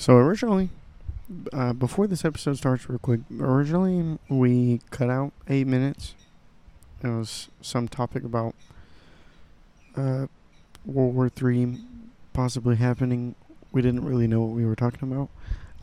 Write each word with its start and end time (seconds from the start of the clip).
So 0.00 0.16
originally, 0.16 0.70
uh, 1.52 1.74
before 1.74 2.06
this 2.06 2.24
episode 2.24 2.56
starts, 2.56 2.88
real 2.88 2.98
quick, 2.98 3.20
originally 3.38 4.18
we 4.30 4.80
cut 4.88 5.10
out 5.10 5.34
eight 5.46 5.66
minutes. 5.66 6.14
It 7.04 7.08
was 7.08 7.50
some 7.60 7.86
topic 7.86 8.24
about 8.24 8.54
uh, 9.94 10.28
World 10.86 11.14
War 11.14 11.28
Three 11.28 11.76
possibly 12.32 12.76
happening. 12.76 13.34
We 13.72 13.82
didn't 13.82 14.06
really 14.06 14.26
know 14.26 14.40
what 14.40 14.56
we 14.56 14.64
were 14.64 14.74
talking 14.74 15.12
about. 15.12 15.28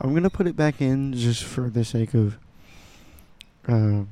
I'm 0.02 0.16
gonna 0.16 0.32
put 0.32 0.48
it 0.48 0.56
back 0.56 0.82
in 0.82 1.14
just 1.14 1.44
for 1.44 1.70
the 1.70 1.86
sake 1.86 2.16
of. 2.16 2.40
Uh, 3.68 4.06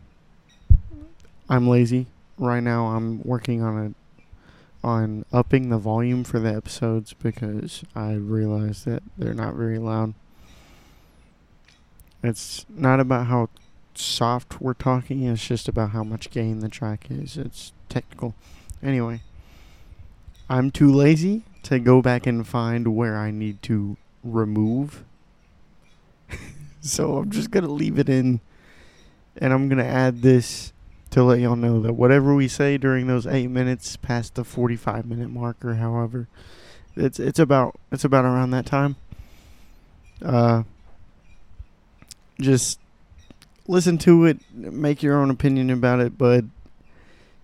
I'm 1.49 1.67
lazy 1.67 2.05
right 2.37 2.61
now. 2.61 2.89
I'm 2.89 3.23
working 3.23 3.63
on 3.63 3.87
a 3.87 4.04
on 4.85 5.25
upping 5.33 5.69
the 5.69 5.79
volume 5.79 6.23
for 6.23 6.39
the 6.39 6.53
episodes 6.53 7.13
because 7.13 7.83
I 7.95 8.13
realize 8.13 8.83
that 8.83 9.01
they're 9.17 9.33
not 9.33 9.55
very 9.55 9.79
loud. 9.79 10.13
It's 12.21 12.67
not 12.69 12.99
about 12.99 13.25
how 13.25 13.49
soft 13.95 14.61
we're 14.61 14.75
talking, 14.75 15.23
it's 15.23 15.47
just 15.47 15.67
about 15.67 15.89
how 15.89 16.03
much 16.03 16.29
gain 16.29 16.59
the 16.59 16.69
track 16.69 17.07
is. 17.09 17.35
It's 17.35 17.73
technical. 17.89 18.35
Anyway, 18.83 19.21
I'm 20.47 20.69
too 20.69 20.93
lazy 20.93 21.41
to 21.63 21.79
go 21.79 22.03
back 22.03 22.27
and 22.27 22.47
find 22.47 22.95
where 22.95 23.17
I 23.17 23.31
need 23.31 23.63
to 23.63 23.97
remove. 24.23 25.03
so 26.81 27.17
I'm 27.17 27.31
just 27.31 27.49
going 27.49 27.65
to 27.65 27.71
leave 27.71 27.97
it 27.97 28.07
in 28.07 28.39
and 29.37 29.51
I'm 29.51 29.67
going 29.67 29.79
to 29.79 29.83
add 29.83 30.21
this 30.21 30.73
to 31.15 31.23
let 31.23 31.39
y'all 31.39 31.55
know 31.55 31.79
that 31.81 31.93
whatever 31.93 32.35
we 32.35 32.47
say 32.47 32.77
during 32.77 33.07
those 33.07 33.25
eight 33.25 33.47
minutes 33.47 33.95
past 33.95 34.35
the 34.35 34.43
45 34.43 35.05
minute 35.05 35.29
mark 35.29 35.63
or 35.63 35.75
however 35.75 36.27
it's 36.95 37.19
it's 37.19 37.39
about 37.39 37.79
it's 37.91 38.03
about 38.03 38.25
around 38.25 38.51
that 38.51 38.65
time. 38.65 38.97
Uh 40.21 40.63
just 42.39 42.79
listen 43.67 43.97
to 43.97 44.25
it 44.25 44.39
make 44.53 45.01
your 45.01 45.15
own 45.15 45.29
opinion 45.29 45.69
about 45.69 46.01
it 46.01 46.17
but 46.17 46.43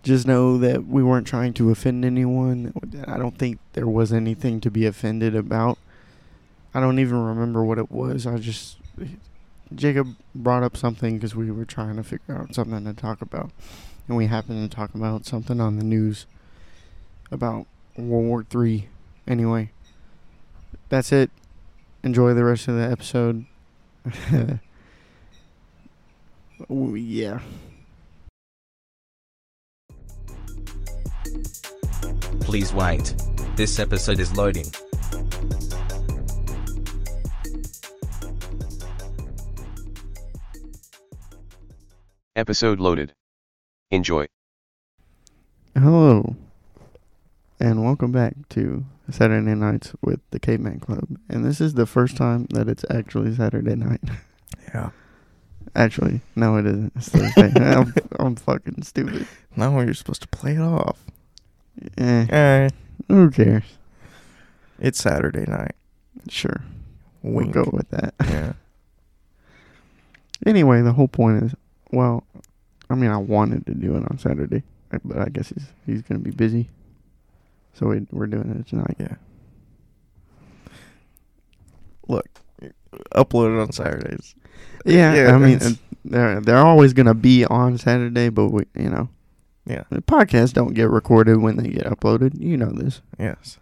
just 0.04 0.28
know 0.28 0.58
that 0.58 0.86
we 0.86 1.02
weren't 1.02 1.26
trying 1.26 1.54
to 1.54 1.72
offend 1.72 2.04
anyone 2.04 2.74
i 3.08 3.18
don't 3.18 3.38
think 3.38 3.58
there 3.74 3.88
was 3.88 4.12
anything 4.12 4.60
to 4.60 4.70
be 4.70 4.86
offended 4.86 5.36
about. 5.36 5.78
I 6.74 6.80
don't 6.80 7.00
even 7.00 7.24
remember 7.24 7.64
what 7.64 7.78
it 7.78 7.92
was. 7.92 8.26
I 8.26 8.38
just 8.38 8.78
Jacob 9.74 10.16
brought 10.36 10.64
up 10.64 10.76
something 10.76 11.16
because 11.16 11.36
we 11.36 11.52
were 11.52 11.66
trying 11.66 11.96
to 11.96 12.04
figure 12.04 12.38
out 12.38 12.54
something 12.54 12.84
to 12.86 12.94
talk 12.94 13.22
about, 13.22 13.52
and 14.08 14.18
we 14.18 14.28
happened 14.28 14.70
to 14.70 14.76
talk 14.76 14.94
about 14.94 15.26
something 15.26 15.60
on 15.62 15.78
the 15.78 15.84
news 15.84 16.26
about 17.32 17.68
World 17.98 18.26
War 18.26 18.44
Three. 18.44 18.90
Anyway, 19.28 19.72
that's 20.90 21.12
it. 21.12 21.32
Enjoy 22.04 22.34
the 22.34 22.44
rest 22.44 22.68
of 22.68 22.76
the 22.76 22.84
episode. 22.84 23.46
oh, 26.70 26.96
yeah. 26.96 27.40
Please 32.42 32.74
wait. 32.74 33.14
This 33.56 33.80
episode 33.80 34.20
is 34.20 34.36
loading. 34.36 34.66
Episode 42.42 42.80
loaded. 42.80 43.14
Enjoy. 43.92 44.26
Hello, 45.76 46.36
and 47.60 47.84
welcome 47.86 48.12
back 48.12 48.34
to 48.50 48.84
Saturday 49.12 49.54
Nights 49.54 49.94
with 50.02 50.22
the 50.32 50.40
Caveman 50.40 50.80
Club. 50.80 51.08
And 51.30 51.46
this 51.46 51.62
is 51.62 51.76
the 51.76 51.86
first 51.86 52.18
time 52.18 52.48
that 52.50 52.68
it's 52.68 52.84
actually 52.90 53.36
Saturday 53.36 53.76
night. 53.76 54.02
Yeah. 54.74 54.90
Actually, 55.76 56.22
no, 56.36 56.58
it 56.58 56.66
isn't. 56.66 56.92
It's 56.96 57.10
Thursday. 57.10 57.52
I'm, 57.76 57.94
I'm 58.18 58.36
fucking 58.36 58.82
stupid. 58.82 59.28
No, 59.56 59.80
you're 59.82 59.94
supposed 59.94 60.24
to 60.24 60.28
play 60.30 60.56
it 60.56 60.62
off. 60.62 60.98
Eh, 61.96 62.26
Eh, 62.28 62.70
who 63.08 63.30
cares? 63.30 63.66
it's 64.80 64.98
Saturday 64.98 65.46
night. 65.48 65.76
Sure, 66.28 66.64
Wink. 67.22 67.54
we'll 67.54 67.66
go 67.66 67.70
with 67.72 67.90
that. 67.92 68.16
Yeah. 68.22 68.54
Anyway, 70.44 70.82
the 70.82 70.94
whole 70.94 71.08
point 71.08 71.44
is, 71.44 71.54
well, 71.92 72.24
I 72.90 72.96
mean, 72.96 73.10
I 73.12 73.18
wanted 73.18 73.66
to 73.68 73.74
do 73.74 73.96
it 73.98 74.04
on 74.10 74.18
Saturday, 74.18 74.64
but 75.04 75.18
I 75.18 75.30
guess 75.30 75.50
he's 75.50 75.68
he's 75.86 76.02
gonna 76.02 76.20
be 76.20 76.32
busy, 76.32 76.70
so 77.74 77.88
we, 77.88 78.06
we're 78.12 78.28
doing 78.28 78.50
it 78.60 78.68
tonight. 78.68 78.96
Yeah. 79.00 79.16
Look, 82.08 82.28
upload 83.16 83.58
it 83.58 83.62
on 83.62 83.72
Saturdays. 83.72 84.36
Yeah, 84.86 85.14
Yeah, 85.14 85.36
I 85.36 85.38
mean, 85.38 85.62
uh, 85.62 85.70
they're 86.04 86.42
they're 86.42 86.58
always 86.58 86.94
gonna 86.94 87.14
be 87.14 87.46
on 87.46 87.78
Saturday, 87.78 88.30
but 88.30 88.50
we, 88.50 88.64
you 88.76 88.90
know, 88.90 89.10
Yeah. 89.66 89.84
the 89.90 90.02
podcasts 90.02 90.54
don't 90.54 90.74
get 90.74 90.90
recorded 90.90 91.38
when 91.38 91.58
they 91.58 91.70
get 91.70 91.86
uploaded. 91.86 92.40
You 92.40 92.58
know 92.58 92.72
this. 92.72 93.02
Yes. 93.20 93.58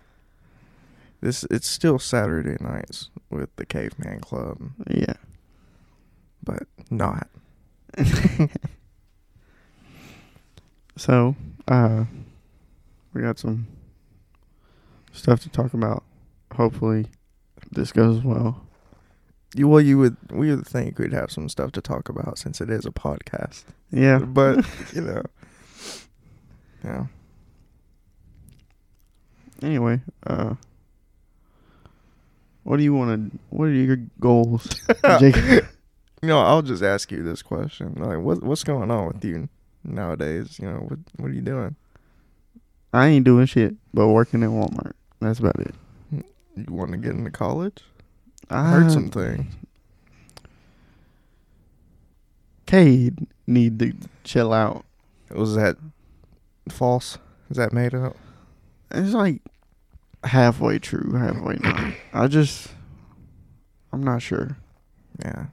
This 1.21 1.43
it's 1.51 1.67
still 1.67 1.99
Saturday 1.99 2.57
nights 2.63 3.09
with 3.29 3.53
the 3.57 3.65
Caveman 3.65 4.21
Club, 4.21 4.57
Yeah. 4.89 5.13
but 6.43 6.63
not. 6.89 7.27
So, 10.95 11.35
uh, 11.67 12.05
we 13.13 13.21
got 13.21 13.39
some 13.39 13.67
stuff 15.13 15.41
to 15.41 15.49
talk 15.49 15.73
about. 15.73 16.03
Hopefully, 16.53 17.07
this 17.71 17.91
goes 17.91 18.23
well. 18.23 18.65
You 19.55 19.67
well, 19.67 19.81
you 19.81 19.97
would 19.97 20.17
we 20.31 20.53
would 20.53 20.67
think 20.67 20.99
we'd 20.99 21.13
have 21.13 21.31
some 21.31 21.49
stuff 21.49 21.71
to 21.73 21.81
talk 21.81 22.09
about 22.09 22.37
since 22.37 22.61
it 22.61 22.69
is 22.69 22.85
a 22.85 22.91
podcast, 22.91 23.63
Yeah, 23.91 24.19
but 24.19 24.65
you 24.93 25.01
know, 25.01 25.23
yeah. 26.83 27.05
anyway, 29.63 30.01
uh, 30.27 30.55
what 32.63 32.77
do 32.77 32.83
you 32.83 32.93
want 32.93 33.31
to? 33.31 33.39
What 33.49 33.65
are 33.65 33.71
your 33.73 33.97
goals, 34.19 34.67
Jake? 35.19 35.35
You 36.21 36.27
know, 36.27 36.39
I'll 36.39 36.61
just 36.61 36.83
ask 36.83 37.11
you 37.11 37.23
this 37.23 37.41
question: 37.41 37.93
like, 37.95 38.19
what 38.19 38.43
what's 38.43 38.63
going 38.63 38.91
on 38.91 39.07
with 39.07 39.23
you 39.23 39.49
nowadays? 39.83 40.59
You 40.59 40.69
know, 40.69 40.77
what 40.79 40.99
what 41.17 41.31
are 41.31 41.33
you 41.33 41.41
doing? 41.41 41.75
I 42.93 43.07
ain't 43.07 43.25
doing 43.25 43.45
shit 43.45 43.75
but 43.93 44.07
working 44.07 44.43
at 44.43 44.49
Walmart. 44.49 44.93
That's 45.19 45.39
about 45.39 45.59
it. 45.59 45.75
You 46.11 46.65
want 46.69 46.91
to 46.91 46.97
get 46.97 47.11
into 47.11 47.31
college? 47.31 47.83
I 48.49 48.69
heard 48.69 48.91
some 48.91 49.09
things. 49.09 49.53
Cade 52.65 53.27
need 53.47 53.79
to 53.79 53.93
chill 54.23 54.51
out. 54.53 54.85
Was 55.29 55.55
that 55.55 55.77
false? 56.69 57.17
Is 57.49 57.57
that 57.57 57.73
made 57.73 57.93
up? 57.93 58.15
It's 58.91 59.13
like 59.13 59.41
halfway 60.23 60.79
true, 60.79 61.13
halfway 61.13 61.55
not. 61.55 61.93
I 62.13 62.27
just, 62.27 62.69
I'm 63.93 64.03
not 64.03 64.21
sure. 64.21 64.57
Yeah. 65.23 65.45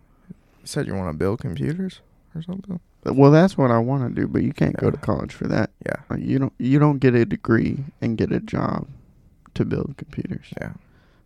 You 0.66 0.69
said 0.69 0.88
you 0.88 0.97
want 0.97 1.12
to 1.12 1.16
build 1.16 1.38
computers 1.38 2.00
or 2.34 2.43
something. 2.43 2.81
Well, 3.04 3.31
that's 3.31 3.56
what 3.56 3.71
I 3.71 3.78
want 3.78 4.03
to 4.12 4.21
do, 4.21 4.27
but 4.27 4.43
you 4.43 4.53
can't 4.53 4.77
go 4.77 4.91
to 4.91 4.97
college 4.97 5.32
for 5.32 5.47
that. 5.47 5.71
Yeah. 5.87 5.94
Like, 6.10 6.19
you 6.22 6.41
don't, 6.41 6.53
you 6.59 6.81
don't 6.81 6.99
get 6.99 7.15
a 7.15 7.25
degree 7.25 7.84
and 8.00 8.19
get 8.19 8.32
a 8.32 8.41
job 8.41 8.88
to 9.54 9.65
build 9.65 9.94
computers. 9.97 10.47
Yeah. 10.60 10.72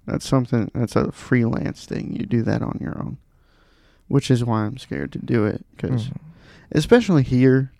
That's 0.04 0.28
something. 0.28 0.70
That's 0.74 0.94
a 0.94 1.10
freelance 1.10 1.86
thing. 1.86 2.14
You 2.14 2.26
do 2.26 2.42
that 2.42 2.60
on 2.60 2.76
your 2.82 2.98
own, 2.98 3.16
which 4.08 4.30
is 4.30 4.44
why 4.44 4.66
I'm 4.66 4.76
scared 4.76 5.10
to 5.12 5.18
do 5.18 5.46
it. 5.46 5.64
Because 5.74 6.08
Mhm. 6.08 6.16
especially 6.72 7.22
here 7.22 7.72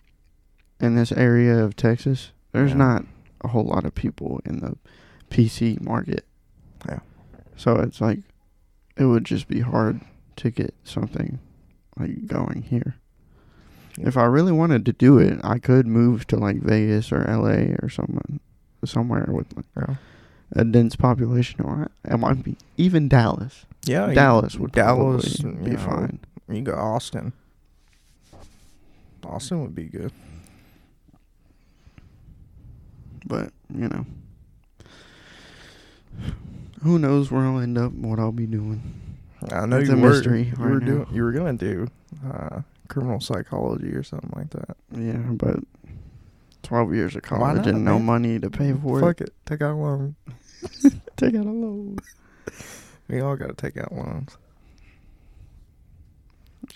in 0.79 0.95
this 0.95 1.11
area 1.11 1.63
of 1.63 1.75
Texas, 1.75 2.31
there's 2.53 2.71
Yeah. 2.71 2.77
not 2.77 3.05
a 3.41 3.49
whole 3.49 3.65
lot 3.65 3.85
of 3.85 3.93
people 3.93 4.41
in 4.45 4.61
the 4.61 4.77
PC 5.29 5.77
market. 5.79 6.25
Yeah. 6.89 7.01
So 7.55 7.75
it's 7.75 8.01
like 8.01 8.21
it 8.97 9.05
would 9.05 9.25
just 9.25 9.47
be 9.47 9.59
hard 9.59 10.01
to 10.37 10.49
get 10.49 10.73
something 10.83 11.37
like 12.01 12.27
going 12.27 12.63
here. 12.63 12.95
If 13.99 14.15
I 14.17 14.23
really 14.23 14.51
wanted 14.53 14.85
to 14.85 14.93
do 14.93 15.17
it, 15.17 15.39
I 15.43 15.59
could 15.59 15.85
move 15.85 16.25
to 16.27 16.37
like 16.37 16.57
Vegas 16.61 17.11
or 17.11 17.23
LA 17.27 17.75
or 17.81 17.89
somewhere 17.89 18.39
somewhere 18.85 19.25
with 19.29 19.55
like 19.55 19.65
Yeah. 19.77 19.95
a 20.53 20.63
dense 20.65 20.95
population 20.95 21.61
or 21.61 21.91
it 22.05 22.17
might 22.17 22.43
be 22.43 22.55
even 22.77 23.07
Dallas. 23.07 23.65
Yeah. 23.85 24.13
Dallas 24.13 24.55
would 24.55 24.71
Dallas 24.71 25.37
be 25.37 25.71
know, 25.71 25.77
fine. 25.77 26.19
You 26.49 26.61
go 26.61 26.73
Austin. 26.73 27.33
Austin 29.23 29.61
would 29.61 29.75
be 29.75 29.85
good. 29.85 30.11
But, 33.25 33.51
you 33.73 33.87
know. 33.87 34.05
Who 36.83 36.97
knows 36.97 37.29
where 37.31 37.43
I'll 37.43 37.59
end 37.59 37.77
up 37.77 37.91
and 37.91 38.09
what 38.09 38.19
I'll 38.19 38.31
be 38.31 38.47
doing. 38.47 38.81
I 39.51 39.65
know 39.65 39.77
It's 39.77 39.89
you 39.89 39.95
a 39.95 39.97
were 39.99 40.09
mystery 40.09 40.43
you 40.43 40.51
right 40.57 40.59
were 40.71 40.79
now. 40.79 40.85
doing 40.85 41.07
you 41.13 41.23
were 41.23 41.31
gonna 41.31 41.53
do 41.53 41.87
uh, 42.31 42.61
criminal 42.87 43.19
psychology 43.19 43.89
or 43.93 44.03
something 44.03 44.31
like 44.35 44.49
that. 44.51 44.77
Yeah, 44.95 45.17
but 45.17 45.59
12 46.63 46.93
years 46.93 47.15
of 47.15 47.23
college 47.23 47.57
not, 47.57 47.67
and 47.67 47.83
no 47.83 47.95
man? 47.97 48.05
money 48.05 48.39
to 48.39 48.49
pay 48.51 48.73
for 48.73 48.99
Fuck 48.99 49.21
it. 49.21 49.29
it. 49.29 49.33
Take 49.45 49.61
out 49.61 49.71
a 49.71 49.75
loan. 49.75 50.15
Take 51.17 51.35
out 51.35 51.45
a 51.45 51.49
loan. 51.51 51.97
We 53.07 53.19
all 53.19 53.35
got 53.35 53.47
to 53.47 53.53
take 53.55 53.77
out 53.77 53.91
loans. 53.91 54.37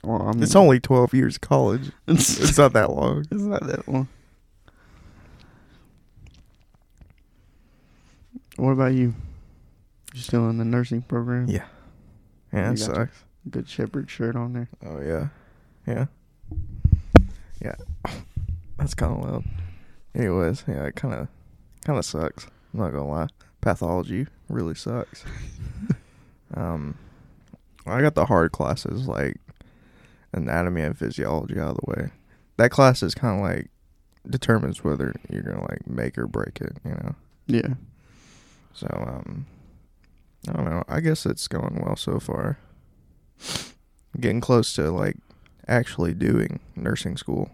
Well, 0.04 0.24
I 0.28 0.32
mean, 0.34 0.44
It's 0.44 0.56
only 0.56 0.80
12 0.80 1.14
years 1.14 1.36
of 1.36 1.42
college. 1.42 1.92
it's, 2.08 2.40
It's 2.50 2.58
not 2.58 2.74
that 2.74 2.90
long. 2.92 3.22
it's 3.32 3.42
not 3.44 3.66
that 3.68 3.88
long. 3.88 4.08
What 8.58 8.72
about 8.72 8.94
you? 8.94 9.14
You 10.14 10.22
still 10.22 10.50
in 10.50 10.58
the 10.58 10.66
nursing 10.66 11.02
program? 11.04 11.48
Yeah. 11.48 11.66
Yeah, 12.56 12.72
it 12.72 12.78
sucks. 12.80 13.24
Good 13.50 13.68
Shepherd 13.68 14.10
shirt 14.10 14.36
on 14.36 14.54
there. 14.54 14.70
Oh, 14.86 15.02
yeah. 15.02 15.28
Yeah. 15.86 16.06
Yeah. 17.62 17.76
That's 18.78 18.94
kind 18.94 19.14
of 19.14 19.30
loud. 19.30 19.44
Anyways, 20.14 20.64
yeah, 20.68 20.86
it 20.86 20.96
kind 20.96 21.14
of 21.14 21.28
kind 21.84 22.00
of 22.00 22.06
sucks. 22.06 22.48
I'm 22.74 22.80
not 22.80 22.92
going 22.92 23.04
to 23.04 23.10
lie. 23.10 23.28
Pathology 23.62 24.28
really 24.50 24.76
sucks. 24.76 25.24
um, 26.54 26.98
I 27.86 28.02
got 28.02 28.16
the 28.16 28.26
hard 28.26 28.52
classes 28.52 29.08
like 29.08 29.38
anatomy 30.34 30.82
and 30.82 30.98
physiology 30.98 31.60
out 31.60 31.72
of 31.72 31.78
the 31.78 31.92
way. 32.02 32.10
That 32.58 32.72
class 32.72 33.04
is 33.04 33.14
kind 33.14 33.40
of 33.40 33.42
like 33.42 33.70
determines 34.30 34.84
whether 34.84 35.14
you're 35.30 35.44
going 35.44 35.58
to 35.58 35.64
like 35.64 35.88
make 35.88 36.18
or 36.18 36.28
break 36.28 36.60
it, 36.62 36.78
you 36.84 36.92
know. 36.92 37.16
Yeah. 37.48 37.74
So 38.74 38.88
um 38.92 39.46
I 40.48 40.54
don't 40.54 40.66
know. 40.66 40.84
I 40.88 41.00
guess 41.00 41.26
it's 41.26 41.48
going 41.48 41.82
well 41.84 41.96
so 41.96 42.20
far. 42.20 42.58
Getting 44.20 44.42
close 44.42 44.74
to 44.74 44.92
like 44.92 45.18
actually 45.68 46.14
doing 46.14 46.60
nursing 46.76 47.18
school. 47.18 47.50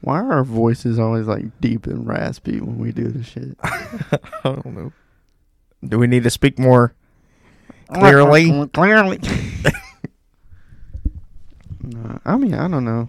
Why 0.00 0.20
are 0.20 0.32
our 0.32 0.44
voices 0.44 0.98
always 0.98 1.26
like 1.26 1.44
deep 1.60 1.86
and 1.86 2.06
raspy 2.06 2.60
when 2.60 2.78
we 2.78 2.92
do 2.92 3.08
this 3.08 3.26
shit? 3.26 3.56
I 3.62 4.18
don't 4.44 4.66
know. 4.66 4.92
Do 5.86 5.98
we 5.98 6.06
need 6.06 6.22
to 6.24 6.30
speak 6.30 6.58
more 6.58 6.94
clearly? 7.92 8.66
Clearly. 8.72 9.18
no, 11.82 12.20
I 12.24 12.36
mean, 12.36 12.54
I 12.54 12.68
don't 12.68 12.84
know. 12.84 13.08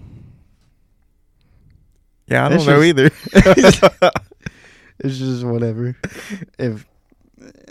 Yeah, 2.28 2.48
I 2.48 2.54
It's 2.54 2.66
don't 2.66 2.76
know 2.76 2.94
just- 2.94 3.16
either. 3.34 3.92
It's 5.02 5.18
just 5.18 5.44
whatever. 5.46 5.96
If 6.58 6.86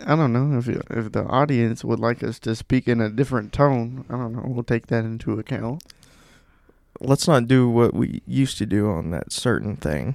I 0.07 0.17
don't 0.17 0.33
know 0.33 0.59
if 0.59 0.69
if 0.69 1.13
the 1.13 1.25
audience 1.25 1.85
would 1.85 1.99
like 2.01 2.23
us 2.23 2.39
to 2.41 2.55
speak 2.55 2.89
in 2.89 3.01
a 3.01 3.09
different 3.11 3.53
tone, 3.53 4.05
I 4.09 4.13
don't 4.13 4.33
know. 4.35 4.43
We'll 4.47 4.63
take 4.65 4.87
that 4.89 5.05
into 5.05 5.39
account. 5.39 5.83
Let's 7.01 7.29
not 7.29 7.47
do 7.49 7.69
what 7.69 7.95
we 7.95 8.23
used 8.27 8.59
to 8.59 8.67
do 8.67 8.91
on 8.91 9.11
that 9.11 9.33
certain 9.33 9.77
thing. 9.77 10.15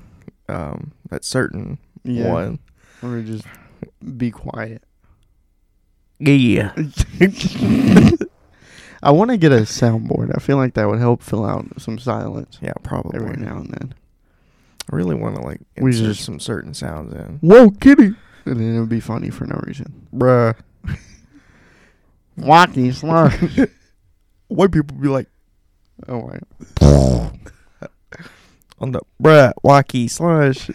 Um 0.50 0.92
that 1.10 1.24
certain 1.24 1.78
Yeah. 2.04 2.32
one. 2.32 2.60
Or 3.02 3.22
just 3.22 3.46
be 4.18 4.32
quiet. 4.32 4.84
Yeah. 6.20 6.74
I 9.04 9.12
want 9.12 9.32
to 9.32 9.38
get 9.38 9.52
a 9.52 9.58
soundboard. 9.66 10.32
I 10.34 10.40
feel 10.40 10.56
like 10.58 10.76
that 10.76 10.88
would 10.88 11.00
help 11.00 11.22
fill 11.22 11.46
out 11.46 11.66
some 11.82 12.00
silence 12.00 12.58
Yeah, 12.62 12.72
probably. 12.84 13.20
every 13.20 13.36
now 13.36 13.58
and 13.58 13.70
then. 13.70 13.94
I 14.92 14.96
really 14.96 15.16
want 15.16 15.36
to 15.36 15.42
like 15.42 15.60
We 15.78 15.92
insert 15.92 16.08
just- 16.16 16.26
some 16.26 16.40
certain 16.40 16.74
sounds 16.74 17.14
in. 17.14 17.40
Whoa, 17.42 17.72
kitty! 17.72 18.16
And 18.46 18.60
then 18.60 18.76
it 18.76 18.80
would 18.80 18.90
be 18.90 19.00
funny 19.00 19.30
for 19.30 19.46
no 19.46 19.62
reason. 19.66 20.08
Bruh. 20.14 20.56
Wacky 22.38 22.94
slur. 22.94 23.30
White 24.48 24.72
people 24.72 24.98
be 24.98 25.08
like 25.08 25.28
oh, 26.08 26.20
wait. 26.20 26.42
on 28.80 28.92
the 28.92 29.02
bruh 29.22 29.52
wacky 29.64 30.10
slush. 30.10 30.70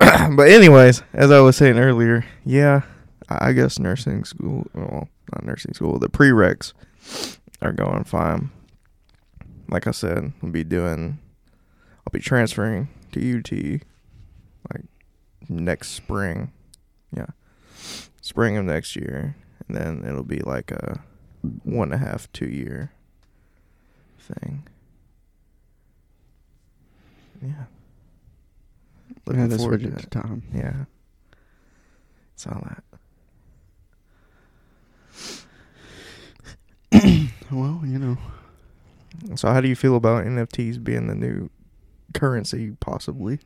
but 0.36 0.48
anyways, 0.48 1.02
as 1.12 1.30
I 1.30 1.40
was 1.40 1.56
saying 1.56 1.78
earlier, 1.78 2.24
yeah, 2.44 2.82
I 3.28 3.48
I 3.48 3.52
guess 3.52 3.78
nursing 3.78 4.24
school, 4.24 4.66
well, 4.74 5.08
not 5.32 5.44
nursing 5.44 5.74
school, 5.74 5.98
the 5.98 6.08
prereqs 6.08 6.72
are 7.60 7.72
going 7.72 8.04
fine. 8.04 8.50
Like 9.68 9.86
I 9.86 9.90
said, 9.90 10.32
I'll 10.42 10.50
be 10.50 10.64
doing, 10.64 11.18
I'll 12.06 12.12
be 12.12 12.20
transferring 12.20 12.88
to 13.12 13.38
UT 13.38 13.52
like 14.72 14.84
next 15.48 15.88
spring. 15.90 16.52
Yeah, 17.14 17.26
spring 18.20 18.56
of 18.56 18.64
next 18.64 18.96
year, 18.96 19.36
and 19.66 19.76
then 19.76 20.04
it'll 20.06 20.22
be 20.22 20.40
like 20.40 20.70
a 20.70 21.02
one 21.64 21.92
and 21.92 22.02
a 22.02 22.06
half, 22.06 22.30
two 22.32 22.48
year 22.48 22.92
thing. 24.18 24.66
Yeah. 27.42 27.64
Looking 29.26 29.48
to 29.50 29.56
forward 29.58 29.82
to 29.82 29.88
it. 29.88 30.10
time. 30.10 30.42
Yeah. 30.54 30.84
It's 32.34 32.46
all 32.46 32.62
that. 32.64 32.82
Well, 37.50 37.80
you 37.84 37.98
know, 37.98 38.18
So 39.36 39.48
how 39.50 39.60
do 39.62 39.68
you 39.68 39.76
feel 39.76 39.96
about 39.96 40.26
NFTs 40.26 40.82
being 40.82 41.06
the 41.06 41.14
new 41.14 41.48
currency 42.12 42.72
possibly? 42.80 43.40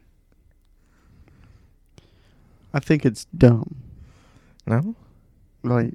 I 2.74 2.80
think 2.80 3.04
it's 3.06 3.26
dumb. 3.26 3.76
No? 4.66 4.96
Like, 5.62 5.94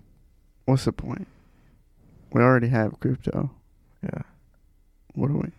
what's 0.65 0.85
the 0.85 0.94
point? 0.94 1.27
We 2.31 2.41
already 2.41 2.67
have 2.69 2.99
crypto. 2.99 3.51
Yeah. 4.03 4.21
What 5.13 5.31
are 5.31 5.38
we? 5.38 5.51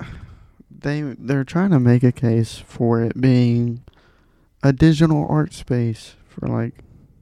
They 0.78 1.00
they're 1.00 1.42
trying 1.44 1.70
to 1.70 1.80
make 1.80 2.02
a 2.04 2.12
case 2.12 2.58
for 2.58 3.00
it 3.00 3.18
being 3.18 3.82
a 4.62 4.74
digital 4.74 5.26
art 5.28 5.54
space 5.54 6.16
for 6.28 6.48
like 6.48 6.74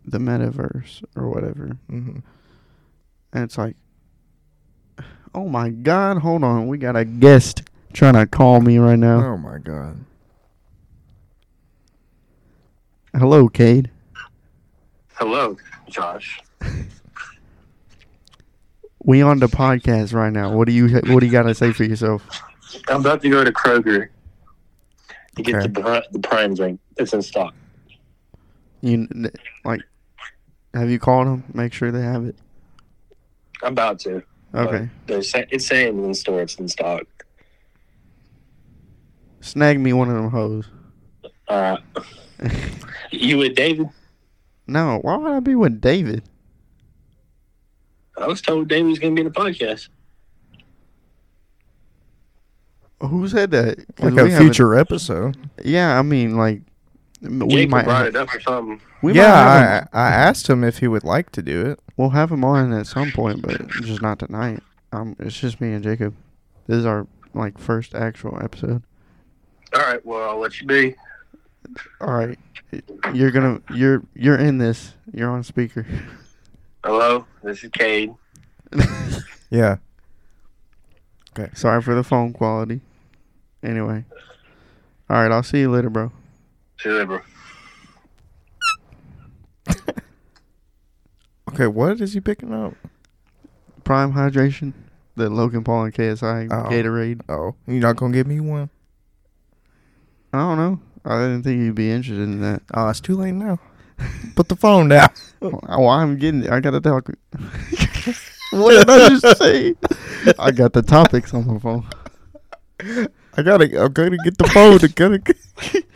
the 0.05 0.19
metaverse 0.19 1.05
or 1.15 1.29
whatever. 1.29 1.79
Mm-hmm. 1.89 2.19
And 3.35 3.43
it's 3.43 3.59
like, 3.59 3.77
oh 5.35 5.49
my 5.49 5.69
god, 5.69 6.19
hold 6.19 6.45
on, 6.45 6.69
we 6.69 6.79
got 6.79 6.95
a 6.97 7.05
guest 7.05 7.63
trying 7.93 8.15
to 8.15 8.27
call 8.27 8.61
me 8.61 8.79
right 8.79 8.99
now. 8.99 9.25
Oh 9.33 9.37
my 9.37 9.59
god. 9.59 9.99
Hello, 13.17 13.49
Cade. 13.49 13.91
Hello, 15.15 15.57
Josh. 15.89 16.41
We 19.03 19.21
on 19.21 19.39
the 19.39 19.47
podcast 19.49 20.15
right 20.15 20.33
now. 20.33 20.57
What 20.57 20.67
do 20.67 20.73
you 20.73 20.89
What 20.89 21.21
do 21.21 21.27
you 21.27 21.33
got 21.33 21.43
to 21.43 21.55
say 21.55 21.73
for 21.73 21.85
yourself? 21.85 22.27
I'm 22.89 23.01
about 23.01 23.21
to 23.23 23.29
go 23.29 23.45
to 23.45 23.53
Kroger 23.53 24.09
to 25.37 25.43
get 25.43 25.57
Okay. 25.57 25.67
the 25.69 26.05
the 26.13 26.19
prime 26.21 26.55
drink. 26.55 26.81
It's 26.97 27.13
in 27.13 27.21
stock. 27.23 27.53
You 28.81 29.07
like, 29.65 29.81
have 30.73 30.91
you 30.91 30.99
called 30.99 31.27
them? 31.27 31.45
Make 31.53 31.73
sure 31.73 31.91
they 31.93 32.03
have 32.03 32.25
it. 32.25 32.37
I'm 33.63 33.73
about 33.73 33.99
to. 34.01 34.23
Okay. 34.55 34.89
They're 35.07 35.23
say- 35.23 35.47
it's 35.51 35.67
saying 35.67 35.99
in 35.99 36.09
the 36.09 36.15
store 36.15 36.43
it's 36.43 36.55
in 36.57 36.69
stock. 36.69 37.03
Snag 39.41 39.79
me 39.81 39.93
one 39.93 40.09
of 40.09 40.15
them 40.17 40.31
hoes. 40.31 40.67
All 41.49 41.61
right. 41.61 41.81
you 43.11 43.39
with 43.39 43.55
David? 43.55 43.89
No, 44.67 44.99
why 45.03 45.17
would 45.17 45.33
I 45.33 45.41
be 45.41 45.55
with 45.55 45.81
David? 45.81 46.23
I 48.17 48.27
was 48.27 48.41
told 48.41 48.69
David 48.69 48.89
was 48.91 48.99
going 48.99 49.15
to 49.15 49.23
be 49.23 49.27
in 49.27 49.33
the 49.33 49.39
podcast. 49.39 49.89
Who 53.01 53.29
said 53.29 53.51
that? 53.51 53.77
'Cause 53.97 54.13
Like 54.13 54.15
we 54.15 54.21
a 54.31 54.33
haven't- 54.33 54.47
future 54.47 54.75
episode. 54.75 55.37
Yeah, 55.63 55.99
I 55.99 56.03
mean, 56.03 56.37
like, 56.37 56.59
m- 56.59 56.65
we 57.25 57.49
Jacob 57.49 57.71
might. 57.71 57.85
brought 57.85 58.03
ha- 58.03 58.09
it 58.09 58.17
up 58.17 58.35
or 58.35 58.41
something. 58.41 58.81
we 59.03 59.15
yeah, 59.15 59.81
him- 59.81 59.89
I, 59.93 59.99
I 60.09 60.11
asked 60.11 60.49
him 60.49 60.63
if 60.65 60.79
he 60.79 60.89
would 60.89 61.05
like 61.05 61.31
to 61.33 61.43
do 61.43 61.65
it. 61.67 61.81
we'll 61.97 62.11
have 62.11 62.31
him 62.31 62.45
on 62.45 62.73
at 62.73 62.87
some 62.87 63.11
point, 63.13 63.43
but 63.43 63.67
just 63.83 64.03
not 64.03 64.19
tonight. 64.19 64.61
Um, 64.93 65.17
it's 65.19 65.39
just 65.39 65.61
me 65.61 65.73
and 65.73 65.83
Jacob. 65.83 66.15
This 66.67 66.79
is 66.79 66.87
our 66.87 67.07
like 67.35 67.59
first 67.59 67.95
actual 67.95 68.39
episode. 68.43 68.83
All 69.75 69.81
right. 69.83 70.05
Well, 70.07 70.31
I'll 70.31 70.39
let 70.39 70.61
you 70.61 70.67
be. 70.67 70.95
All 72.01 72.13
right, 72.15 72.39
you're 73.15 73.31
gonna 73.31 73.61
you're 73.75 74.03
you're 74.15 74.37
in 74.37 74.59
this. 74.59 74.95
You're 75.13 75.31
on 75.31 75.43
speaker. 75.43 75.87
Hello, 76.85 77.27
this 77.43 77.65
is 77.65 77.71
Cade. 77.71 78.15
Yeah. 79.51 79.77
Okay. 81.39 81.51
Sorry 81.55 81.81
for 81.81 81.95
the 81.95 82.03
phone 82.03 82.33
quality. 82.33 82.81
Anyway, 83.63 84.05
all 85.09 85.17
right, 85.23 85.31
I'll 85.31 85.43
see 85.45 85.61
you 85.61 85.71
later, 85.71 85.89
bro. 85.91 86.11
See 86.85 86.91
you 86.91 86.97
later, 86.97 87.07
bro. 87.07 87.21
Okay, 91.51 91.67
what 91.67 91.99
is 92.03 92.13
he 92.13 92.21
picking 92.21 92.53
up? 92.53 92.75
Prime 93.85 94.13
hydration, 94.13 94.75
the 95.17 95.31
Logan 95.31 95.65
Paul 95.65 95.85
and 95.85 95.95
KSI 95.95 96.49
Oh. 96.51 96.69
Gatorade. 96.69 97.23
Oh, 97.27 97.55
you're 97.67 97.81
not 97.81 97.97
gonna 97.97 98.13
give 98.13 98.27
me 98.27 98.39
one? 98.41 98.69
I 100.35 100.39
don't 100.39 100.59
know. 100.59 100.81
I 101.07 101.21
didn't 101.23 101.45
think 101.45 101.59
you'd 101.61 101.75
be 101.75 101.91
interested 101.91 102.23
in 102.23 102.43
that. 102.43 102.61
Oh, 102.75 102.91
it's 102.91 103.01
too 103.01 103.17
late 103.17 103.33
now. 103.33 103.59
Put 104.37 104.49
the 104.49 104.57
phone 104.57 104.89
down. 104.91 105.09
Oh, 105.41 105.87
I'm 105.89 106.19
getting. 106.19 106.45
It. 106.45 106.51
I 106.51 106.61
gotta 106.61 106.83
talk. 106.83 107.09
what 108.51 108.87
did 108.87 108.91
I 108.91 109.09
just 109.09 109.39
say? 109.39 109.75
I 110.39 110.51
got 110.51 110.75
the 110.75 110.83
topics 110.83 111.33
on 111.33 111.47
my 111.47 111.59
phone. 111.59 111.87
I 113.37 113.43
gotta, 113.43 113.65
I 113.85 113.89
gotta 113.89 114.19
get 114.23 114.37
the 114.37 114.51
phone. 114.53 114.79
I 114.83 114.89
gotta. 114.89 115.19
Get, 115.19 115.37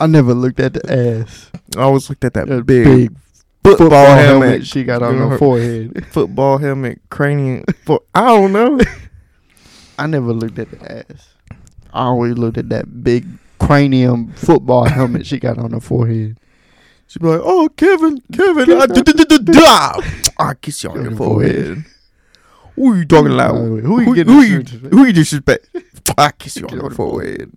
I 0.00 0.06
never 0.06 0.34
looked 0.34 0.60
at 0.60 0.74
the 0.74 0.92
ass. 1.26 1.50
I 1.76 1.82
always 1.82 2.08
looked 2.08 2.24
at 2.24 2.34
that 2.34 2.48
That 2.48 2.64
big, 2.66 2.84
big 2.84 3.16
football, 3.64 3.76
football 3.76 4.06
helmet. 4.16 4.48
helmet 4.48 4.66
she 4.66 4.84
got 4.84 5.02
on 5.02 5.16
Her- 5.18 5.28
her 5.30 5.38
forehead. 5.38 6.06
football 6.10 6.58
helmet, 6.58 7.00
cranium. 7.10 7.64
Fo- 7.84 8.04
I 8.14 8.26
don't 8.26 8.52
know. 8.52 8.78
I 9.98 10.06
never 10.06 10.32
looked 10.32 10.58
at 10.58 10.70
the 10.70 10.92
ass. 11.10 11.30
I 11.92 12.04
always 12.04 12.34
looked 12.38 12.58
at 12.58 12.68
that 12.68 13.02
big 13.02 13.26
cranium 13.58 14.32
football 14.34 14.84
helmet 14.84 15.26
she 15.26 15.38
got 15.40 15.58
on 15.58 15.72
her 15.72 15.80
forehead. 15.80 16.38
She'd 17.08 17.22
be 17.22 17.28
like, 17.28 17.40
"Oh, 17.42 17.68
Kevin, 17.76 18.20
Kevin, 18.32 18.70
I, 18.70 18.86
d- 18.86 19.00
d- 19.02 19.12
d- 19.14 19.24
d- 19.24 19.38
da. 19.38 19.60
Ah! 19.64 20.00
I 20.38 20.54
kiss 20.54 20.84
you 20.84 20.90
on 20.90 21.02
your 21.02 21.16
forehead." 21.16 21.84
Who 22.76 22.92
are 22.92 22.96
you 22.98 23.04
talking 23.06 23.32
about? 23.32 23.56
Who 23.56 23.76
you 23.78 23.82
Who, 24.04 24.14
getting 24.14 24.32
who 24.34 24.40
you 24.42 24.62
disrespect? 24.62 24.94
who 24.94 25.04
you 25.06 25.12
disrespect? 25.12 25.68
I 26.18 26.30
kiss 26.32 26.56
you 26.58 26.66
on 26.68 26.76
your 26.76 26.90
forehead. 26.90 27.50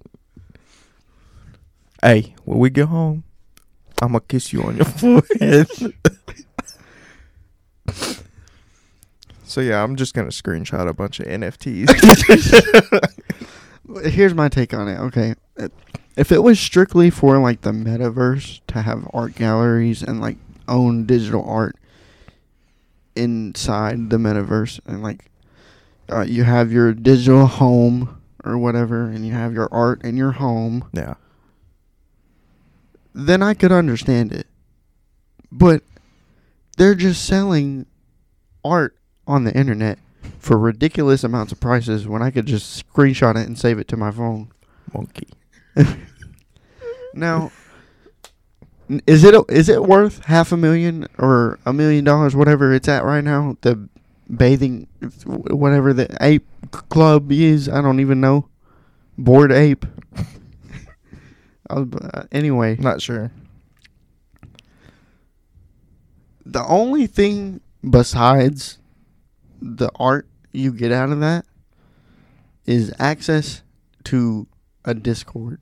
Hey, 2.03 2.34
when 2.46 2.58
we 2.58 2.70
get 2.72 2.88
home, 2.88 3.24
I'm 4.01 4.10
gonna 4.10 4.22
kiss 4.22 4.51
you 4.51 4.63
on 4.63 4.77
your 4.77 4.86
forehead. 5.31 5.67
so 9.43 9.62
yeah, 9.62 9.84
I'm 9.84 9.96
just 9.96 10.13
gonna 10.15 10.29
screenshot 10.29 10.88
a 10.88 10.93
bunch 10.93 11.20
of 11.20 11.27
NFTs. 11.27 11.89
Here's 14.12 14.34
my 14.34 14.50
take 14.50 14.74
on 14.74 14.88
it. 14.88 14.98
Okay, 15.00 15.36
if 16.15 16.31
it 16.31 16.39
was 16.39 16.60
strictly 16.60 17.10
for 17.10 17.38
like 17.38 17.62
the 17.62 17.72
metaverse 17.72 18.62
to 18.67 18.81
have 18.81 19.08
art 19.13 19.36
galleries 19.36 20.01
and 20.01 20.20
like 20.20 20.38
own 20.67 21.05
digital 21.05 21.43
art 21.48 21.75
inside 23.15 24.10
the 24.10 24.17
metaverse, 24.17 24.79
and 24.86 25.03
like 25.03 25.29
uh, 26.12 26.22
you 26.22 26.43
have 26.46 26.72
your 26.72 26.93
digital 26.93 27.46
home 27.46 28.20
or 28.43 28.58
whatever, 28.58 29.03
and 29.03 29.25
you 29.27 29.34
have 29.34 29.53
your 29.53 29.70
art 29.72 30.03
in 30.03 30.17
your 30.17 30.31
home, 30.31 30.89
yeah, 30.93 31.13
then 33.13 33.41
I 33.44 33.53
could 33.53 33.72
understand 33.72 34.32
it. 34.32 34.48
But 35.51 35.84
they're 36.77 36.96
just 36.96 37.25
selling 37.25 37.86
art 38.63 38.96
on 39.27 39.44
the 39.44 39.53
internet 39.56 40.00
for 40.39 40.58
ridiculous 40.58 41.24
amounts 41.24 41.51
of 41.51 41.60
prices 41.60 42.08
when 42.08 42.22
I 42.22 42.32
could 42.32 42.46
just 42.46 42.88
screenshot 42.88 43.32
it 43.36 43.48
and 43.48 43.58
save 43.58 43.80
it 43.80 43.88
to 43.89 43.98
my 43.98 44.12
phone. 44.12 44.51
monkey. 44.94 45.27
Now, 47.13 47.51
n- 48.89 49.01
is 49.06 49.24
it 49.25 49.36
is 49.50 49.68
it 49.68 49.84
worth 49.84 50.24
half 50.25 50.51
a 50.53 50.58
million 50.58 51.08
or 51.18 51.60
a 51.65 51.74
million 51.74 52.06
dollars, 52.06 52.36
whatever 52.36 52.74
it's 52.74 52.88
at 52.88 53.03
right 53.03 53.24
now? 53.24 53.58
The 53.62 53.89
bathing, 54.34 54.88
whatever 55.25 55.94
the 55.94 56.15
ape 56.22 56.48
club 56.72 57.32
is, 57.32 57.68
I 57.68 57.82
don't 57.82 58.00
even 58.00 58.22
know. 58.22 58.48
Bored 59.18 59.51
Ape. 59.51 59.86
Uh, 61.71 62.23
anyway, 62.31 62.75
Not 62.77 63.01
sure. 63.01 63.31
the 66.45 66.65
only 66.65 67.07
thing 67.07 67.61
besides 67.87 68.77
the 69.61 69.89
art 69.95 70.27
you 70.51 70.71
get 70.73 70.91
out 70.91 71.11
of 71.11 71.19
that 71.21 71.45
is 72.65 72.93
access 72.99 73.61
to 74.05 74.47
a 74.83 74.93
Discord. 74.93 75.61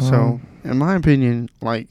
so, 0.00 0.14
Um, 0.14 0.46
in 0.64 0.78
my 0.78 0.94
opinion, 0.94 1.48
like, 1.60 1.88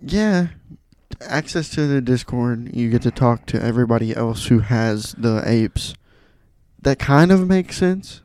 yeah, 0.00 0.48
access 1.20 1.68
to 1.70 1.86
the 1.86 2.00
Discord, 2.00 2.74
you 2.74 2.90
get 2.90 3.02
to 3.02 3.10
talk 3.10 3.46
to 3.46 3.62
everybody 3.62 4.16
else 4.16 4.46
who 4.46 4.60
has 4.60 5.14
the 5.18 5.42
apes. 5.46 5.94
That 6.84 6.98
kind 6.98 7.32
of 7.32 7.48
makes 7.48 7.76
sense. 7.76 8.20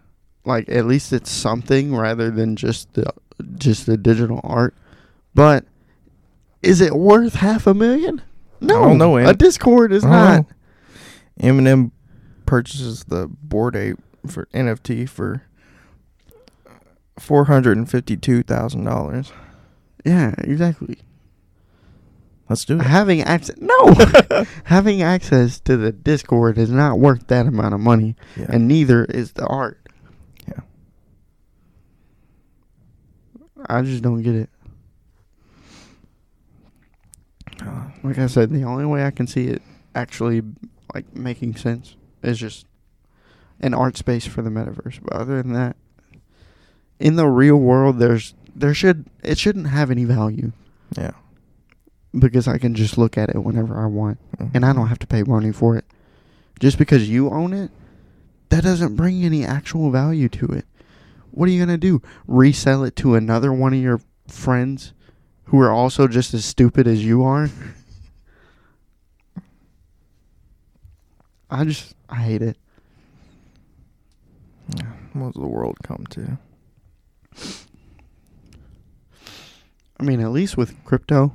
Like, 0.46 0.70
at 0.70 0.86
least 0.86 1.12
it's 1.12 1.32
something 1.32 1.96
rather 1.96 2.30
than 2.30 2.56
just 2.56 2.94
the 2.94 3.12
just 3.56 3.86
the 3.86 3.98
digital 3.98 4.42
art. 4.44 4.76
But 5.34 5.66
is 6.62 6.82
it 6.82 6.96
worth 6.96 7.36
half 7.36 7.68
a 7.68 7.74
million? 7.74 8.22
No, 8.62 8.82
don't 8.82 8.98
know, 8.98 9.18
a 9.18 9.34
Discord 9.34 9.92
is 9.92 10.04
not. 10.04 10.42
know. 10.42 10.48
Eminem 11.42 11.92
purchases 12.46 13.06
the 13.06 13.28
Bored 13.28 13.76
Ape 13.76 14.00
for 14.28 14.48
NFT 14.48 15.08
for 15.08 15.44
four 17.18 17.46
hundred 17.46 17.78
and 17.78 17.90
fifty-two 17.90 18.44
thousand 18.44 18.84
dollars. 18.84 19.32
Yeah, 20.06 20.36
exactly. 20.40 21.00
Let's 22.50 22.66
do 22.66 22.80
it. 22.80 22.84
Having 22.84 23.22
access, 23.22 23.56
no, 23.60 23.94
having 24.64 25.02
access 25.04 25.60
to 25.62 25.78
the 25.78 25.92
Discord 25.92 26.58
is 26.58 26.72
not 26.72 26.98
worth 27.00 27.28
that 27.28 27.46
amount 27.46 27.76
of 27.76 27.80
money, 27.80 28.16
Yeah. 28.36 28.48
and 28.50 28.68
neither 28.68 29.06
is 29.06 29.34
the 29.34 29.46
art. 29.46 29.80
Yeah. 30.48 30.62
I 33.68 33.82
just 33.84 34.02
don't 34.02 34.22
get 34.24 34.34
it. 34.36 34.50
Uh, 37.62 37.90
Like 38.04 38.18
I 38.18 38.28
said, 38.28 38.50
the 38.52 38.64
only 38.64 38.86
way 38.86 39.06
I 39.06 39.12
can 39.12 39.28
see 39.28 39.48
it 39.48 39.62
actually 39.94 40.42
like 40.94 41.14
making 41.16 41.56
sense 41.56 41.96
is 42.24 42.40
just 42.40 42.66
an 43.60 43.74
art 43.74 43.98
space 43.98 44.26
for 44.26 44.42
the 44.42 44.50
metaverse. 44.50 45.00
But 45.04 45.14
other 45.14 45.42
than 45.44 45.54
that, 45.54 45.76
in 47.00 47.16
the 47.16 47.28
real 47.28 47.58
world, 47.58 48.00
there's 48.00 48.34
there 48.56 48.74
should 48.74 49.06
it 49.24 49.38
shouldn't 49.38 49.68
have 49.68 49.92
any 49.92 50.04
value 50.06 50.52
yeah. 50.98 51.12
Because 52.18 52.48
I 52.48 52.58
can 52.58 52.74
just 52.74 52.98
look 52.98 53.18
at 53.18 53.30
it 53.30 53.44
whenever 53.44 53.80
I 53.80 53.86
want. 53.86 54.18
Mhm. 54.38 54.52
and 54.56 54.66
I 54.66 54.74
don't 54.74 54.88
have 54.88 55.00
to 55.00 55.08
pay 55.08 55.24
money 55.24 55.52
for 55.52 55.76
it. 55.76 55.86
Just 56.60 56.78
because 56.78 57.10
you 57.10 57.30
own 57.30 57.54
it, 57.54 57.72
that 58.50 58.64
doesn't 58.64 58.96
bring 58.96 59.24
any 59.24 59.46
actual 59.46 59.92
value 59.92 60.28
to 60.30 60.46
it. 60.48 60.66
What 61.32 61.48
are 61.48 61.52
you 61.52 61.60
gonna 61.60 61.78
do? 61.78 62.02
Resell 62.28 62.84
it 62.84 62.96
to 62.98 63.16
another 63.16 63.54
one 63.54 63.74
of 63.74 63.80
your 63.80 64.02
friends 64.28 64.94
who 65.46 65.60
are 65.62 65.72
also 65.72 66.08
just 66.08 66.34
as 66.34 66.44
stupid 66.46 66.88
as 66.88 67.04
you 67.06 67.24
are? 67.24 67.50
I 71.50 71.64
just 71.66 71.96
I 72.10 72.16
hate 72.18 72.42
it. 72.42 72.58
Yeah. 74.76 74.92
What 75.14 75.34
does 75.34 75.42
the 75.42 75.48
world 75.48 75.78
come 75.84 76.06
to? 76.12 76.38
I 80.00 80.04
mean, 80.04 80.22
at 80.22 80.32
least 80.32 80.58
with 80.58 80.82
crypto, 80.86 81.34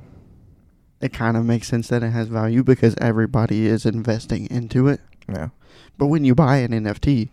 it 1.01 1.13
kind 1.13 1.35
of 1.37 1.45
makes 1.45 1.67
sense 1.67 1.87
that 1.89 2.03
it 2.03 2.11
has 2.11 2.27
value 2.27 2.63
because 2.63 2.95
everybody 2.99 3.67
is 3.67 3.85
investing 3.85 4.47
into 4.49 4.87
it. 4.87 5.01
Yeah. 5.29 5.49
But 5.97 6.07
when 6.07 6.23
you 6.25 6.35
buy 6.35 6.57
an 6.57 6.71
NFT, 6.71 7.29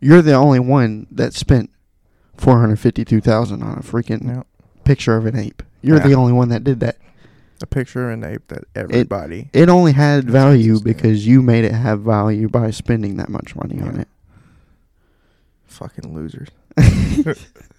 you're 0.00 0.22
the 0.22 0.34
only 0.34 0.60
one 0.60 1.06
that 1.10 1.34
spent 1.34 1.70
four 2.36 2.58
hundred 2.60 2.78
fifty-two 2.80 3.20
thousand 3.20 3.62
on 3.62 3.78
a 3.78 3.82
freaking 3.82 4.26
Yeah. 4.26 4.42
picture 4.84 5.16
of 5.16 5.26
an 5.26 5.36
ape. 5.36 5.62
You're 5.82 5.98
the 6.00 6.14
only 6.14 6.32
one 6.32 6.48
that 6.48 6.64
did 6.64 6.80
that. 6.80 6.96
A 7.62 7.66
picture 7.66 8.10
of 8.10 8.14
an 8.18 8.24
ape 8.24 8.48
that 8.48 8.64
everybody. 8.74 9.48
It 9.52 9.68
only 9.68 9.92
had 9.92 10.28
value 10.28 10.80
because 10.80 11.26
you 11.26 11.40
made 11.40 11.64
it 11.64 11.72
have 11.72 12.00
value 12.00 12.48
by 12.48 12.70
spending 12.70 13.16
that 13.18 13.28
much 13.28 13.54
money 13.54 13.80
on 13.80 14.00
it. 14.00 14.08
fucking 15.66 16.14
losers. 16.14 16.48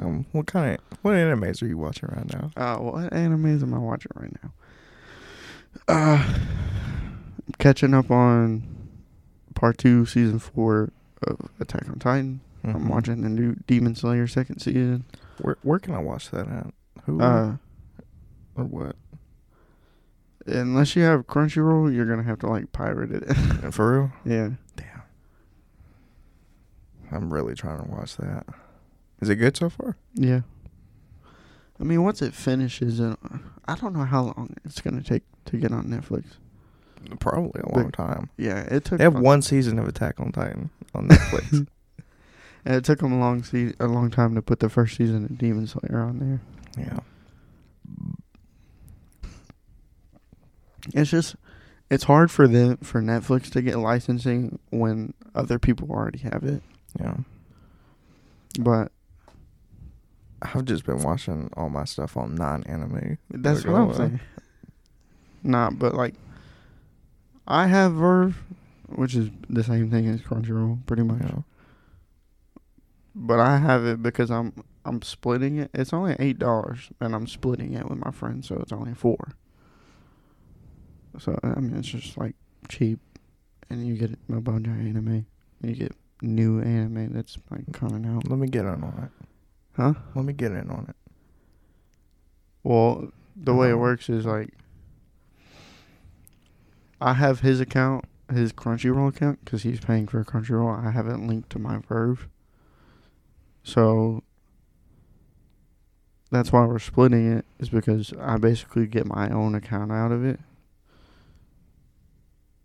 um, 0.00 0.26
what 0.32 0.46
kind 0.46 0.74
of 0.74 0.98
what 1.02 1.12
animes 1.12 1.62
are 1.62 1.66
you 1.66 1.78
watching 1.78 2.08
right 2.12 2.32
now? 2.32 2.50
Uh, 2.56 2.76
what 2.78 3.12
animes 3.12 3.62
am 3.62 3.74
I 3.74 3.78
watching 3.78 4.12
right 4.14 4.32
now? 4.42 4.52
Uh, 5.88 6.24
I'm 6.26 7.54
catching 7.58 7.94
up 7.94 8.10
on 8.10 8.62
part 9.54 9.78
two, 9.78 10.06
season 10.06 10.38
four 10.38 10.92
of 11.22 11.38
Attack 11.60 11.88
on 11.88 11.98
Titan. 11.98 12.40
I'm 12.64 12.84
Mhm. 12.84 12.88
watching 12.88 13.22
the 13.22 13.28
new 13.28 13.54
Demon 13.66 13.94
Slayer 13.94 14.26
second 14.26 14.58
season. 14.60 15.04
Where 15.40 15.56
where 15.62 15.78
can 15.78 15.94
I 15.94 16.00
watch 16.00 16.30
that 16.30 16.48
at? 16.48 16.72
Who 17.04 17.20
Uh, 17.20 17.56
or 18.56 18.64
what? 18.64 18.96
unless 20.46 20.96
you 20.96 21.02
have 21.02 21.26
Crunchyroll, 21.26 21.94
you're 21.94 22.06
gonna 22.06 22.22
have 22.24 22.38
to 22.40 22.46
like 22.48 22.72
pirate 22.72 23.10
it. 23.12 23.24
For 23.72 23.92
real? 23.92 24.12
yeah. 24.24 24.50
Damn. 24.76 25.02
I'm 27.12 27.32
really 27.32 27.54
trying 27.54 27.82
to 27.84 27.90
watch 27.90 28.16
that. 28.16 28.46
Is 29.20 29.28
it 29.28 29.36
good 29.36 29.56
so 29.56 29.68
far? 29.68 29.96
Yeah. 30.14 30.42
I 31.80 31.84
mean, 31.84 32.02
once 32.02 32.22
it 32.22 32.34
finishes, 32.34 33.00
uh, 33.00 33.16
I 33.66 33.74
don't 33.76 33.94
know 33.94 34.04
how 34.04 34.22
long 34.24 34.54
it's 34.64 34.80
gonna 34.80 35.02
take 35.02 35.22
to 35.46 35.56
get 35.56 35.72
on 35.72 35.86
Netflix. 35.86 36.24
Probably 37.20 37.60
a 37.62 37.66
But- 37.66 37.76
long 37.76 37.90
time. 37.92 38.30
Yeah, 38.36 38.60
it 38.62 38.84
took. 38.84 38.98
They 38.98 39.04
have 39.04 39.14
one 39.18 39.42
season 39.42 39.78
of 39.78 39.86
Attack 39.88 40.18
on 40.20 40.32
Titan 40.32 40.70
on 40.94 41.08
Netflix. 41.08 41.66
and 42.64 42.74
it 42.74 42.84
took 42.84 42.98
them 42.98 43.12
a 43.12 43.18
long 43.20 43.42
se- 43.44 43.74
a 43.78 43.86
long 43.86 44.10
time 44.10 44.34
to 44.34 44.42
put 44.42 44.58
the 44.60 44.68
first 44.68 44.96
season 44.96 45.24
of 45.26 45.38
Demon 45.38 45.66
Slayer 45.66 46.00
on 46.00 46.18
there. 46.18 46.40
yeah. 46.86 46.98
It's 50.94 51.10
just, 51.10 51.36
it's 51.90 52.04
hard 52.04 52.30
for 52.30 52.48
them 52.48 52.78
for 52.78 53.00
Netflix 53.02 53.50
to 53.52 53.62
get 53.62 53.78
licensing 53.78 54.58
when 54.70 55.12
other 55.34 55.58
people 55.58 55.90
already 55.90 56.18
have 56.20 56.44
it. 56.44 56.62
Yeah. 56.98 57.16
But 58.58 58.90
I've 60.42 60.64
just 60.64 60.84
been 60.84 61.02
watching 61.02 61.50
all 61.56 61.68
my 61.68 61.84
stuff 61.84 62.16
on 62.16 62.34
Nine 62.34 62.62
Anime. 62.64 63.18
That's 63.30 63.64
Like, 63.64 63.72
what 63.72 63.80
I'm 63.82 63.90
uh, 63.90 63.94
saying. 63.94 64.20
Nah, 65.42 65.70
but 65.70 65.94
like, 65.94 66.14
I 67.46 67.66
have 67.66 67.92
VRV, 67.92 68.34
which 68.94 69.14
is 69.14 69.30
the 69.48 69.64
same 69.64 69.90
thing 69.90 70.06
as 70.06 70.20
Crunchyroll, 70.20 70.84
pretty 70.86 71.02
much. 71.02 71.22
Know, 71.22 71.44
But 73.14 73.40
I 73.40 73.58
have 73.58 73.84
it 73.84 74.02
because 74.02 74.30
I'm 74.30 74.52
I'm 74.84 75.02
splitting 75.02 75.58
it. 75.58 75.70
It's 75.74 75.92
only 75.92 76.14
eight 76.18 76.38
dollars, 76.38 76.90
and 77.00 77.14
I'm 77.14 77.26
splitting 77.26 77.74
it 77.74 77.88
with 77.88 77.98
my 77.98 78.10
friends, 78.10 78.48
so 78.48 78.56
it's 78.56 78.72
only 78.72 78.94
four. 78.94 79.18
So 81.18 81.38
I 81.42 81.58
mean, 81.60 81.76
it's 81.76 81.88
just 81.88 82.16
like 82.16 82.36
cheap, 82.68 83.00
and 83.70 83.86
you 83.86 83.94
get 83.96 84.12
a 84.30 84.40
bunch 84.40 84.66
of 84.66 84.74
anime. 84.74 85.26
You 85.62 85.74
get 85.74 85.92
new 86.22 86.60
anime 86.60 87.12
that's 87.12 87.38
like 87.50 87.72
coming 87.72 88.06
out. 88.06 88.28
let 88.28 88.38
me 88.38 88.46
get 88.48 88.66
on 88.66 89.10
it. 89.18 89.27
Huh? 89.78 89.94
Let 90.16 90.24
me 90.24 90.32
get 90.32 90.50
in 90.50 90.70
on 90.70 90.86
it. 90.88 90.96
Well, 92.64 93.12
the 93.36 93.54
way 93.54 93.68
it 93.68 93.74
Uh-huh. 93.74 93.80
works 93.80 94.10
is 94.10 94.26
like 94.26 94.52
I 97.00 97.12
have 97.14 97.40
his 97.40 97.60
account, 97.60 98.04
his 98.28 98.52
Crunchyroll 98.52 99.08
account, 99.08 99.44
because 99.44 99.62
he's 99.62 99.78
paying 99.78 100.08
for 100.08 100.24
Crunchyroll. 100.24 100.84
I 100.84 100.90
have 100.90 101.06
it 101.06 101.18
linked 101.20 101.50
to 101.50 101.60
my 101.60 101.78
VRV, 101.78 102.26
so 103.62 104.24
that's 106.32 106.50
why 106.52 106.66
we're 106.66 106.80
splitting 106.80 107.30
it. 107.32 107.44
Is 107.60 107.68
because 107.68 108.12
I 108.20 108.36
basically 108.36 108.88
get 108.88 109.06
my 109.06 109.30
own 109.30 109.54
account 109.54 109.92
out 109.92 110.10
of 110.10 110.24
it, 110.24 110.40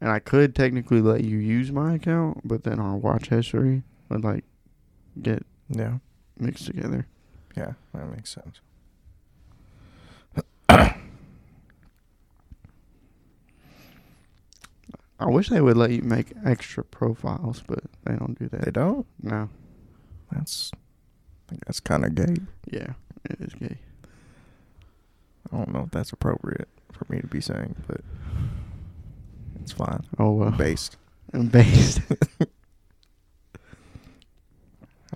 and 0.01 0.09
I 0.09 0.17
could 0.17 0.55
technically 0.55 0.99
let 0.99 1.23
you 1.23 1.37
use 1.37 1.71
my 1.71 1.93
account, 1.93 2.41
but 2.43 2.63
then 2.63 2.79
our 2.79 2.97
watch 2.97 3.29
history 3.29 3.83
would 4.09 4.23
like 4.23 4.45
get 5.21 5.45
Yeah, 5.69 5.99
mixed 6.37 6.65
together. 6.65 7.07
yeah, 7.55 7.73
that 7.93 8.05
makes 8.09 8.33
sense. 8.33 8.59
I 15.23 15.29
wish 15.29 15.47
they 15.47 15.61
would 15.61 15.77
let 15.77 15.91
you 15.91 16.01
make 16.01 16.33
extra 16.45 16.83
profiles, 16.83 17.63
but 17.65 17.79
they 18.03 18.15
don't 18.15 18.37
do 18.37 18.49
that. 18.49 18.65
They 18.65 18.71
don't. 18.71 19.05
No. 19.21 19.49
That's, 20.31 20.71
I 20.73 21.49
think 21.49 21.65
that's 21.65 21.79
kind 21.79 22.03
of 22.03 22.13
gay. 22.15 22.35
Yeah, 22.69 22.93
it 23.29 23.39
is 23.39 23.53
gay. 23.53 23.77
I 25.51 25.57
don't 25.57 25.73
know 25.73 25.83
if 25.85 25.91
that's 25.91 26.11
appropriate 26.11 26.67
for 26.91 27.05
me 27.07 27.21
to 27.21 27.27
be 27.27 27.39
saying, 27.39 27.75
but 27.87 28.01
it's 29.61 29.71
fine. 29.71 30.03
Oh 30.19 30.31
well. 30.31 30.51
Based. 30.51 30.97
And 31.31 31.49
based. 31.51 32.01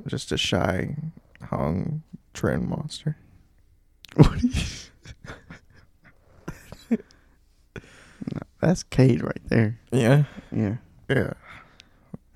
Just 0.08 0.32
a 0.32 0.38
shy, 0.38 0.96
hung 1.50 2.04
tren 2.34 2.68
monster. 2.68 3.18
what 4.16 4.40
do 4.40 4.48
you? 4.48 4.54
No, 6.90 8.42
that's 8.62 8.84
Cade 8.84 9.22
right 9.24 9.42
there. 9.46 9.80
Yeah. 9.92 10.24
Yeah. 10.52 10.78
Yeah. 11.10 11.34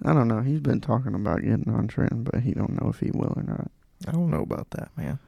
I 0.06 0.14
don't 0.14 0.28
know. 0.28 0.42
He's 0.42 0.60
been 0.60 0.80
talking 0.82 1.16
about 1.16 1.42
getting 1.42 1.70
on 1.74 1.88
tren, 1.88 2.24
but 2.24 2.42
he 2.42 2.54
don't 2.54 2.82
know 2.82 2.90
if 2.90 3.00
he 3.00 3.12
will 3.12 3.34
or 3.36 3.44
not. 3.44 3.72
I 4.08 4.12
don't 4.12 4.30
know 4.30 4.42
about 4.42 4.70
that, 4.72 4.90
man. 4.96 5.20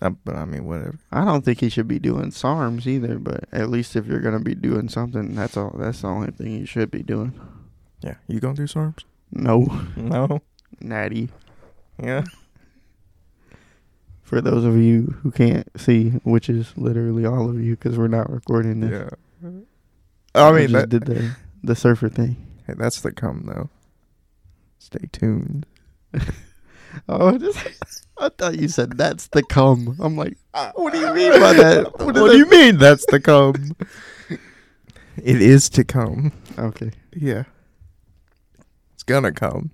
Uh, 0.00 0.10
but 0.24 0.34
I 0.36 0.44
mean, 0.46 0.64
whatever. 0.64 0.98
I 1.12 1.24
don't 1.24 1.44
think 1.44 1.60
he 1.60 1.68
should 1.68 1.86
be 1.86 1.98
doing 1.98 2.30
SARMs 2.30 2.86
either, 2.86 3.18
but 3.18 3.44
at 3.52 3.70
least 3.70 3.94
if 3.94 4.06
you're 4.06 4.20
gonna 4.20 4.40
be 4.40 4.54
doing 4.54 4.88
something, 4.88 5.34
that's 5.34 5.56
all. 5.56 5.74
That's 5.78 6.00
the 6.00 6.08
only 6.08 6.32
thing 6.32 6.52
you 6.58 6.66
should 6.66 6.90
be 6.90 7.02
doing. 7.02 7.38
Yeah. 8.00 8.14
You 8.26 8.40
gonna 8.40 8.54
do 8.54 8.66
SARMs? 8.66 9.04
No, 9.30 9.86
No. 9.96 10.42
Natty. 10.80 11.28
Yeah. 12.02 12.24
For 14.22 14.40
those 14.40 14.64
of 14.64 14.76
you 14.76 15.14
who 15.22 15.30
can't 15.30 15.68
see, 15.78 16.10
which 16.24 16.48
is 16.48 16.72
literally 16.76 17.26
all 17.26 17.50
of 17.50 17.60
you, 17.60 17.76
because 17.76 17.98
we're 17.98 18.08
not 18.08 18.30
recording 18.30 18.80
this. 18.80 19.12
Yeah. 19.42 19.50
I 20.34 20.50
we 20.50 20.60
mean, 20.60 20.68
just 20.68 20.72
that, 20.72 20.88
did 20.88 21.04
the 21.04 21.36
the 21.62 21.76
surfer 21.76 22.08
thing. 22.08 22.36
hey, 22.66 22.74
that's 22.76 23.00
the 23.02 23.12
come 23.12 23.44
though. 23.46 23.68
Stay 24.78 25.08
tuned. 25.12 25.66
Oh, 27.08 27.36
just, 27.38 28.06
I 28.18 28.28
thought 28.28 28.58
you 28.58 28.68
said 28.68 28.96
that's 28.96 29.28
the 29.28 29.42
come. 29.42 29.96
I'm 30.00 30.16
like, 30.16 30.36
uh, 30.54 30.70
ah, 30.70 30.72
what 30.74 30.92
do 30.92 31.00
you 31.00 31.12
mean 31.14 31.32
by 31.40 31.52
that? 31.54 31.92
What, 31.98 32.14
does 32.14 32.32
do 32.32 32.38
you 32.38 32.48
mean 32.48 32.78
that's 32.78 33.06
the 33.06 33.20
come? 33.20 33.76
it 35.16 35.42
is 35.42 35.68
to 35.70 35.84
come. 35.84 36.32
Okay. 36.58 36.92
Yeah. 37.14 37.44
It's 38.94 39.02
gonna 39.02 39.32
come. 39.32 39.70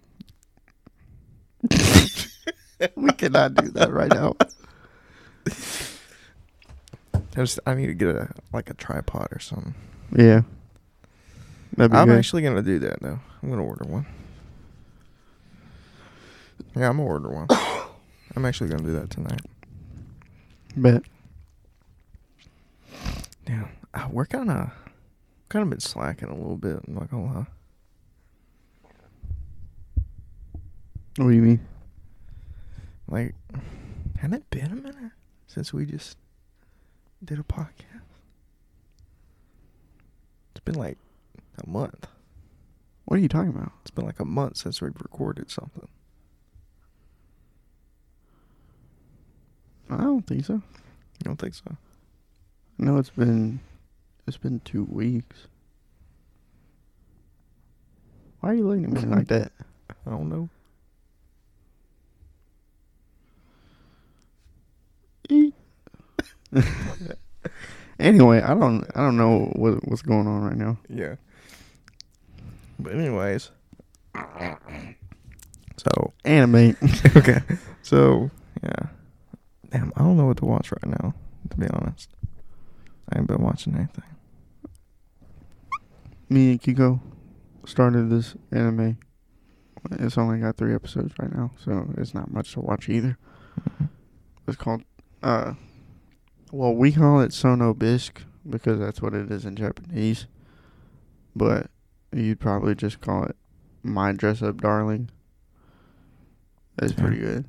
We 2.94 3.10
cannot 3.12 3.54
do 3.54 3.68
that 3.70 3.92
right 3.92 4.12
now. 4.12 4.36
I 7.38 7.40
just 7.40 7.58
I 7.66 7.74
need 7.74 7.86
to 7.86 7.94
get 7.94 8.08
a 8.08 8.30
like 8.52 8.70
a 8.70 8.74
tripod 8.74 9.28
or 9.32 9.40
something. 9.40 9.74
Yeah. 10.14 10.42
I'm 11.76 11.88
good. 11.88 12.18
actually 12.18 12.42
gonna 12.42 12.62
do 12.62 12.78
that 12.80 13.00
though. 13.00 13.18
I'm 13.42 13.50
gonna 13.50 13.64
order 13.64 13.84
one. 13.84 14.06
Yeah, 16.76 16.88
I'm 16.88 16.96
gonna 16.98 17.08
order 17.08 17.30
one. 17.30 17.48
I'm 18.36 18.44
actually 18.44 18.70
gonna 18.70 18.82
do 18.82 18.92
that 18.92 19.10
tonight. 19.10 19.40
Bet. 20.76 21.02
Yeah, 23.48 23.68
uh, 23.94 24.08
we're 24.10 24.26
kind 24.26 24.50
of 24.50 24.70
kind 25.48 25.62
of 25.62 25.70
been 25.70 25.80
slacking 25.80 26.28
a 26.28 26.34
little 26.34 26.56
bit. 26.56 26.80
I'm 26.86 26.94
not 26.94 27.10
gonna 27.10 27.24
lie. 27.24 27.46
What 31.18 31.30
do 31.30 31.34
you 31.34 31.42
mean? 31.42 31.66
Like, 33.08 33.34
hasn't 34.18 34.34
it 34.34 34.50
been 34.50 34.70
a 34.70 34.76
minute 34.76 35.10
since 35.48 35.72
we 35.74 35.84
just 35.84 36.16
did 37.24 37.40
a 37.40 37.42
podcast? 37.42 38.02
It's 40.52 40.60
been 40.64 40.76
like 40.76 40.96
a 41.60 41.68
month. 41.68 42.06
What 43.04 43.18
are 43.18 43.20
you 43.20 43.26
talking 43.26 43.48
about? 43.48 43.72
It's 43.80 43.90
been 43.90 44.06
like 44.06 44.20
a 44.20 44.24
month 44.24 44.58
since 44.58 44.80
we've 44.80 44.94
recorded 45.00 45.50
something. 45.50 45.88
I 49.90 49.96
don't 49.96 50.24
think 50.24 50.44
so. 50.44 50.52
You 50.52 50.62
don't 51.24 51.36
think 51.40 51.54
so? 51.54 51.76
No, 52.78 52.96
it's 52.96 53.10
been 53.10 53.58
it's 54.28 54.36
been 54.36 54.60
two 54.60 54.84
weeks. 54.84 55.48
Why 58.38 58.50
are 58.50 58.54
you 58.54 58.68
looking 58.68 58.96
at 58.96 59.02
me 59.02 59.16
like 59.16 59.26
that? 59.28 59.50
I 60.06 60.10
don't 60.10 60.28
know. 60.28 60.48
Anyway, 68.00 68.40
I 68.40 68.54
don't 68.54 68.84
I 68.94 69.00
don't 69.00 69.16
know 69.16 69.50
what 69.56 69.86
what's 69.88 70.02
going 70.02 70.26
on 70.28 70.42
right 70.42 70.56
now. 70.56 70.78
Yeah. 70.88 71.16
But 72.78 72.94
anyways, 72.94 73.50
so 75.76 76.12
Anime. 76.24 76.76
okay, 77.16 77.40
so 77.82 78.30
yeah, 78.62 78.86
damn, 79.70 79.92
I 79.96 80.02
don't 80.02 80.16
know 80.16 80.26
what 80.26 80.36
to 80.38 80.44
watch 80.44 80.70
right 80.70 80.86
now. 81.02 81.14
To 81.50 81.56
be 81.56 81.66
honest, 81.68 82.10
I 83.12 83.18
ain't 83.18 83.26
been 83.26 83.42
watching 83.42 83.74
anything. 83.74 84.04
Me 86.28 86.52
and 86.52 86.62
Kiko 86.62 87.00
started 87.66 88.10
this 88.10 88.36
anime. 88.52 88.98
It's 89.92 90.18
only 90.18 90.38
got 90.38 90.56
three 90.56 90.74
episodes 90.74 91.14
right 91.18 91.34
now, 91.34 91.50
so 91.56 91.88
it's 91.96 92.14
not 92.14 92.30
much 92.30 92.52
to 92.52 92.60
watch 92.60 92.88
either. 92.88 93.16
It's 94.46 94.56
called, 94.56 94.82
uh, 95.22 95.54
well, 96.52 96.74
we 96.74 96.92
call 96.92 97.20
it 97.20 97.32
Sono 97.32 97.74
Bisque 97.74 98.22
because 98.48 98.78
that's 98.78 99.00
what 99.02 99.14
it 99.14 99.30
is 99.30 99.44
in 99.44 99.56
Japanese. 99.56 100.26
But 101.36 101.70
you'd 102.12 102.40
probably 102.40 102.74
just 102.74 103.00
call 103.00 103.24
it 103.24 103.36
My 103.82 104.12
Dress 104.12 104.42
Up 104.42 104.60
Darling. 104.60 105.10
It's 106.80 106.92
Yeah. 106.92 107.00
pretty 107.00 107.18
good. 107.18 107.44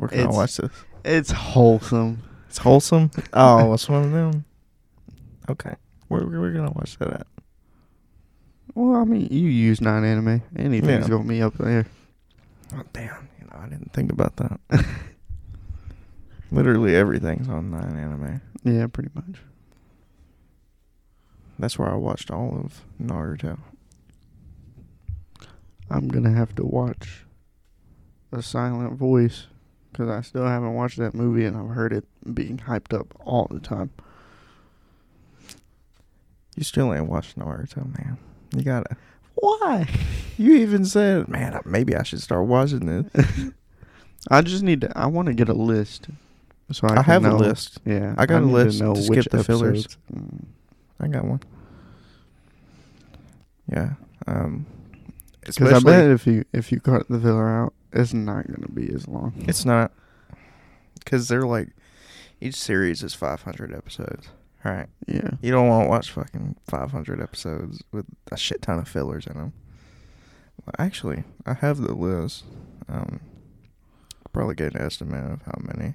I 0.00 0.04
It's- 0.06 0.34
watch 0.34 0.56
this? 0.56 0.70
It's 1.04 1.30
wholesome. 1.30 2.22
It's 2.48 2.58
wholesome. 2.58 3.10
Oh, 3.32 3.66
what's 3.66 3.88
one 3.88 4.04
of 4.04 4.12
them. 4.12 4.44
Okay, 5.48 5.74
we're 6.08 6.26
we're 6.26 6.52
gonna 6.52 6.72
watch 6.72 6.96
that 6.98 7.08
at? 7.12 7.26
Well, 8.74 9.00
I 9.00 9.04
mean, 9.04 9.26
you 9.30 9.48
use 9.48 9.80
Nine 9.80 10.04
Anime. 10.04 10.42
Anything's 10.56 11.04
Yeah. 11.04 11.08
going 11.08 11.22
to 11.24 11.28
be 11.28 11.42
up 11.42 11.54
there. 11.58 11.86
Oh 12.72 12.82
damn, 12.92 13.28
you 13.40 13.46
know 13.46 13.58
I 13.58 13.68
didn't 13.68 13.92
think 13.92 14.12
about 14.12 14.36
that. 14.36 14.60
Literally 16.50 16.96
everything's 16.96 17.48
on 17.48 17.70
Nine 17.70 17.96
Anime. 17.96 18.40
Yeah, 18.64 18.86
pretty 18.88 19.10
much. 19.14 19.40
That's 21.58 21.78
where 21.78 21.90
I 21.90 21.94
watched 21.94 22.30
all 22.30 22.58
of 22.64 22.82
Naruto. 23.00 23.58
I'm 25.90 26.08
gonna 26.08 26.32
have 26.32 26.54
to 26.56 26.64
watch 26.64 27.24
a 28.32 28.42
silent 28.42 28.94
voice 28.94 29.46
because 29.90 30.08
I 30.08 30.22
still 30.22 30.46
haven't 30.46 30.74
watched 30.74 30.98
that 30.98 31.14
movie 31.14 31.44
and 31.44 31.56
I've 31.56 31.74
heard 31.74 31.92
it 31.92 32.04
being 32.34 32.58
hyped 32.58 32.98
up 32.98 33.14
all 33.24 33.48
the 33.50 33.60
time. 33.60 33.90
You 36.56 36.64
still 36.64 36.92
ain't 36.94 37.08
watched 37.08 37.38
Naruto, 37.38 37.86
man. 37.98 38.18
You 38.54 38.62
gotta. 38.62 38.96
Why? 39.34 39.86
You 40.38 40.54
even 40.54 40.86
said, 40.86 41.28
man, 41.28 41.60
maybe 41.66 41.94
I 41.94 42.02
should 42.02 42.22
start 42.22 42.46
watching 42.46 42.86
this. 42.86 43.26
I 44.30 44.40
just 44.40 44.62
need 44.62 44.80
to. 44.80 44.98
I 44.98 45.04
want 45.04 45.26
to 45.26 45.34
get 45.34 45.50
a 45.50 45.52
list. 45.52 46.08
So 46.72 46.86
I, 46.86 46.98
I, 46.98 47.02
have 47.02 47.22
know- 47.22 47.36
a 47.36 47.38
list. 47.38 47.80
Yeah, 47.84 48.14
I 48.16 48.26
got 48.26 48.42
a 48.42 48.46
list 48.46 48.78
To, 48.78 48.94
to 48.94 49.02
skip 49.02 49.30
the 49.30 49.42
fillers. 49.44 49.98
Mm. 50.14 50.44
I 51.00 51.08
got 51.08 51.24
one. 51.24 51.40
Yeah. 53.70 53.94
Um. 54.26 54.66
Because 55.40 55.72
I 55.72 55.80
bet 55.80 56.10
if 56.10 56.26
you 56.26 56.44
if 56.52 56.70
you 56.70 56.80
cut 56.80 57.08
the 57.08 57.18
filler 57.18 57.48
out, 57.48 57.72
it's 57.92 58.12
not 58.12 58.46
gonna 58.46 58.68
be 58.68 58.92
as 58.94 59.08
long. 59.08 59.32
it's 59.48 59.64
not 59.64 59.92
because 60.98 61.28
they're 61.28 61.46
like 61.46 61.68
each 62.40 62.54
series 62.54 63.02
is 63.02 63.14
500 63.14 63.74
episodes. 63.74 64.28
Right. 64.64 64.86
Yeah. 65.06 65.30
You 65.40 65.50
don't 65.50 65.68
want 65.68 65.84
to 65.84 65.88
watch 65.88 66.10
fucking 66.10 66.56
500 66.68 67.20
episodes 67.20 67.82
with 67.92 68.04
a 68.30 68.36
shit 68.36 68.60
ton 68.62 68.78
of 68.78 68.88
fillers 68.88 69.26
in 69.26 69.34
them. 69.36 69.52
Actually, 70.78 71.24
I 71.46 71.54
have 71.54 71.78
the 71.78 71.94
list. 71.94 72.44
Um, 72.88 73.20
probably 74.32 74.54
get 74.54 74.74
an 74.74 74.82
estimate 74.82 75.32
of 75.32 75.42
how 75.42 75.58
many 75.60 75.94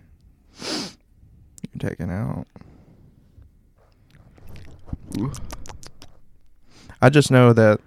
you're 0.61 1.89
taking 1.89 2.09
out. 2.09 2.47
I 7.01 7.09
just 7.09 7.31
know 7.31 7.53
that 7.53 7.79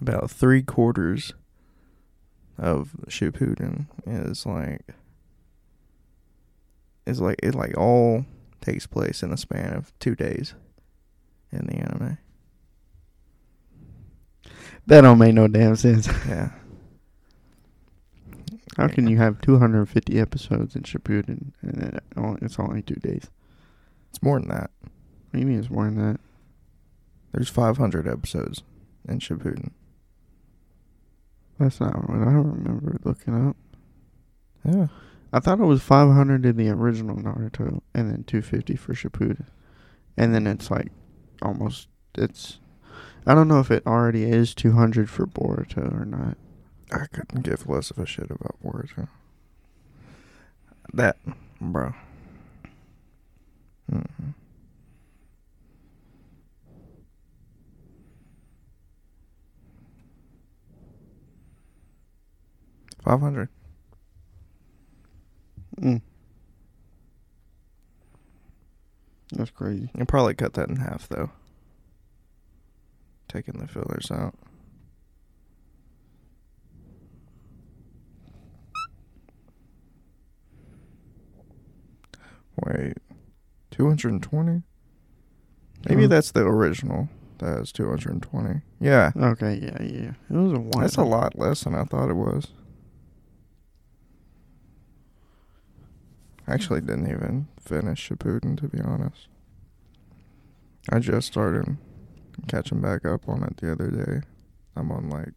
about 0.00 0.30
three 0.30 0.62
quarters 0.62 1.32
of 2.58 2.90
Shippuden 3.08 3.86
is 4.06 4.44
like 4.44 4.82
is 7.06 7.20
like 7.20 7.38
it 7.42 7.54
like 7.54 7.76
all 7.76 8.24
takes 8.60 8.86
place 8.86 9.22
in 9.22 9.30
the 9.30 9.36
span 9.36 9.72
of 9.72 9.92
two 9.98 10.14
days 10.14 10.54
in 11.50 11.66
the 11.66 11.74
anime. 11.74 12.18
That 14.86 15.02
don't 15.02 15.18
make 15.18 15.34
no 15.34 15.48
damn 15.48 15.76
sense. 15.76 16.08
Yeah. 16.28 16.50
How 18.76 18.88
can 18.88 19.06
you 19.06 19.18
have 19.18 19.40
250 19.42 20.18
episodes 20.18 20.74
in 20.74 20.82
Shippuden 20.82 21.52
and 21.60 21.82
it 21.82 22.02
only, 22.16 22.38
it's 22.42 22.58
only 22.58 22.82
two 22.82 22.94
days? 22.94 23.30
It's 24.10 24.22
more 24.22 24.38
than 24.38 24.48
that. 24.48 24.70
What 24.80 25.34
do 25.34 25.38
you 25.40 25.46
mean 25.46 25.58
it's 25.58 25.70
more 25.70 25.84
than 25.84 25.96
that? 25.96 26.20
There's 27.32 27.50
500 27.50 28.08
episodes 28.08 28.62
in 29.08 29.18
Shippuden. 29.18 29.72
That's 31.58 31.80
not 31.80 32.08
what 32.08 32.18
I 32.18 32.32
remember 32.32 32.98
looking 33.04 33.48
up. 33.48 33.56
Yeah. 34.64 34.86
I 35.32 35.40
thought 35.40 35.60
it 35.60 35.64
was 35.64 35.82
500 35.82 36.44
in 36.44 36.56
the 36.56 36.68
original 36.70 37.16
Naruto 37.16 37.80
and 37.94 38.10
then 38.10 38.24
250 38.24 38.76
for 38.76 38.94
Shippuden. 38.94 39.46
And 40.16 40.34
then 40.34 40.46
it's 40.46 40.70
like 40.70 40.88
almost 41.40 41.88
it's 42.14 42.58
I 43.26 43.34
don't 43.34 43.48
know 43.48 43.60
if 43.60 43.70
it 43.70 43.86
already 43.86 44.24
is 44.24 44.54
200 44.54 45.08
for 45.08 45.26
Boruto 45.26 46.00
or 46.00 46.04
not. 46.04 46.36
I 46.92 47.06
couldn't 47.06 47.42
give 47.42 47.68
less 47.68 47.90
of 47.90 47.98
a 47.98 48.06
shit 48.06 48.30
about 48.30 48.56
Boruto. 48.62 49.08
That, 50.92 51.16
bro. 51.60 51.94
Mm-mm. 53.90 54.34
Five 63.02 63.20
hundred. 63.20 63.48
Mm. 65.80 66.02
That's 69.32 69.50
crazy. 69.50 69.90
You 69.96 70.04
probably 70.04 70.34
cut 70.34 70.52
that 70.54 70.68
in 70.68 70.76
half 70.76 71.08
though. 71.08 71.30
Taking 73.28 73.58
the 73.58 73.66
fillers 73.66 74.10
out. 74.10 74.34
Wait, 82.64 82.98
two 83.70 83.86
hundred 83.86 84.12
and 84.12 84.22
twenty? 84.22 84.62
Maybe 85.88 86.04
hmm. 86.04 86.08
that's 86.08 86.32
the 86.32 86.42
original. 86.42 87.08
That 87.38 87.60
is 87.60 87.72
two 87.72 87.88
hundred 87.88 88.12
and 88.12 88.22
twenty. 88.22 88.60
Yeah, 88.80 89.12
Okay, 89.16 89.58
yeah, 89.62 89.82
yeah. 89.82 90.12
It 90.30 90.36
was 90.36 90.52
a 90.52 90.60
while. 90.60 90.82
that's 90.82 90.96
a 90.96 91.02
lot 91.02 91.38
less 91.38 91.64
than 91.64 91.74
I 91.74 91.84
thought 91.84 92.10
it 92.10 92.14
was. 92.14 92.48
I 96.46 96.54
actually 96.54 96.80
didn't 96.80 97.10
even 97.10 97.48
finish 97.60 98.08
Shippuden 98.08 98.58
to 98.60 98.68
be 98.68 98.80
honest. 98.80 99.28
I 100.90 100.98
just 100.98 101.28
started 101.28 101.76
catching 102.48 102.80
back 102.80 103.04
up 103.04 103.28
on 103.28 103.42
it 103.44 103.56
the 103.58 103.72
other 103.72 103.90
day. 103.90 104.26
I'm 104.74 104.90
on 104.90 105.08
like 105.08 105.34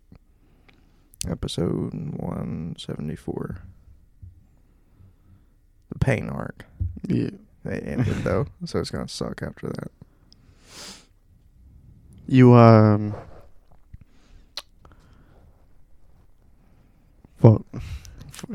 episode 1.30 1.94
174. 1.94 3.58
The 5.90 6.00
pain 6.00 6.30
arc. 6.30 6.66
Yeah. 7.08 7.29
They 7.63 7.79
ended 7.79 8.23
though, 8.23 8.45
so 8.65 8.79
it's 8.79 8.91
gonna 8.91 9.08
suck 9.08 9.41
after 9.41 9.67
that. 9.67 9.91
You 12.27 12.53
um 12.53 13.15
Fuck. 17.38 17.63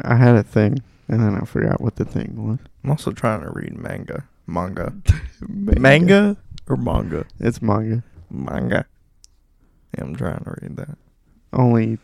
I 0.03 0.17
had 0.17 0.37
a 0.37 0.43
thing 0.43 0.83
and 1.09 1.21
then 1.21 1.35
I 1.35 1.45
forgot 1.45 1.81
what 1.81 1.97
the 1.97 2.05
thing 2.05 2.35
was. 2.37 2.59
I'm 2.85 2.91
also 2.91 3.13
trying 3.13 3.43
to 3.43 3.51
read 3.51 3.77
manga. 3.77 4.25
Manga. 4.47 4.93
Manga 5.49 6.37
or 6.69 6.77
manga? 6.77 7.25
It's 7.39 7.61
manga. 7.61 8.03
Manga. 8.31 8.87
Yeah, 9.97 10.05
I'm 10.05 10.15
trying 10.15 10.45
to 10.45 10.55
read 10.63 10.77
that. 10.77 10.97
Only 11.53 11.99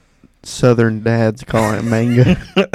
southern 0.46 1.02
dads 1.02 1.44
call 1.44 1.74
it 1.74 1.82
manga. 1.82 2.34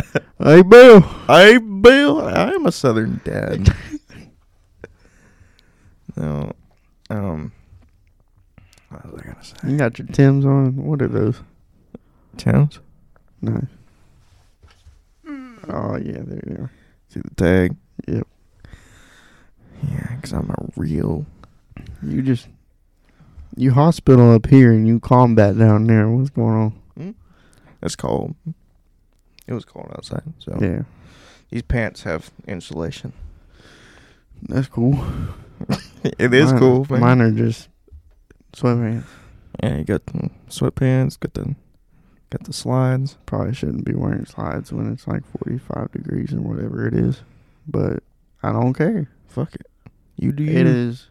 hey 0.44 0.62
Bill. 0.62 1.02
Hey, 1.28 1.58
Bill, 1.58 2.22
I 2.22 2.52
am 2.52 2.66
a 2.66 2.72
Southern 2.72 3.22
dad. 3.24 3.74
no, 6.16 6.52
um, 7.10 7.52
what 8.90 9.12
was 9.12 9.22
I 9.22 9.26
gonna 9.26 9.44
say? 9.44 9.56
You 9.68 9.78
got 9.78 9.98
your 9.98 10.08
Tim's 10.08 10.46
on. 10.46 10.76
What 10.76 11.02
are 11.02 11.08
those? 11.08 11.42
Towns? 12.38 12.80
No. 13.42 13.68
Oh 15.28 15.98
yeah, 15.98 16.22
there 16.24 16.44
you 16.48 16.58
are. 16.60 16.72
See 17.10 17.22
the 17.22 17.36
tag? 17.36 17.76
Yep. 18.08 18.28
Yeah, 19.90 20.16
because 20.16 20.34
I'm 20.34 20.50
a 20.50 20.70
real. 20.76 21.26
You 22.04 22.22
just 22.22 22.48
you 23.56 23.72
hospital 23.72 24.34
up 24.34 24.48
here 24.48 24.72
and 24.72 24.88
you 24.88 25.00
combat 25.00 25.58
down 25.58 25.88
there. 25.88 26.10
What's 26.10 26.30
going 26.30 26.56
on? 26.56 26.81
It's 27.82 27.96
cold. 27.96 28.36
It 29.48 29.54
was 29.54 29.66
cold 29.66 29.92
outside, 29.96 30.24
so 30.40 30.58
Yeah, 30.62 30.84
these 31.50 31.64
pants 31.64 32.04
have 32.04 32.30
insulation. 32.48 33.14
that's 34.44 34.68
cool. 34.68 35.00
It 36.04 36.34
is 36.34 36.52
Mine- 36.52 36.60
cool. 36.60 36.88
Man. 36.90 37.00
Mine 37.00 37.22
are 37.22 37.32
just 37.32 37.70
sweatpants. 38.54 39.04
Yeah, 39.62 39.78
you 39.78 39.84
got 39.84 40.04
the 40.08 40.32
sweatpants, 40.50 41.20
got 41.20 41.36
the 41.36 41.56
got 42.32 42.44
the 42.46 42.54
slides. 42.54 43.18
Probably 43.28 43.54
shouldn't 43.54 43.86
be 43.86 43.94
wearing 43.94 44.26
slides 44.26 44.74
when 44.74 44.92
it's 44.92 45.08
like 45.08 45.22
45 45.46 45.92
degrees 45.92 46.32
and 46.32 46.44
whatever 46.44 46.88
it 46.88 46.96
is, 46.96 47.22
but 47.68 48.02
I 48.42 48.52
don't 48.52 48.74
care. 48.74 49.10
Fuck 49.28 49.54
it. 49.54 49.68
You 50.18 50.32
do 50.32 50.44
It 50.44 50.66
is. 50.66 51.08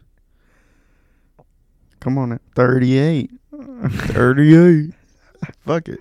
Come 2.01 2.17
on, 2.17 2.33
at 2.33 2.41
38. 2.55 3.31
38. 3.53 4.93
Fuck 5.65 5.87
it. 5.87 5.99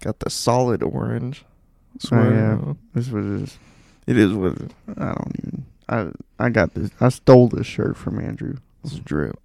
Got 0.00 0.20
the 0.20 0.30
solid 0.30 0.82
orange. 0.82 1.44
sweater 1.98 2.60
Oh, 2.62 2.66
yeah. 2.66 2.72
This 2.94 3.08
was 3.10 3.42
just. 3.42 3.58
It 4.06 4.16
is 4.16 4.32
what 4.32 4.52
it 4.52 4.62
is. 4.62 4.70
I 4.96 5.04
don't 5.06 5.36
even. 5.38 5.66
I 5.88 6.08
I 6.38 6.48
got 6.50 6.74
this. 6.74 6.90
I 7.00 7.08
stole 7.08 7.48
this 7.48 7.66
shirt 7.66 7.96
from 7.96 8.18
Andrew. 8.20 8.56
It's 8.84 8.98
drip. 8.98 9.38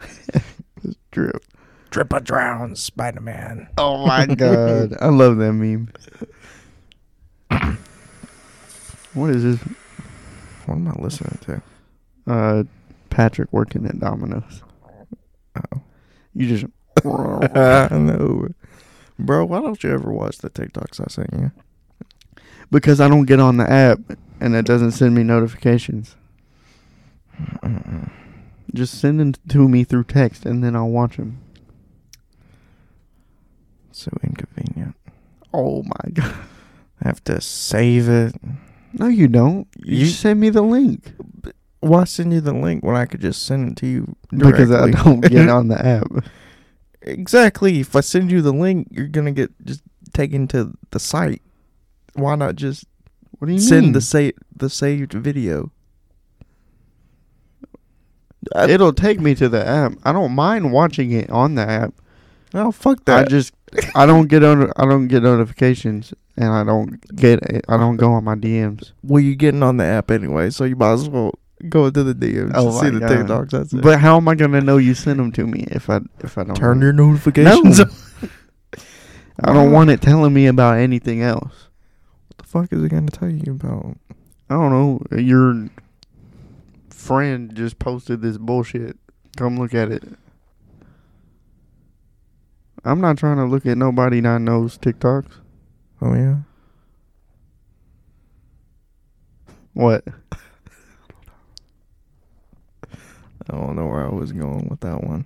This 0.82 0.96
drip. 1.10 1.44
Drip 1.90 2.10
a 2.12 2.20
drown, 2.20 2.74
Spider 2.74 3.20
Man. 3.20 3.68
Oh 3.76 4.06
my 4.06 4.24
god, 4.24 4.96
I 5.00 5.08
love 5.08 5.36
that 5.36 5.52
meme. 5.52 5.90
what 9.12 9.30
is 9.30 9.42
this? 9.42 9.60
What 10.64 10.76
am 10.76 10.88
I 10.88 10.92
listening 11.02 11.38
to? 11.42 11.62
Uh, 12.26 12.64
Patrick 13.10 13.52
working 13.52 13.84
at 13.86 13.98
Domino's. 13.98 14.62
Oh. 15.56 15.82
You 16.34 16.46
just. 16.48 16.64
I 17.04 17.88
know. 17.98 18.48
Bro, 19.20 19.46
why 19.46 19.60
don't 19.60 19.82
you 19.82 19.92
ever 19.92 20.12
watch 20.12 20.38
the 20.38 20.50
TikToks 20.50 21.00
I 21.00 21.06
sent 21.08 21.32
you? 21.32 21.52
because 22.70 23.00
I 23.00 23.08
don't 23.08 23.24
get 23.26 23.40
on 23.40 23.56
the 23.56 23.68
app 23.68 23.98
and 24.40 24.54
it 24.54 24.64
doesn't 24.64 24.92
send 24.92 25.14
me 25.14 25.22
notifications. 25.24 26.14
Just 28.72 29.00
send 29.00 29.18
them 29.18 29.32
to 29.48 29.68
me 29.68 29.82
through 29.84 30.04
text 30.04 30.46
and 30.46 30.62
then 30.62 30.76
I'll 30.76 30.88
watch 30.88 31.16
them. 31.16 31.38
So 33.92 34.10
inconvenient. 34.22 34.94
Oh 35.52 35.82
my 35.82 36.10
god. 36.12 36.34
I 37.02 37.08
have 37.08 37.24
to 37.24 37.40
save 37.40 38.08
it. 38.08 38.34
No, 38.92 39.08
you 39.08 39.26
don't. 39.28 39.66
You, 39.76 39.98
You- 39.98 40.06
send 40.06 40.38
me 40.40 40.50
the 40.50 40.62
link 40.62 41.12
Why 41.80 42.04
send 42.04 42.32
you 42.32 42.40
the 42.40 42.52
link 42.52 42.84
when 42.84 42.94
I 42.94 43.06
could 43.06 43.20
just 43.20 43.44
send 43.46 43.72
it 43.72 43.76
to 43.78 43.86
you? 43.86 44.16
because 44.30 44.70
I 44.70 44.90
don't 44.90 45.20
get 45.22 45.48
on 45.58 45.68
the 45.68 45.84
app. 45.84 46.06
Exactly. 47.02 47.80
If 47.80 47.96
I 47.96 48.00
send 48.00 48.30
you 48.30 48.42
the 48.42 48.52
link, 48.52 48.88
you're 48.90 49.08
gonna 49.08 49.32
get 49.32 49.50
just 49.64 49.82
taken 50.12 50.46
to 50.48 50.72
the 50.90 50.98
site. 51.00 51.42
Why 52.14 52.34
not 52.36 52.56
just 52.56 52.84
What 53.38 53.46
do 53.48 53.52
you 53.54 53.58
send 53.60 53.86
mean? 53.86 53.92
the 53.92 54.00
sa- 54.00 54.38
the 54.54 54.68
saved 54.68 55.12
video? 55.14 55.70
It'll 58.68 58.92
take 58.92 59.20
me 59.20 59.34
to 59.36 59.48
the 59.48 59.64
app. 59.66 59.92
I 60.04 60.12
don't 60.12 60.32
mind 60.32 60.72
watching 60.72 61.12
it 61.12 61.28
on 61.30 61.54
the 61.54 61.62
app. 61.68 61.94
Oh 62.52 62.72
fuck 62.72 63.04
that! 63.04 63.26
I 63.26 63.28
just 63.28 63.54
I 63.94 64.06
don't 64.06 64.26
get 64.28 64.42
on 64.42 64.72
I 64.76 64.84
don't 64.84 65.06
get 65.08 65.22
notifications 65.22 66.12
and 66.36 66.48
I 66.52 66.64
don't 66.64 67.00
get 67.14 67.38
I 67.68 67.76
don't 67.76 67.96
go 67.96 68.12
on 68.12 68.24
my 68.24 68.34
DMs. 68.34 68.92
well, 69.04 69.20
you're 69.22 69.36
getting 69.36 69.62
on 69.62 69.76
the 69.76 69.84
app 69.84 70.10
anyway, 70.10 70.50
so 70.50 70.64
you 70.64 70.74
might 70.74 70.92
as 70.94 71.08
well 71.08 71.38
go 71.68 71.86
into 71.86 72.02
the 72.02 72.14
DMs 72.14 72.52
Oh 72.54 72.68
and 72.68 72.78
see 72.78 72.90
the 72.90 73.00
God. 73.00 73.10
TikToks. 73.10 73.50
That's 73.50 73.72
it. 73.72 73.82
But 73.82 74.00
how 74.00 74.16
am 74.16 74.28
I 74.28 74.34
gonna 74.34 74.60
know 74.60 74.76
you 74.78 74.94
sent 74.94 75.18
them 75.18 75.32
to 75.32 75.46
me 75.46 75.64
if 75.70 75.88
I 75.90 76.00
if 76.20 76.38
I 76.38 76.44
don't 76.44 76.54
Turn 76.56 76.80
your 76.80 76.92
notifications. 76.92 77.78
No. 77.78 77.84
on. 77.84 77.90
I 79.44 79.52
don't 79.54 79.72
want 79.72 79.90
it 79.90 80.02
telling 80.02 80.34
me 80.34 80.46
about 80.46 80.78
anything 80.78 81.22
else. 81.22 81.68
What 82.28 82.38
the 82.38 82.44
fuck 82.44 82.72
is 82.72 82.82
it 82.82 82.90
gonna 82.90 83.08
tell 83.08 83.30
you 83.30 83.52
about? 83.52 83.96
I 84.48 84.54
don't 84.54 84.70
know. 84.70 85.18
Your 85.18 85.68
friend 86.90 87.54
just 87.54 87.78
posted 87.78 88.20
this 88.20 88.36
bullshit. 88.36 88.96
Come 89.36 89.58
look 89.58 89.74
at 89.74 89.90
it. 89.90 90.04
I'm 92.84 93.00
not 93.00 93.18
trying 93.18 93.36
to 93.36 93.44
look 93.44 93.66
at 93.66 93.76
nobody 93.78 94.20
that 94.20 94.40
knows 94.40 94.78
TikToks. 94.78 95.30
Oh 96.02 96.14
yeah. 96.14 96.36
What? 99.72 100.04
I 103.50 103.56
don't 103.56 103.74
know 103.76 103.86
where 103.86 104.06
I 104.06 104.10
was 104.10 104.30
going 104.32 104.68
with 104.68 104.80
that 104.80 105.02
one. 105.02 105.24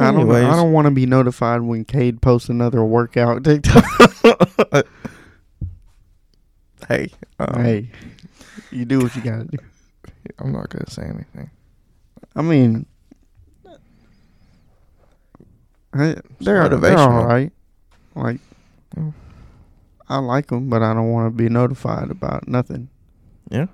I 0.00 0.10
don't. 0.10 0.30
I 0.30 0.56
don't 0.56 0.72
want 0.72 0.86
to 0.86 0.90
be 0.90 1.04
notified 1.04 1.60
when 1.60 1.84
Cade 1.84 2.22
posts 2.22 2.48
another 2.48 2.82
workout 2.82 3.44
TikTok. 3.44 3.84
Hey, 6.88 7.10
um, 7.38 7.62
hey, 7.62 7.90
you 8.72 8.84
do 8.84 8.98
what 8.98 9.14
you 9.14 9.22
gotta 9.22 9.44
do. 9.44 9.56
I'm 10.40 10.50
not 10.52 10.68
gonna 10.68 10.90
say 10.90 11.02
anything. 11.04 11.48
I 12.34 12.42
mean, 12.42 12.86
hey, 15.94 16.16
they're 16.40 16.68
they're 16.68 16.98
all 16.98 17.24
right. 17.24 17.52
Like, 18.14 18.40
Mm. 18.96 19.14
I 20.08 20.18
like 20.18 20.48
them, 20.48 20.68
but 20.68 20.82
I 20.82 20.92
don't 20.92 21.10
want 21.12 21.32
to 21.32 21.36
be 21.36 21.48
notified 21.48 22.10
about 22.10 22.46
nothing. 22.46 22.90
Yeah. 23.48 23.66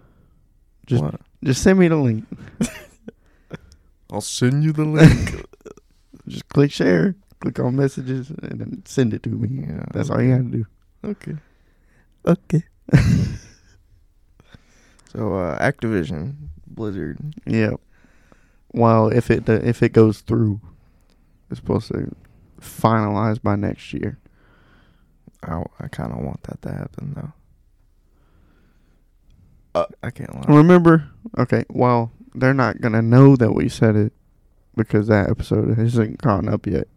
Just 0.87 1.03
What? 1.03 1.21
Just 1.45 1.63
send 1.63 1.79
me 1.79 1.89
the 1.89 1.97
link. 1.97 2.25
I'll 4.11 4.21
send 4.21 4.65
you 4.65 4.73
the 4.73 4.85
link. 4.85 5.45
Just 6.29 6.49
click 6.51 6.71
share, 6.73 7.15
click 7.41 7.59
on 7.59 7.77
messages, 7.77 8.31
and 8.31 8.61
then 8.61 8.83
send 8.87 9.15
it 9.15 9.23
to 9.23 9.29
me. 9.31 9.67
Yeah, 9.67 9.85
That's 9.95 10.11
all 10.11 10.21
you 10.21 10.31
gotta 10.31 10.45
do. 10.45 10.67
okay. 11.05 11.37
Okay. 12.27 12.63
so 15.13 15.35
uh 15.35 15.59
Activision, 15.59 16.35
Blizzard. 16.67 17.19
Yeah. 17.47 17.73
Well, 18.73 19.09
if 19.09 19.31
it 19.31 19.49
if 19.49 19.83
it 19.83 19.93
goes 19.93 20.21
through, 20.21 20.61
it's 21.51 21.61
supposed 21.61 21.89
to 21.89 22.15
finalize 22.61 23.41
by 23.43 23.57
next 23.57 23.93
year. 23.95 24.19
I 25.43 25.63
I 25.81 25.89
kind 25.89 26.13
of 26.13 26.19
want 26.25 26.43
that 26.45 26.61
to 26.63 26.73
happen 26.73 27.15
though. 27.15 27.33
Uh, 29.75 29.87
I 30.03 30.11
can't 30.11 30.35
lie. 30.35 30.57
Remember? 30.57 31.09
Okay. 31.39 31.65
Well, 31.69 32.11
they're 32.35 32.55
not 32.55 32.81
gonna 32.81 33.03
know 33.03 33.37
that 33.37 33.53
we 33.53 33.69
said 33.69 33.97
it 33.97 34.13
because 34.77 35.09
that 35.09 35.29
episode 35.31 35.77
hasn't 35.77 36.19
gone 36.19 36.49
up 36.49 36.67
yet. 36.67 36.89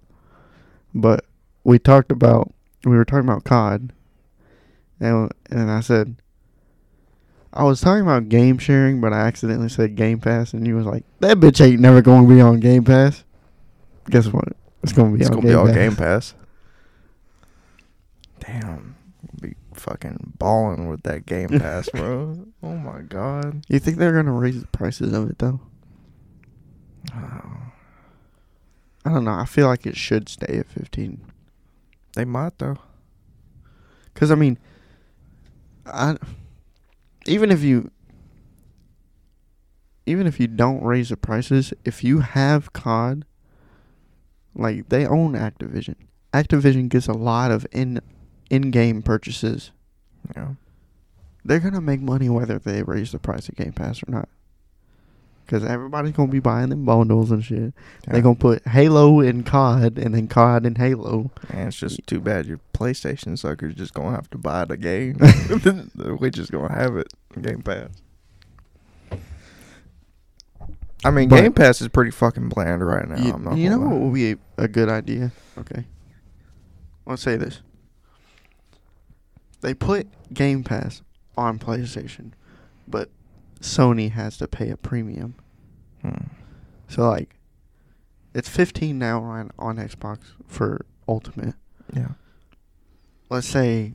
But 0.93 1.25
we 1.63 1.79
talked 1.79 2.12
about 2.12 2.53
we 2.86 2.95
were 2.95 3.05
talking 3.05 3.27
about 3.27 3.43
COD, 3.43 3.91
and 4.99 5.31
and 5.49 5.71
I 5.71 5.81
said 5.81 6.15
I 7.53 7.63
was 7.63 7.81
talking 7.81 8.03
about 8.03 8.29
game 8.29 8.57
sharing, 8.57 9.01
but 9.01 9.12
I 9.12 9.21
accidentally 9.27 9.69
said 9.69 9.95
Game 9.95 10.19
Pass, 10.19 10.53
and 10.53 10.65
you 10.65 10.75
was 10.75 10.86
like, 10.86 11.03
"That 11.19 11.38
bitch 11.38 11.63
ain't 11.63 11.81
never 11.81 12.01
gonna 12.01 12.27
be 12.27 12.39
on 12.39 12.60
Game 12.60 12.84
Pass." 12.84 13.23
Guess 14.10 14.27
what? 14.27 14.49
It's 14.84 14.93
gonna 14.93 15.12
be 15.15 15.21
it's 15.21 15.29
on 15.29 15.36
gonna 15.41 15.47
Game 15.47 15.51
be 15.51 15.55
all 15.55 15.65
Pass. 15.67 15.75
Game 15.75 15.95
Pass. 15.95 16.34
Damn, 18.39 18.77
be 18.88 18.90
fucking 19.82 20.34
balling 20.38 20.88
with 20.88 21.04
that 21.04 21.26
Game 21.26 21.50
Pass, 21.50 21.89
bro. 21.89 22.46
Oh 22.63 22.78
my 22.78 23.02
god. 23.02 23.65
You 23.67 23.80
think 23.80 23.98
they're 23.98 24.13
gonna 24.13 24.32
raise 24.32 24.62
the 24.62 24.67
prices 24.67 25.13
of 25.13 25.30
it 25.30 25.39
though? 25.39 25.60
Oh, 27.15 27.17
I 29.06 29.10
don't 29.10 29.26
know. 29.26 29.34
I 29.34 29.46
feel 29.46 29.67
like 29.67 29.86
it 29.88 29.98
should 29.98 30.30
stay 30.30 30.60
at 30.60 30.70
fifteen. 30.70 31.22
they 32.15 32.26
might 32.26 32.58
though. 32.60 32.78
Cause 34.13 34.30
I 34.30 34.36
mean, 34.36 34.60
I 35.86 36.17
even 37.26 37.52
if 37.52 37.63
you 37.63 37.89
even 40.06 40.28
if 40.28 40.39
you 40.39 40.48
don't 40.48 40.84
raise 40.84 41.10
the 41.10 41.17
prices, 41.17 41.74
if 41.86 42.04
you 42.04 42.20
have 42.20 42.74
COD, 42.74 43.26
like 44.54 44.89
they 44.89 45.06
own 45.08 45.34
Activision. 45.34 45.96
Activision 46.34 46.89
gets 46.89 47.08
a 47.08 47.13
lot 47.13 47.52
of 47.52 47.65
in 47.72 48.02
in 48.52 48.70
game 48.70 49.02
purchases. 49.02 49.72
Yeah. 50.36 50.50
They're 51.44 51.60
gonna 51.60 51.82
make 51.82 52.02
money 52.02 52.30
whether 52.30 52.60
they 52.60 52.84
raise 52.84 53.12
the 53.12 53.18
price 53.20 53.50
of 53.50 53.56
Game 53.56 53.72
Pass 53.74 54.04
or 54.04 54.12
not. 54.12 54.30
Cause 55.48 55.64
everybody's 55.66 56.12
gonna 56.14 56.32
be 56.32 56.40
buying 56.40 56.70
them 56.70 56.86
bundles 56.86 57.32
and 57.32 57.44
shit. 57.44 57.60
yeah. 57.60 57.70
They're 58.14 58.22
gonna 58.22 58.36
put 58.36 58.66
Halo 58.68 59.20
in 59.22 59.44
COD 59.44 59.98
and 59.98 60.14
then 60.14 60.28
COD 60.28 60.66
and 60.68 60.78
Halo. 60.78 61.32
And 61.50 61.68
it's 61.70 61.78
just 61.78 62.06
too 62.06 62.20
bad 62.22 62.46
your 62.46 62.60
PlayStation 62.74 63.38
suckers 63.40 63.74
just 63.74 63.94
gonna 63.94 64.12
have 64.16 64.30
to 64.30 64.38
buy 64.38 64.66
the 64.66 64.78
game. 64.78 65.18
we 66.20 66.30
just 66.30 66.52
gonna 66.52 66.72
have 66.74 66.96
it 66.96 67.12
Game 67.42 67.62
Pass. 67.64 67.90
I 71.04 71.10
mean, 71.10 71.30
But- 71.30 71.42
Game 71.42 71.54
Pass 71.54 71.82
is 71.82 71.88
pretty 71.88 72.12
fucking 72.12 72.50
bland 72.50 72.86
right 72.86 73.08
now. 73.10 73.18
You, 73.18 73.34
I'm 73.34 73.44
not 73.44 73.58
you 73.58 73.70
know 73.70 73.78
gonna 73.80 73.90
what 73.90 73.96
lie. 74.00 74.06
would 74.06 74.14
be 74.14 74.32
a, 74.34 74.38
a 74.60 74.68
good 74.68 74.90
idea? 74.90 75.32
Okay. 75.58 75.86
Let's 77.08 77.24
say 77.24 77.36
this. 77.38 77.62
They 79.62 79.74
put 79.74 80.08
Game 80.34 80.63
Pass 80.63 81.02
on 81.38 81.60
PlayStation, 81.60 82.32
but 82.88 83.10
Sony 83.62 84.12
has 84.12 84.38
to 84.38 84.47
pay 84.47 84.69
a 84.69 84.78
premium. 84.78 85.36
Hmm. 86.02 86.28
So 86.88 87.10
like 87.10 87.36
it's 88.34 88.50
15 88.50 88.97
now 88.97 89.21
on 89.21 89.52
on 89.58 89.78
Xbox 89.78 90.19
for 90.47 90.86
Ultimate. 91.08 91.56
Yeah. 91.93 92.10
Let's 93.30 93.47
say 93.47 93.93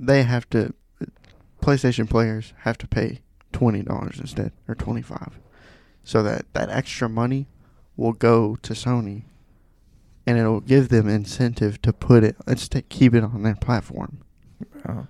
they 0.00 0.22
have 0.24 0.48
to 0.50 0.74
PlayStation 1.62 2.10
players 2.10 2.52
have 2.60 2.76
to 2.78 2.88
pay 2.88 3.20
$20 3.52 4.20
instead 4.20 4.52
or 4.66 4.74
25. 4.74 5.38
So 6.04 6.22
that 6.24 6.46
that 6.54 6.68
extra 6.68 7.08
money 7.08 7.46
will 7.96 8.12
go 8.12 8.56
to 8.62 8.72
Sony 8.72 9.24
and 10.26 10.38
it'll 10.38 10.60
give 10.60 10.88
them 10.88 11.08
incentive 11.08 11.80
to 11.82 11.92
put 11.92 12.22
it 12.24 12.36
let's 12.46 12.68
keep 12.88 13.14
it 13.14 13.24
on 13.24 13.42
their 13.42 13.56
platform. 13.56 14.18
Uh, 14.86 15.04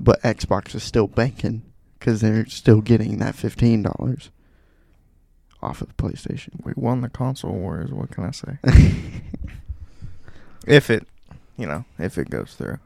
But 0.00 0.22
Xbox 0.22 0.74
is 0.74 0.82
still 0.82 1.06
banking 1.06 1.62
cuz 2.00 2.20
they're 2.20 2.46
still 2.46 2.80
getting 2.80 3.18
that 3.18 3.34
$15 3.34 4.30
off 5.60 5.80
of 5.82 5.88
the 5.88 5.94
PlayStation. 5.94 6.64
we 6.64 6.72
won 6.76 7.00
the 7.00 7.08
console 7.08 7.52
wars. 7.52 7.90
What 7.92 8.10
can 8.10 8.24
I 8.24 8.30
say? 8.30 8.58
if 10.66 10.90
it, 10.90 11.06
you 11.56 11.66
know, 11.66 11.84
if 11.98 12.16
it 12.18 12.30
goes 12.30 12.54
through. 12.54 12.78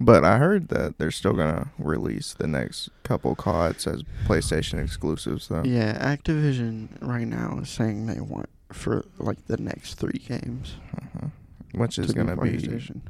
But 0.00 0.24
I 0.24 0.38
heard 0.38 0.68
that 0.68 0.98
they're 0.98 1.10
still 1.10 1.32
gonna 1.32 1.72
release 1.76 2.32
the 2.32 2.46
next 2.46 2.90
couple 3.02 3.34
CODs 3.34 3.84
as 3.88 4.04
PlayStation 4.26 4.80
exclusives, 4.80 5.48
though. 5.48 5.64
Yeah, 5.64 5.98
Activision 6.14 6.88
right 7.00 7.26
now 7.26 7.58
is 7.60 7.68
saying 7.68 8.06
they 8.06 8.20
want 8.20 8.48
for 8.72 9.04
like 9.18 9.46
the 9.46 9.56
next 9.56 9.94
three 9.94 10.18
games. 10.26 10.76
Mhm. 11.16 11.30
Which 11.74 11.98
is 11.98 12.12
gonna 12.12 12.36
be, 12.36 12.50
PlayStation. 12.58 13.00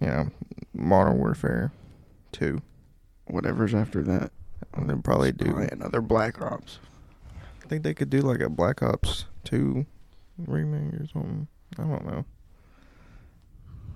you 0.00 0.06
know, 0.08 0.30
Modern 0.74 1.18
Warfare 1.18 1.72
two. 2.32 2.60
whatever's 3.26 3.74
after 3.74 4.02
that. 4.02 4.30
And 4.74 4.88
they'll 4.90 4.98
probably 5.00 5.32
do. 5.32 5.46
Probably 5.46 5.68
another 5.70 6.00
Black 6.00 6.42
Ops. 6.42 6.78
I 7.64 7.66
think 7.68 7.82
they 7.82 7.94
could 7.94 8.10
do 8.10 8.20
like 8.20 8.40
a 8.40 8.48
Black 8.50 8.82
Ops 8.82 9.24
two 9.44 9.86
remake 10.36 10.94
or 11.00 11.06
something. 11.06 11.48
I 11.78 11.82
don't 11.82 12.04
know. 12.06 12.24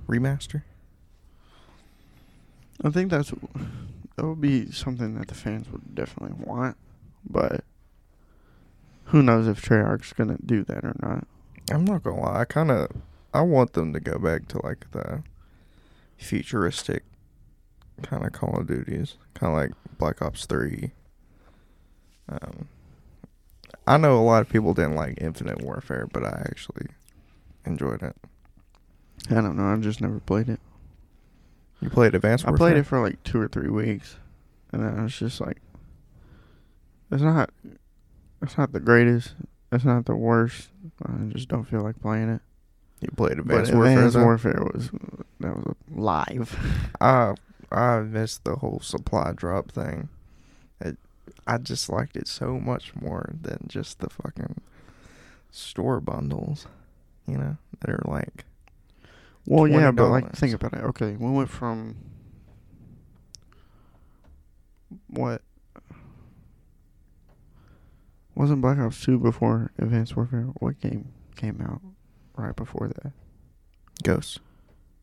Remaster. 0.08 0.62
I 2.82 2.90
think 2.90 3.10
that's 3.10 3.30
that 4.16 4.26
would 4.26 4.40
be 4.40 4.70
something 4.70 5.14
that 5.18 5.28
the 5.28 5.34
fans 5.34 5.68
would 5.70 5.94
definitely 5.94 6.36
want, 6.44 6.76
but 7.28 7.64
who 9.08 9.22
knows 9.22 9.46
if 9.46 9.62
Treyarch's 9.62 10.12
gonna 10.12 10.38
do 10.44 10.64
that 10.64 10.84
or 10.84 10.94
not. 11.00 11.26
I'm 11.70 11.84
not 11.84 12.02
gonna 12.02 12.20
lie. 12.20 12.40
I 12.40 12.44
kind 12.44 12.70
of 12.70 12.90
I 13.32 13.42
want 13.42 13.72
them 13.72 13.92
to 13.92 14.00
go 14.00 14.18
back 14.18 14.48
to 14.48 14.64
like 14.64 14.90
the 14.92 15.22
futuristic 16.16 17.04
kind 18.02 18.24
of 18.24 18.32
Call 18.32 18.58
of 18.58 18.66
Duties, 18.66 19.16
kind 19.34 19.52
of 19.52 19.58
like 19.58 19.98
Black 19.98 20.22
Ops 20.22 20.46
Three. 20.46 20.92
Um, 22.28 22.68
I 23.86 23.96
know 23.96 24.18
a 24.18 24.20
lot 24.20 24.42
of 24.42 24.48
people 24.48 24.74
didn't 24.74 24.96
like 24.96 25.18
Infinite 25.20 25.62
Warfare, 25.62 26.06
but 26.12 26.24
I 26.24 26.42
actually 26.46 26.86
enjoyed 27.64 28.02
it. 28.02 28.16
I 29.30 29.34
don't 29.34 29.56
know. 29.56 29.72
I 29.72 29.76
just 29.76 30.00
never 30.00 30.20
played 30.20 30.48
it. 30.48 30.60
You 31.80 31.90
played 31.90 32.14
Advanced 32.14 32.46
I 32.46 32.52
played 32.52 32.76
it 32.76 32.84
for 32.84 33.00
like 33.00 33.22
two 33.22 33.40
or 33.40 33.48
three 33.48 33.68
weeks, 33.68 34.16
and 34.72 34.82
then 34.82 34.98
I 34.98 35.02
was 35.04 35.16
just 35.16 35.40
like, 35.40 35.58
"It's 37.10 37.22
not, 37.22 37.50
it's 38.42 38.56
not 38.58 38.72
the 38.72 38.80
greatest. 38.80 39.34
It's 39.70 39.84
not 39.84 40.06
the 40.06 40.16
worst. 40.16 40.68
I 41.04 41.12
just 41.28 41.48
don't 41.48 41.64
feel 41.64 41.82
like 41.82 42.00
playing 42.00 42.30
it." 42.30 42.42
You 43.00 43.08
played 43.16 43.36
But 43.46 43.68
Advanced 43.68 43.74
Warfare. 43.74 43.92
Advanced 43.92 44.14
though? 44.16 44.24
Warfare 44.24 44.68
was 44.74 44.90
that 45.40 45.56
was 45.56 45.76
live. 45.90 46.90
I 47.00 47.34
I 47.70 48.00
missed 48.00 48.44
the 48.44 48.56
whole 48.56 48.80
supply 48.80 49.32
drop 49.32 49.70
thing. 49.70 50.08
It, 50.80 50.96
I 51.46 51.58
just 51.58 51.88
liked 51.88 52.16
it 52.16 52.26
so 52.26 52.58
much 52.58 52.94
more 52.96 53.30
than 53.40 53.66
just 53.68 54.00
the 54.00 54.10
fucking 54.10 54.60
store 55.50 56.00
bundles, 56.00 56.66
you 57.26 57.36
know, 57.36 57.56
that 57.80 57.90
are 57.90 58.02
like 58.04 58.44
Well, 59.46 59.68
yeah, 59.68 59.90
but 59.92 60.08
like 60.08 60.32
think 60.32 60.54
about 60.54 60.74
it. 60.74 60.82
Okay, 60.84 61.16
we 61.16 61.30
went 61.30 61.50
from 61.50 61.96
what 65.08 65.42
wasn't 68.38 68.62
Black 68.62 68.78
Ops 68.78 69.04
Two 69.04 69.18
before 69.18 69.72
Advanced 69.78 70.16
Warfare? 70.16 70.48
What 70.60 70.80
game 70.80 71.12
came 71.36 71.60
out 71.60 71.80
right 72.36 72.56
before 72.56 72.88
that? 72.88 73.12
ghosts. 74.02 74.38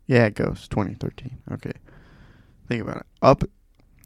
Yeah, 0.07 0.29
Ghost 0.29 0.71
2013. 0.71 1.37
Okay, 1.51 1.71
think 2.67 2.81
about 2.81 2.97
it. 2.97 3.05
Up, 3.21 3.43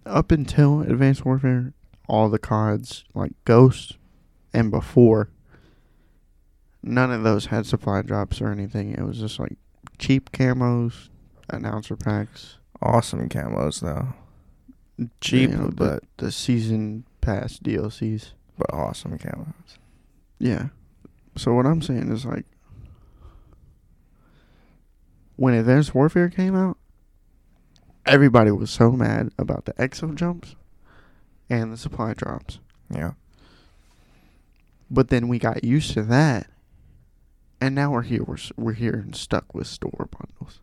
up 0.05 0.31
until 0.31 0.81
Advanced 0.81 1.25
Warfare, 1.25 1.73
all 2.07 2.29
the 2.29 2.39
CODs 2.39 3.03
like 3.13 3.33
Ghost 3.45 3.97
and 4.53 4.71
before, 4.71 5.29
none 6.81 7.11
of 7.11 7.23
those 7.23 7.47
had 7.47 7.65
supply 7.65 8.01
drops 8.01 8.41
or 8.41 8.49
anything. 8.49 8.93
It 8.93 9.01
was 9.01 9.19
just 9.19 9.39
like 9.39 9.57
cheap 9.97 10.31
camos, 10.31 11.09
announcer 11.49 11.95
packs, 11.95 12.57
Awesome 12.81 13.27
camos 13.27 13.81
though, 13.81 14.13
you 14.97 15.09
cheap 15.19 15.49
know, 15.49 15.67
the, 15.67 15.75
but 15.75 16.03
the 16.17 16.31
season 16.31 17.03
pass 17.19 17.59
DLCs. 17.59 18.31
But 18.59 18.71
awesome 18.73 19.17
camos. 19.17 19.77
Yeah. 20.37 20.67
So 21.37 21.53
what 21.53 21.65
I'm 21.65 21.81
saying 21.81 22.11
is 22.11 22.25
like 22.25 22.45
when 25.37 25.53
Advanced 25.53 25.95
Warfare 25.95 26.29
came 26.29 26.55
out, 26.55 26.77
everybody 28.05 28.51
was 28.51 28.69
so 28.69 28.91
mad 28.91 29.31
about 29.39 29.63
the 29.65 29.73
exo 29.73 30.13
jumps 30.13 30.55
and 31.49 31.71
the 31.71 31.77
supply 31.77 32.13
drops. 32.13 32.59
Yeah, 32.93 33.11
But 34.91 35.09
then 35.09 35.27
we 35.27 35.37
got 35.39 35.63
used 35.63 35.93
to 35.93 36.01
that, 36.03 36.49
and 37.61 37.75
now 37.75 37.91
we're 37.91 38.01
here. 38.01 38.23
We're 38.23 38.37
we're 38.57 38.73
here 38.73 38.95
and 38.95 39.15
stuck 39.15 39.53
with 39.53 39.67
store 39.67 40.09
bundles. 40.11 40.59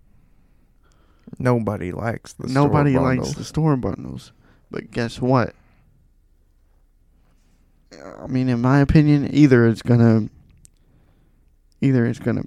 nobody 1.39 1.93
likes 1.93 2.33
the 2.33 2.49
Nobody 2.49 2.99
likes 2.99 3.33
the 3.35 3.45
store 3.45 3.77
bundles. 3.77 4.33
But 4.71 4.91
guess 4.91 5.21
what? 5.21 5.55
I 7.93 8.27
mean, 8.27 8.49
in 8.49 8.61
my 8.61 8.81
opinion, 8.81 9.33
either 9.33 9.67
it's 9.67 9.83
gonna, 9.83 10.29
either 11.81 12.07
it's 12.07 12.19
gonna 12.19 12.45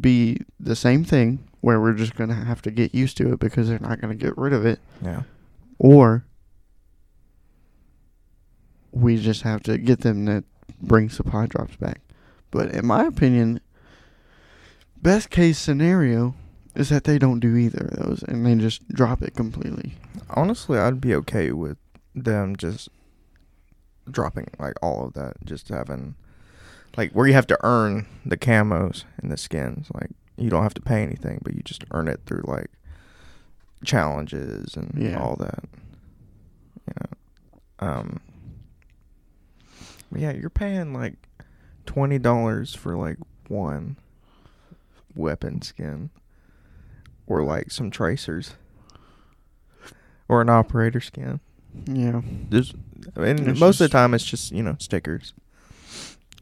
be 0.00 0.38
the 0.60 0.76
same 0.76 1.04
thing 1.04 1.48
where 1.60 1.80
we're 1.80 1.94
just 1.94 2.14
gonna 2.14 2.34
have 2.34 2.62
to 2.62 2.70
get 2.70 2.94
used 2.94 3.16
to 3.18 3.32
it 3.32 3.40
because 3.40 3.68
they're 3.68 3.78
not 3.78 4.00
gonna 4.00 4.14
get 4.14 4.36
rid 4.36 4.52
of 4.52 4.66
it, 4.66 4.78
Yeah, 5.02 5.22
or 5.78 6.24
we 8.92 9.16
just 9.18 9.42
have 9.42 9.62
to 9.64 9.78
get 9.78 10.00
them 10.00 10.26
to 10.26 10.44
bring 10.80 11.08
supply 11.08 11.46
drops 11.46 11.76
back. 11.76 12.00
But 12.50 12.70
in 12.70 12.86
my 12.86 13.04
opinion, 13.04 13.60
best 15.02 15.30
case 15.30 15.58
scenario 15.58 16.34
is 16.74 16.88
that 16.90 17.04
they 17.04 17.18
don't 17.18 17.40
do 17.40 17.56
either 17.56 17.88
of 17.90 17.98
those 17.98 18.22
and 18.22 18.44
they 18.46 18.54
just 18.54 18.86
drop 18.88 19.22
it 19.22 19.34
completely. 19.34 19.94
honestly, 20.30 20.78
I'd 20.78 21.00
be 21.00 21.14
okay 21.14 21.52
with 21.52 21.78
them 22.14 22.56
just 22.56 22.88
dropping 24.10 24.48
like 24.58 24.74
all 24.82 25.06
of 25.06 25.14
that, 25.14 25.36
just 25.44 25.68
having 25.68 26.14
like 26.96 27.12
where 27.12 27.26
you 27.26 27.32
have 27.34 27.46
to 27.48 27.58
earn 27.62 28.06
the 28.24 28.36
camos 28.36 29.04
and 29.18 29.30
the 29.30 29.36
skins. 29.36 29.88
Like 29.94 30.10
you 30.36 30.50
don't 30.50 30.62
have 30.62 30.74
to 30.74 30.80
pay 30.82 31.02
anything, 31.02 31.40
but 31.42 31.54
you 31.54 31.62
just 31.62 31.84
earn 31.92 32.08
it 32.08 32.20
through 32.26 32.44
like 32.46 32.70
challenges 33.84 34.76
and 34.76 34.92
Yeah. 34.96 35.18
all 35.20 35.36
that. 35.36 35.64
You 36.88 36.94
know, 37.00 37.86
um, 37.88 38.20
yeah, 40.14 40.32
you're 40.32 40.50
paying 40.50 40.92
like 40.94 41.14
twenty 41.84 42.18
dollars 42.18 42.74
for 42.74 42.96
like 42.96 43.18
one 43.48 43.96
weapon 45.14 45.62
skin, 45.62 46.10
or 47.26 47.42
like 47.42 47.70
some 47.70 47.90
tracers, 47.90 48.54
or 50.28 50.40
an 50.40 50.48
operator 50.48 51.00
skin. 51.00 51.40
Yeah, 51.86 52.22
There's, 52.50 52.72
and 53.16 53.40
It's 53.40 53.60
most 53.60 53.76
of 53.76 53.78
just- 53.78 53.78
the 53.80 53.88
time 53.88 54.14
it's 54.14 54.24
just 54.24 54.52
you 54.52 54.62
know 54.62 54.76
stickers, 54.78 55.34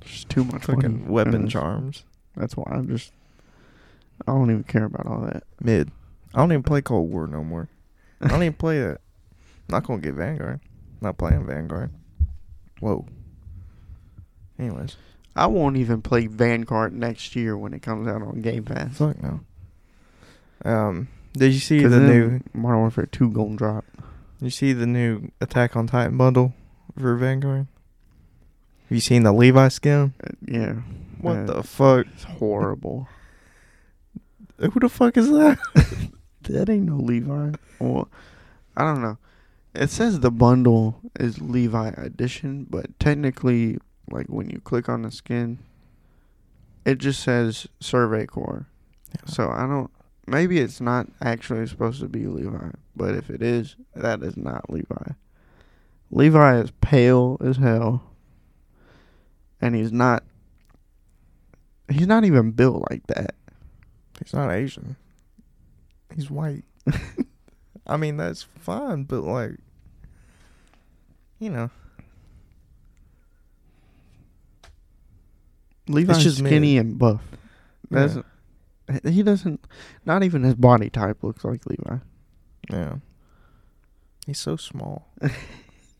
it's 0.02 0.24
too 0.24 0.44
much 0.44 0.64
fucking 0.64 1.08
weapon 1.08 1.48
charms. 1.48 2.04
That's 2.36 2.56
why 2.56 2.64
I'm 2.70 2.88
just 2.88 3.12
I 4.26 4.32
don't 4.32 4.50
even 4.50 4.64
care 4.64 4.84
about 4.84 5.06
all 5.06 5.20
that. 5.22 5.42
Mid. 5.60 5.90
I 6.34 6.38
don't 6.38 6.52
even 6.52 6.62
play 6.62 6.82
Cold 6.82 7.10
War 7.10 7.26
no 7.26 7.42
more. 7.44 7.68
I 8.20 8.28
don't 8.28 8.42
even 8.42 8.54
play 8.54 8.80
that. 8.80 9.00
I'm 9.68 9.72
not 9.72 9.84
gonna 9.86 10.00
get 10.00 10.14
Vanguard. 10.14 10.60
Not 11.00 11.18
playing 11.18 11.46
Vanguard. 11.46 11.90
Whoa. 12.80 13.06
Anyways, 14.58 14.96
I 15.34 15.46
won't 15.46 15.76
even 15.76 16.00
play 16.00 16.26
Vanguard 16.28 16.92
next 16.92 17.34
year 17.34 17.56
when 17.56 17.74
it 17.74 17.82
comes 17.82 18.06
out 18.06 18.22
on 18.22 18.40
Game 18.40 18.64
Pass. 18.64 18.96
fuck 18.96 19.20
no. 19.22 19.40
Um, 20.64 21.08
did 21.32 21.52
you 21.52 21.60
see 21.60 21.80
'Cause 21.82 21.90
the 21.90 21.98
then 21.98 22.08
new? 22.08 22.40
Modern 22.60 22.78
Warfare 22.80 23.06
Two 23.06 23.30
gonna 23.30 23.56
drop? 23.56 23.84
You 24.44 24.50
see 24.50 24.74
the 24.74 24.86
new 24.86 25.30
Attack 25.40 25.74
on 25.74 25.86
Titan 25.86 26.18
bundle 26.18 26.52
for 26.98 27.16
Vanguard? 27.16 27.66
Have 28.82 28.90
you 28.94 29.00
seen 29.00 29.22
the 29.22 29.32
Levi 29.32 29.68
skin? 29.68 30.12
Uh, 30.22 30.28
yeah, 30.46 30.74
What 31.20 31.36
Uh, 31.36 31.44
the 31.46 31.62
fuck? 31.62 32.06
it's 32.12 32.24
horrible. 32.24 33.08
Who 34.58 34.78
the 34.80 34.90
fuck 34.90 35.16
is 35.16 35.30
that? 35.30 35.58
that 36.42 36.68
ain't 36.68 36.84
no 36.84 36.96
Levi. 36.98 37.52
Well, 37.78 38.08
I 38.76 38.82
don't 38.84 39.00
know. 39.00 39.16
It 39.74 39.88
says 39.88 40.20
the 40.20 40.30
bundle 40.30 41.00
is 41.18 41.40
Levi 41.40 41.88
edition, 41.96 42.66
but 42.68 42.96
technically, 43.00 43.78
like 44.10 44.26
when 44.26 44.50
you 44.50 44.60
click 44.60 44.90
on 44.90 45.02
the 45.02 45.10
skin, 45.10 45.58
it 46.84 46.98
just 46.98 47.22
says 47.22 47.66
Survey 47.80 48.26
Corps. 48.26 48.66
So 49.26 49.48
I 49.48 49.66
don't. 49.66 49.90
Maybe 50.26 50.58
it's 50.58 50.80
not 50.82 51.08
actually 51.22 51.66
supposed 51.66 52.00
to 52.00 52.08
be 52.08 52.26
Levi, 52.26 52.68
but 52.96 53.14
if 53.14 53.30
it 53.30 53.42
is, 53.42 53.76
that 53.94 54.22
is 54.22 54.36
not 54.36 54.70
Levi. 54.70 55.12
Levi 56.10 56.60
is 56.60 56.70
pale 56.80 57.36
as 57.44 57.56
hell, 57.56 58.02
and 59.60 59.74
he's 59.74 59.92
not. 59.92 60.24
He's 61.88 62.06
not 62.06 62.24
even 62.24 62.52
built 62.52 62.84
like 62.90 63.06
that. 63.08 63.34
He's 64.22 64.32
not 64.32 64.50
Asian. 64.50 64.96
He's 66.14 66.30
white. 66.30 66.64
I 67.86 67.96
mean, 67.96 68.16
that's 68.16 68.42
fine, 68.60 69.04
but 69.04 69.22
like, 69.22 69.56
you 71.38 71.50
know, 71.50 71.70
Levi's 75.88 76.22
just 76.22 76.38
skinny 76.38 76.78
and 76.78 76.98
buff. 76.98 77.20
Yeah. 77.90 78.06
That's 78.86 79.04
he 79.04 79.22
doesn't. 79.22 79.64
Not 80.04 80.22
even 80.22 80.42
his 80.42 80.54
body 80.54 80.90
type 80.90 81.22
looks 81.22 81.44
like 81.44 81.66
Levi. 81.66 81.98
Yeah. 82.70 82.96
He's 84.26 84.38
so 84.38 84.56
small. 84.56 85.08
He's 85.22 85.32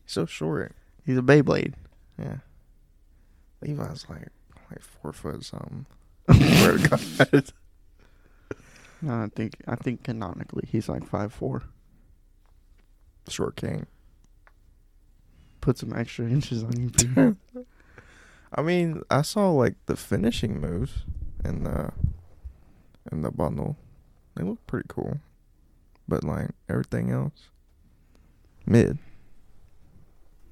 so 0.07 0.25
short. 0.25 0.75
He's 1.05 1.17
a 1.17 1.21
Beyblade. 1.21 1.73
Yeah. 2.19 2.37
Levi's 3.61 4.05
like 4.09 4.29
like 4.71 4.81
four 4.81 5.13
foot 5.13 5.43
something. 5.43 5.85
Swear 6.31 6.77
to 6.77 6.89
God. 6.89 7.51
No, 9.01 9.13
I 9.23 9.27
think 9.35 9.61
I 9.67 9.75
think 9.75 10.03
canonically 10.03 10.67
he's 10.71 10.89
like 10.89 11.05
five 11.05 11.33
four. 11.33 11.63
Short 13.29 13.55
king. 13.55 13.85
Put 15.61 15.77
some 15.77 15.93
extra 15.93 16.25
inches 16.29 16.63
on 16.63 16.91
you. 17.15 17.37
I 18.53 18.61
mean, 18.61 19.01
I 19.09 19.21
saw 19.21 19.51
like 19.51 19.75
the 19.85 19.95
finishing 19.95 20.59
moves 20.59 21.03
in 21.43 21.63
the 21.63 21.91
in 23.11 23.21
the 23.21 23.31
bundle. 23.31 23.77
They 24.35 24.43
look 24.43 24.65
pretty 24.67 24.87
cool. 24.89 25.19
But 26.07 26.23
like 26.23 26.49
everything 26.69 27.11
else. 27.11 27.49
Mid. 28.65 28.97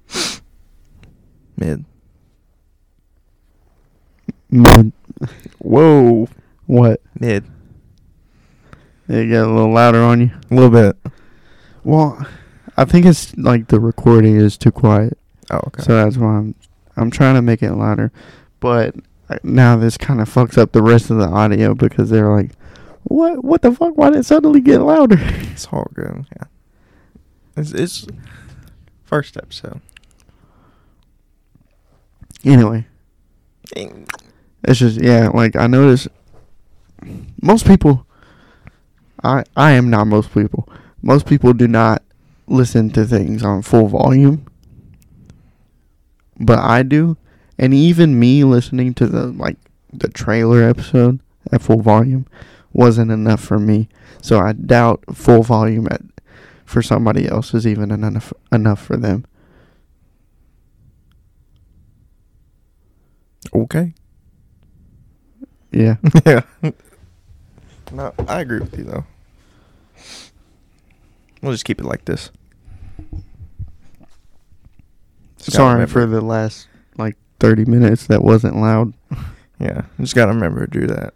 Mid. 1.56 1.84
Mid. 4.50 4.92
Whoa. 5.58 6.28
What? 6.66 7.00
Mid. 7.18 7.44
It 9.08 9.26
got 9.26 9.46
a 9.46 9.52
little 9.52 9.72
louder 9.72 10.02
on 10.02 10.20
you. 10.22 10.30
A 10.50 10.54
little 10.54 10.70
bit. 10.70 10.96
Well, 11.82 12.26
I 12.76 12.84
think 12.84 13.04
it's 13.06 13.36
like 13.36 13.68
the 13.68 13.78
recording 13.80 14.36
is 14.36 14.56
too 14.56 14.72
quiet, 14.72 15.18
Oh, 15.50 15.60
okay. 15.66 15.82
so 15.82 15.94
that's 15.94 16.16
why 16.16 16.36
I'm 16.38 16.54
I'm 16.96 17.10
trying 17.10 17.34
to 17.34 17.42
make 17.42 17.62
it 17.62 17.72
louder, 17.74 18.10
but 18.60 18.94
uh, 19.28 19.36
now 19.42 19.76
this 19.76 19.98
kind 19.98 20.20
of 20.20 20.28
fucks 20.32 20.56
up 20.56 20.72
the 20.72 20.82
rest 20.82 21.10
of 21.10 21.18
the 21.18 21.26
audio 21.28 21.74
because 21.74 22.08
they're 22.08 22.34
like, 22.34 22.52
"What? 23.04 23.44
What 23.44 23.62
the 23.62 23.72
fuck? 23.72 23.96
Why 23.96 24.10
did 24.10 24.20
it 24.20 24.26
suddenly 24.26 24.60
get 24.60 24.80
louder?" 24.80 25.18
It's 25.54 25.68
all 25.70 25.88
good. 25.94 26.26
Yeah. 26.36 26.48
It's 27.56 27.72
it's 27.72 28.06
first 29.04 29.36
episode. 29.36 29.80
Anyway, 32.44 32.86
it's 33.72 34.78
just 34.78 35.00
yeah. 35.00 35.28
Like 35.28 35.56
I 35.56 35.66
notice 35.66 36.08
most 37.40 37.66
people. 37.66 38.06
I 39.22 39.44
I 39.56 39.72
am 39.72 39.90
not 39.90 40.06
most 40.06 40.34
people. 40.34 40.68
Most 41.02 41.26
people 41.26 41.52
do 41.52 41.68
not 41.68 42.02
listen 42.46 42.90
to 42.90 43.04
things 43.04 43.42
on 43.42 43.62
full 43.62 43.88
volume. 43.88 44.46
But 46.38 46.58
I 46.58 46.82
do, 46.82 47.16
and 47.58 47.72
even 47.72 48.18
me 48.18 48.42
listening 48.44 48.94
to 48.94 49.06
the 49.06 49.26
like 49.26 49.56
the 49.92 50.08
trailer 50.08 50.62
episode 50.62 51.20
at 51.52 51.62
full 51.62 51.80
volume 51.80 52.26
wasn't 52.74 53.10
enough 53.10 53.40
for 53.40 53.58
me. 53.58 53.88
So 54.20 54.38
I 54.38 54.52
doubt 54.52 55.02
full 55.14 55.42
volume 55.42 55.88
at 55.90 56.02
for 56.66 56.82
somebody 56.82 57.26
else 57.28 57.54
is 57.54 57.66
even 57.66 57.90
enough 57.90 58.32
enough 58.52 58.84
for 58.84 58.96
them. 58.96 59.24
Okay. 63.54 63.94
Yeah. 65.70 65.96
yeah. 66.26 66.42
No, 67.92 68.12
I 68.26 68.40
agree 68.40 68.60
with 68.60 68.76
you 68.76 68.84
though. 68.84 69.04
We'll 71.40 71.52
just 71.52 71.64
keep 71.64 71.80
it 71.80 71.84
like 71.84 72.04
this. 72.04 72.30
Just 75.38 75.56
Sorry 75.56 75.86
for 75.86 76.06
the 76.06 76.22
last 76.22 76.68
like 76.96 77.16
30 77.38 77.66
minutes 77.66 78.06
that 78.06 78.22
wasn't 78.22 78.56
loud. 78.56 78.92
Yeah, 79.60 79.82
just 80.00 80.16
gotta 80.16 80.32
remember 80.32 80.66
to 80.66 80.80
do 80.80 80.88
that. 80.88 81.14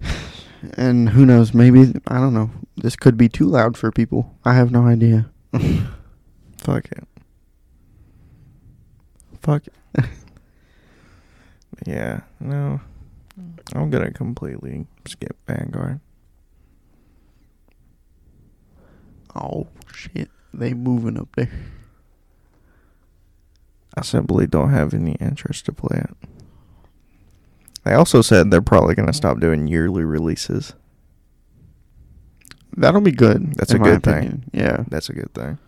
And 0.72 1.10
who 1.10 1.26
knows, 1.26 1.52
maybe, 1.52 1.92
I 2.08 2.18
don't 2.18 2.34
know. 2.34 2.50
This 2.76 2.96
could 2.96 3.16
be 3.16 3.28
too 3.28 3.46
loud 3.46 3.76
for 3.76 3.90
people. 3.90 4.34
I 4.44 4.54
have 4.54 4.70
no 4.70 4.86
idea. 4.86 5.30
Fuck 6.58 6.86
it. 6.90 7.06
Fuck 9.42 9.64
it. 9.66 9.74
yeah, 11.86 12.20
no. 12.40 12.80
I'm 13.74 13.90
gonna 13.90 14.10
completely 14.12 14.86
skip 15.06 15.36
Vanguard. 15.46 16.00
Oh, 19.34 19.66
shit. 19.92 20.30
They 20.52 20.72
moving 20.72 21.18
up 21.18 21.28
there. 21.36 21.50
I 23.96 24.02
simply 24.02 24.46
don't 24.46 24.70
have 24.70 24.94
any 24.94 25.12
interest 25.20 25.66
to 25.66 25.72
play 25.72 25.98
it. 26.04 26.28
They 27.84 27.92
also 27.92 28.22
said 28.22 28.50
they're 28.50 28.62
probably 28.62 28.94
gonna 28.94 29.12
stop 29.12 29.40
doing 29.40 29.66
yearly 29.66 30.04
releases. 30.04 30.72
That'll 32.76 33.00
be 33.00 33.12
good. 33.12 33.54
That's 33.54 33.72
a 33.72 33.78
good 33.78 34.02
thing. 34.02 34.44
Yeah. 34.52 34.84
That's 34.88 35.08
a 35.08 35.12
good 35.12 35.32
thing. 35.34 35.58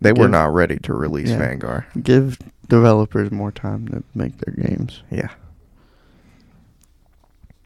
They 0.00 0.12
were 0.12 0.28
not 0.28 0.54
ready 0.54 0.78
to 0.80 0.94
release 0.94 1.30
Yeah. 1.30 1.38
Vanguard. 1.38 1.84
Give 2.02 2.38
developers 2.68 3.30
more 3.32 3.50
time 3.50 3.88
to 3.88 4.02
make 4.14 4.38
their 4.38 4.54
games. 4.54 5.02
Yeah. 5.10 5.30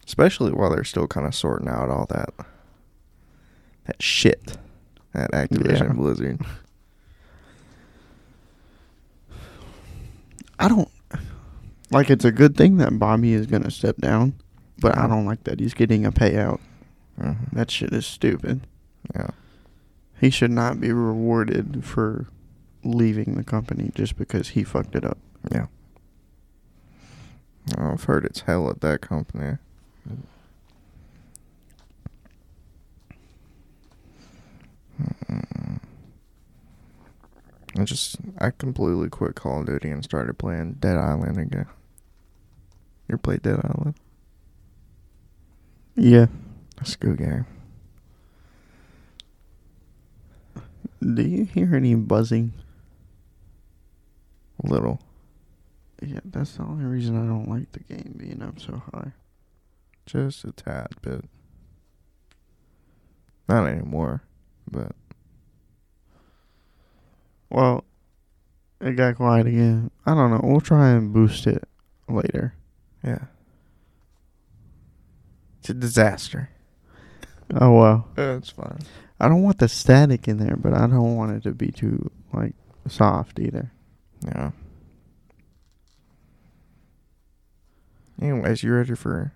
Especially 0.06 0.52
while 0.52 0.70
they're 0.70 0.84
still 0.84 1.06
kind 1.06 1.26
of 1.26 1.34
sorting 1.34 1.68
out 1.68 1.90
all 1.90 2.06
that 2.10 2.30
that 3.86 4.02
shit 4.02 4.56
at 5.12 5.30
Activision 5.32 5.88
Yeah. 5.88 5.92
Blizzard. 5.92 6.40
I 10.58 10.68
don't. 10.68 10.88
Like, 11.94 12.10
it's 12.10 12.24
a 12.24 12.32
good 12.32 12.56
thing 12.56 12.76
that 12.78 12.98
Bobby 12.98 13.32
is 13.34 13.46
going 13.46 13.62
to 13.62 13.70
step 13.70 13.96
down, 13.98 14.34
but 14.80 14.98
I 14.98 15.06
don't 15.06 15.24
like 15.26 15.44
that 15.44 15.60
he's 15.60 15.74
getting 15.74 16.04
a 16.04 16.12
payout. 16.12 16.58
Mhm. 17.18 17.50
That 17.52 17.70
shit 17.70 17.92
is 17.92 18.04
stupid. 18.04 18.66
Yeah. 19.14 19.28
He 20.20 20.30
should 20.30 20.50
not 20.50 20.80
be 20.80 20.92
rewarded 20.92 21.84
for 21.84 22.26
leaving 22.82 23.36
the 23.36 23.44
company 23.44 23.92
just 23.94 24.16
because 24.16 24.48
he 24.50 24.64
fucked 24.64 24.96
it 24.96 25.04
up. 25.04 25.18
Yeah. 25.52 25.66
Oh, 27.78 27.92
I've 27.92 28.04
heard 28.04 28.24
it's 28.24 28.40
hell 28.40 28.68
at 28.68 28.80
that 28.80 29.00
company. 29.00 29.58
I 37.76 37.84
just 37.84 38.16
I 38.38 38.50
completely 38.50 39.08
quit 39.08 39.34
Call 39.34 39.60
of 39.60 39.66
Duty 39.66 39.90
and 39.90 40.04
started 40.04 40.38
playing 40.38 40.74
Dead 40.74 40.96
Island 40.96 41.38
again. 41.38 41.66
You 43.08 43.14
ever 43.14 43.18
played 43.18 43.42
Dead 43.42 43.60
Island? 43.62 43.94
Yeah. 45.94 46.26
That's 46.76 46.94
a 46.94 46.98
good 46.98 47.18
game. 47.18 47.46
Do 51.00 51.22
you 51.22 51.44
hear 51.44 51.74
any 51.74 51.94
buzzing? 51.94 52.52
A 54.62 54.66
little. 54.66 55.00
Yeah, 56.02 56.20
that's 56.24 56.56
the 56.56 56.62
only 56.62 56.84
reason 56.84 57.16
I 57.16 57.26
don't 57.26 57.48
like 57.48 57.70
the 57.72 57.80
game 57.80 58.14
being 58.16 58.42
up 58.42 58.58
so 58.58 58.82
high. 58.92 59.12
Just 60.06 60.44
a 60.44 60.52
tad 60.52 60.88
bit. 61.02 61.24
Not 63.48 63.66
anymore, 63.68 64.22
but 64.70 64.92
Well, 67.50 67.84
it 68.80 68.96
got 68.96 69.16
quiet 69.16 69.46
again. 69.46 69.90
I 70.04 70.14
don't 70.14 70.30
know. 70.30 70.40
We'll 70.42 70.60
try 70.60 70.90
and 70.90 71.12
boost 71.12 71.46
it 71.46 71.62
later. 72.08 72.54
Yeah. 73.04 73.24
It's 75.60 75.70
a 75.70 75.74
disaster. 75.74 76.50
Oh 77.54 77.72
well. 77.72 78.08
It's 78.16 78.50
fine. 78.50 78.80
I 79.20 79.28
don't 79.28 79.42
want 79.42 79.58
the 79.58 79.68
static 79.68 80.26
in 80.28 80.38
there, 80.38 80.56
but 80.56 80.74
I 80.74 80.86
don't 80.86 81.16
want 81.16 81.36
it 81.36 81.42
to 81.44 81.52
be 81.52 81.70
too 81.70 82.10
like 82.32 82.54
soft 82.88 83.38
either. 83.38 83.70
Yeah. 84.26 84.50
Anyways, 88.20 88.62
you 88.62 88.74
ready 88.74 88.94
for 88.94 89.32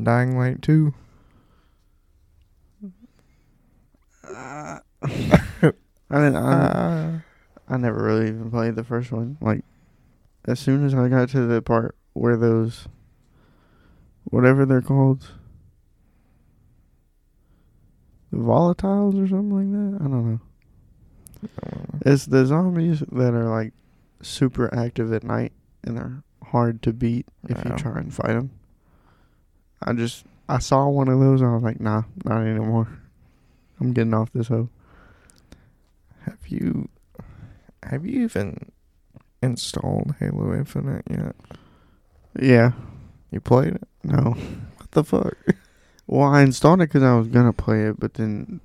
Dying 0.00 0.36
Light 0.36 0.60
2? 0.62 0.92
I 4.24 4.80
didn't. 6.10 6.36
I, 6.36 6.50
Uh, 6.50 7.18
I 7.68 7.76
never 7.76 8.02
really 8.02 8.28
even 8.28 8.50
played 8.50 8.74
the 8.74 8.84
first 8.84 9.12
one. 9.12 9.38
Like, 9.40 9.64
as 10.46 10.58
soon 10.58 10.84
as 10.84 10.94
I 10.94 11.08
got 11.08 11.28
to 11.30 11.46
the 11.46 11.62
part 11.62 11.96
where 12.20 12.36
those, 12.36 12.86
whatever 14.24 14.66
they're 14.66 14.82
called, 14.82 15.26
the 18.30 18.36
volatiles 18.36 19.14
or 19.22 19.26
something 19.26 19.50
like 19.50 19.72
that. 19.72 20.04
I 20.04 20.08
don't 20.08 20.30
know. 20.32 20.40
It's 22.04 22.26
the 22.26 22.44
zombies 22.44 23.00
that 23.12 23.32
are 23.32 23.48
like 23.48 23.72
super 24.20 24.72
active 24.74 25.14
at 25.14 25.24
night 25.24 25.52
and 25.82 25.96
they're 25.96 26.22
hard 26.44 26.82
to 26.82 26.92
beat 26.92 27.26
if 27.48 27.56
Yeah. 27.56 27.70
you 27.72 27.76
try 27.78 27.98
and 27.98 28.12
fight 28.12 28.34
them. 28.34 28.50
I 29.82 29.94
just 29.94 30.26
I 30.46 30.58
saw 30.58 30.88
one 30.88 31.08
of 31.08 31.18
those 31.20 31.40
and 31.40 31.50
I 31.50 31.54
was 31.54 31.62
like, 31.62 31.80
nah, 31.80 32.02
not 32.24 32.42
anymore. 32.42 32.88
I'm 33.80 33.94
getting 33.94 34.12
off 34.12 34.30
this 34.32 34.48
hoe. 34.48 34.68
have 36.26 36.46
you 36.48 36.90
have 37.82 38.04
you 38.04 38.24
even 38.24 38.70
installed 39.42 40.16
Halo 40.20 40.52
Infinite 40.54 41.04
yet? 41.08 41.34
Yeah, 42.38 42.72
You 43.30 43.40
played 43.40 43.74
it? 43.74 43.88
no. 44.04 44.36
What 44.78 44.90
the 44.92 45.04
fuck? 45.04 45.36
Well, 46.08 46.26
I 46.26 46.42
installed 46.42 46.80
it 46.80 46.88
because 46.88 47.04
I 47.04 47.14
was 47.16 47.28
gonna 47.28 47.52
play 47.52 47.84
it, 47.84 48.00
but 48.00 48.14
then 48.14 48.60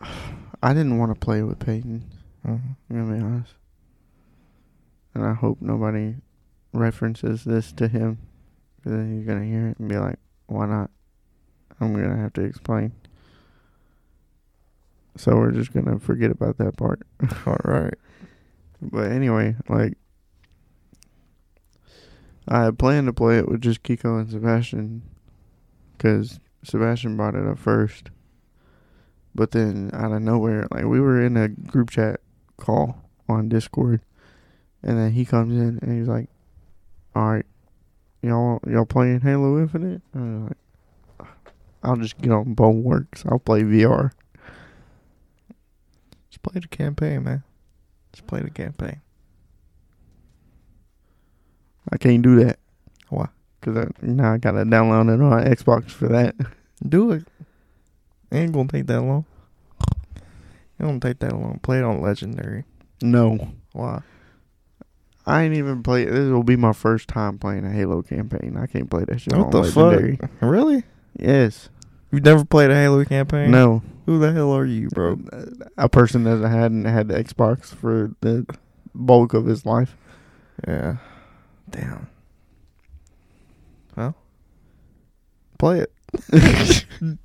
I 0.62 0.72
didn't 0.72 0.98
want 0.98 1.12
to 1.12 1.18
play 1.18 1.42
with 1.42 1.58
Peyton. 1.58 2.04
Mhm. 2.46 2.60
I'm 2.90 2.96
gonna 2.96 3.16
be 3.16 3.20
honest, 3.24 3.54
and 5.14 5.24
I 5.24 5.32
hope 5.34 5.58
nobody 5.60 6.14
references 6.72 7.42
this 7.44 7.72
to 7.72 7.88
him, 7.88 8.18
because 8.76 8.92
then 8.92 9.16
he's 9.16 9.26
gonna 9.26 9.44
hear 9.44 9.68
it 9.68 9.78
and 9.78 9.88
be 9.88 9.96
like, 9.98 10.18
"Why 10.46 10.66
not?" 10.66 10.90
I'm 11.80 11.92
gonna 11.94 12.16
have 12.16 12.32
to 12.34 12.42
explain. 12.42 12.92
So 15.16 15.36
we're 15.36 15.50
just 15.52 15.72
gonna 15.72 15.98
forget 15.98 16.30
about 16.30 16.58
that 16.58 16.76
part. 16.76 17.00
All 17.46 17.58
right. 17.64 17.94
But 18.82 19.10
anyway, 19.10 19.56
like 19.68 19.96
I 22.46 22.64
had 22.64 22.78
planned 22.78 23.06
to 23.06 23.12
play 23.12 23.38
it 23.38 23.48
with 23.48 23.62
just 23.62 23.82
Kiko 23.82 24.20
and 24.20 24.30
Sebastian 24.30 25.02
because 25.96 26.40
Sebastian 26.62 27.16
brought 27.16 27.34
it 27.34 27.46
up 27.46 27.58
first. 27.58 28.10
But 29.34 29.50
then 29.50 29.90
out 29.92 30.12
of 30.12 30.22
nowhere, 30.22 30.66
like 30.70 30.84
we 30.84 31.00
were 31.00 31.20
in 31.20 31.36
a 31.36 31.48
group 31.48 31.90
chat 31.90 32.20
call 32.56 33.02
on 33.28 33.48
Discord, 33.48 34.00
and 34.82 34.98
then 34.98 35.12
he 35.12 35.24
comes 35.24 35.54
in 35.54 35.78
and 35.82 35.98
he's 35.98 36.08
like, 36.08 36.28
"All 37.16 37.32
right, 37.32 37.46
y'all 38.22 38.60
y'all 38.68 38.84
playing 38.84 39.22
Halo 39.22 39.58
Infinite?" 39.58 40.02
And 40.12 40.22
I 40.22 40.42
was 40.42 40.56
like, 41.20 41.28
"I'll 41.82 41.96
just 41.96 42.18
get 42.18 42.30
on 42.30 42.54
Boneworks. 42.54 43.26
I'll 43.30 43.40
play 43.40 43.62
VR." 43.62 44.12
Just 46.30 46.42
play 46.42 46.60
the 46.60 46.68
campaign, 46.68 47.24
man. 47.24 47.42
Just 48.12 48.26
play 48.26 48.40
the 48.40 48.50
campaign. 48.50 49.00
I 51.92 51.96
can't 51.98 52.22
do 52.22 52.44
that. 52.44 52.58
Why? 53.08 53.28
Because 53.60 53.88
now 54.02 54.32
I 54.32 54.38
gotta 54.38 54.64
download 54.64 55.12
it 55.14 55.20
on 55.22 55.44
Xbox 55.44 55.90
for 55.90 56.08
that. 56.08 56.34
Do 56.88 57.12
it. 57.12 57.24
It 58.30 58.36
ain't 58.36 58.52
gonna 58.52 58.68
take 58.68 58.86
that 58.88 59.00
long. 59.00 59.24
It 60.78 60.82
don't 60.82 61.00
take 61.00 61.20
that 61.20 61.32
long. 61.32 61.60
Play 61.62 61.78
it 61.78 61.84
on 61.84 62.02
legendary. 62.02 62.64
No, 63.00 63.52
Why? 63.72 64.02
I 65.26 65.42
ain't 65.44 65.54
even 65.54 65.82
played. 65.82 66.08
This 66.08 66.28
will 66.30 66.42
be 66.42 66.56
my 66.56 66.72
first 66.74 67.08
time 67.08 67.38
playing 67.38 67.64
a 67.64 67.70
Halo 67.70 68.02
campaign. 68.02 68.58
I 68.58 68.66
can't 68.66 68.90
play 68.90 69.04
that 69.06 69.20
shit 69.20 69.32
What 69.34 69.46
on 69.46 69.50
the 69.50 69.60
legendary. 69.62 70.16
fuck? 70.16 70.30
Really? 70.42 70.82
Yes. 71.18 71.70
You've 72.12 72.24
never 72.24 72.44
played 72.44 72.70
a 72.70 72.74
Halo 72.74 73.04
campaign? 73.04 73.50
No. 73.50 73.82
Who 74.06 74.18
the 74.18 74.32
hell 74.32 74.52
are 74.52 74.66
you, 74.66 74.88
bro? 74.90 75.18
A 75.78 75.88
person 75.88 76.24
that 76.24 76.46
hadn't 76.46 76.84
had 76.84 77.08
the 77.08 77.14
Xbox 77.14 77.66
for 77.74 78.10
the 78.20 78.44
bulk 78.94 79.32
of 79.32 79.46
his 79.46 79.64
life. 79.64 79.96
Yeah. 80.68 80.96
Damn. 81.70 82.08
Well, 83.96 84.14
play 85.58 85.80
it. 85.80 86.84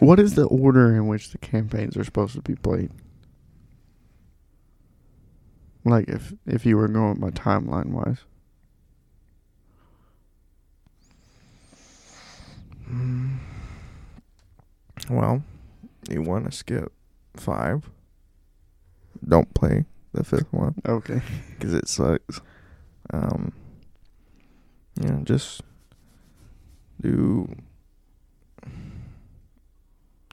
What 0.00 0.20
is 0.20 0.34
the 0.34 0.44
order 0.44 0.94
in 0.94 1.08
which 1.08 1.30
the 1.30 1.38
campaigns 1.38 1.96
are 1.96 2.04
supposed 2.04 2.34
to 2.34 2.42
be 2.42 2.54
played? 2.54 2.90
Like 5.84 6.08
if 6.08 6.32
if 6.46 6.64
you 6.64 6.76
were 6.76 6.88
going 6.88 7.18
by 7.18 7.30
timeline 7.30 7.86
wise. 7.86 8.18
Hmm. 12.86 13.36
Well, 15.10 15.42
you 16.08 16.22
want 16.22 16.44
to 16.44 16.52
skip 16.52 16.92
five. 17.36 17.88
Don't 19.26 19.52
play 19.54 19.84
the 20.12 20.22
fifth 20.24 20.52
one 20.52 20.74
Okay. 20.86 21.20
because 21.50 21.74
it 21.74 21.88
sucks. 21.88 22.40
Um, 23.12 23.52
you 25.00 25.08
know, 25.08 25.22
just 25.24 25.62
do. 27.00 27.54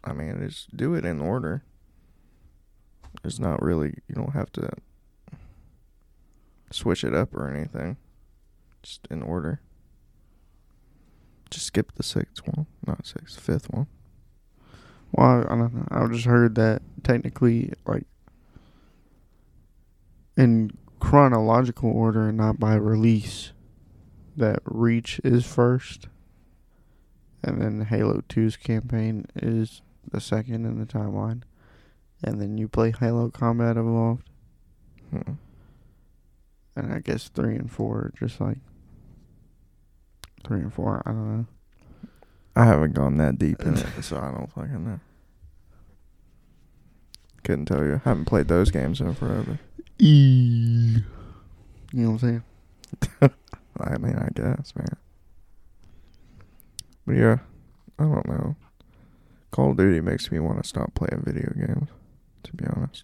I 0.03 0.13
mean, 0.13 0.37
just 0.47 0.75
do 0.75 0.93
it 0.93 1.05
in 1.05 1.19
order. 1.19 1.63
It's 3.23 3.39
not 3.39 3.61
really. 3.61 3.95
You 4.07 4.15
don't 4.15 4.33
have 4.33 4.51
to 4.53 4.69
switch 6.71 7.03
it 7.03 7.13
up 7.13 7.33
or 7.33 7.49
anything. 7.49 7.97
Just 8.83 9.07
in 9.09 9.23
order. 9.23 9.61
Just 11.49 11.67
skip 11.67 11.93
the 11.95 12.03
sixth 12.03 12.45
one, 12.45 12.65
not 12.85 13.05
sixth, 13.05 13.39
fifth 13.39 13.69
one. 13.69 13.87
Well, 15.11 15.45
I 15.47 15.55
don't 15.55 15.73
know. 15.73 15.87
I 15.91 16.05
just 16.07 16.25
heard 16.25 16.55
that 16.55 16.81
technically, 17.03 17.71
like, 17.85 18.05
in 20.35 20.71
chronological 20.99 21.89
order 21.91 22.27
and 22.29 22.37
not 22.37 22.59
by 22.59 22.75
release, 22.75 23.51
that 24.37 24.59
Reach 24.65 25.19
is 25.23 25.45
first, 25.45 26.07
and 27.43 27.61
then 27.61 27.85
Halo 27.85 28.21
2's 28.27 28.57
campaign 28.57 29.25
is 29.35 29.81
the 30.11 30.19
second 30.19 30.65
in 30.65 30.79
the 30.79 30.85
timeline, 30.85 31.43
and 32.23 32.41
then 32.41 32.57
you 32.57 32.67
play 32.67 32.91
Halo 32.97 33.29
Combat 33.29 33.77
Evolved, 33.77 34.23
Hmm. 35.11 35.33
and 36.75 36.93
I 36.93 36.99
guess 36.99 37.29
3 37.29 37.55
and 37.55 37.71
4 37.71 37.97
are 37.97 38.13
just 38.17 38.41
like. 38.41 38.57
3 40.43 40.59
and 40.61 40.73
4, 40.73 41.01
I 41.05 41.11
don't 41.11 41.37
know. 41.37 41.45
I 42.55 42.65
haven't 42.65 42.93
gone 42.93 43.17
that 43.17 43.37
deep 43.39 43.61
in 43.63 43.75
it, 43.75 43.87
so 44.03 44.17
I 44.17 44.31
don't 44.31 44.51
fucking 44.51 44.83
know. 44.85 44.99
Couldn't 47.43 47.65
tell 47.65 47.83
you. 47.83 47.95
I 48.05 48.09
haven't 48.09 48.25
played 48.25 48.47
those 48.47 48.71
games 48.71 49.01
in 49.01 49.13
forever. 49.13 49.59
E. 49.99 50.97
You 51.93 52.03
know 52.03 52.11
what 52.11 52.23
I'm 52.23 52.41
saying? 53.21 53.31
I 53.79 53.97
mean, 53.97 54.15
I 54.15 54.29
guess, 54.33 54.73
man. 54.75 54.87
But 57.05 57.15
yeah, 57.15 57.37
I 57.99 58.03
don't 58.03 58.27
know. 58.27 58.55
Call 59.51 59.71
of 59.71 59.77
Duty 59.77 60.01
makes 60.01 60.31
me 60.31 60.39
want 60.39 60.61
to 60.61 60.67
stop 60.67 60.93
playing 60.95 61.23
video 61.25 61.51
games, 61.55 61.89
to 62.43 62.53
be 62.53 62.65
honest. 62.65 63.03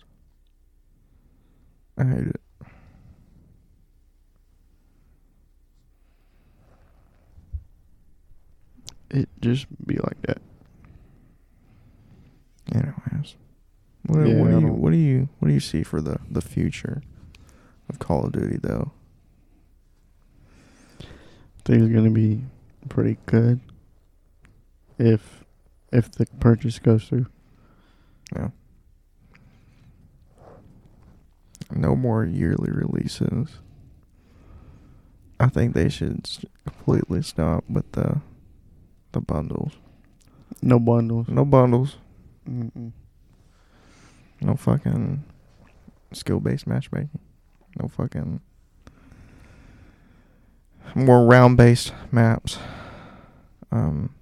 I 1.97 2.03
hate 2.05 2.27
it. 2.27 2.41
It 9.11 9.29
just 9.41 9.65
be 9.85 9.95
like 9.97 10.21
that. 10.23 10.41
Anyways, 12.73 13.35
what, 14.07 14.25
Yeah, 14.27 14.35
what 14.41 14.51
do 14.51 14.59
you 14.59 14.67
what 14.67 14.91
do 14.91 14.97
you 14.97 15.27
do 15.51 15.55
you 15.55 15.59
see 15.59 15.83
for 15.83 15.99
the 15.99 16.17
the 16.29 16.41
future 16.41 17.01
of 17.89 17.99
Call 17.99 18.25
of 18.25 18.31
Duty 18.31 18.57
though? 18.61 18.93
think 21.65 21.83
it's 21.83 21.93
gonna 21.93 22.09
be 22.09 22.41
pretty 22.87 23.17
good 23.25 23.59
if 24.97 25.43
if 25.91 26.09
the 26.09 26.25
purchase 26.39 26.79
goes 26.79 27.03
through. 27.03 27.25
Yeah. 28.33 28.51
No 31.69 31.97
more 31.97 32.23
yearly 32.23 32.71
releases. 32.71 33.49
I 35.37 35.47
think 35.47 35.73
they 35.73 35.89
should 35.89 36.29
completely 36.65 37.21
stop 37.23 37.65
with 37.69 37.91
the 37.91 38.21
the 39.11 39.19
bundles. 39.19 39.73
No 40.61 40.79
bundles. 40.79 41.27
No 41.27 41.43
bundles. 41.43 41.97
Mm-mm. 42.49 42.93
No 44.41 44.55
fucking 44.55 45.23
skill 46.14 46.39
based 46.39 46.68
matchmaking. 46.68 47.20
No 47.80 47.88
fucking 47.88 48.41
more 50.95 51.26
round 51.26 51.57
based 51.57 51.93
maps. 52.12 52.57
Um 53.72 54.14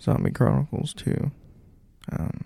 Zombie 0.00 0.30
Chronicles 0.30 0.94
2. 0.94 1.30
Um 2.12 2.44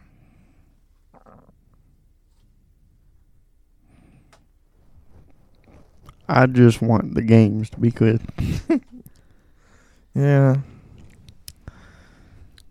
I 6.33 6.47
just 6.47 6.81
want 6.81 7.17
the 7.17 7.23
games 7.23 7.71
to 7.71 7.81
be 7.81 7.91
good. 7.91 8.23
yeah. 10.15 10.59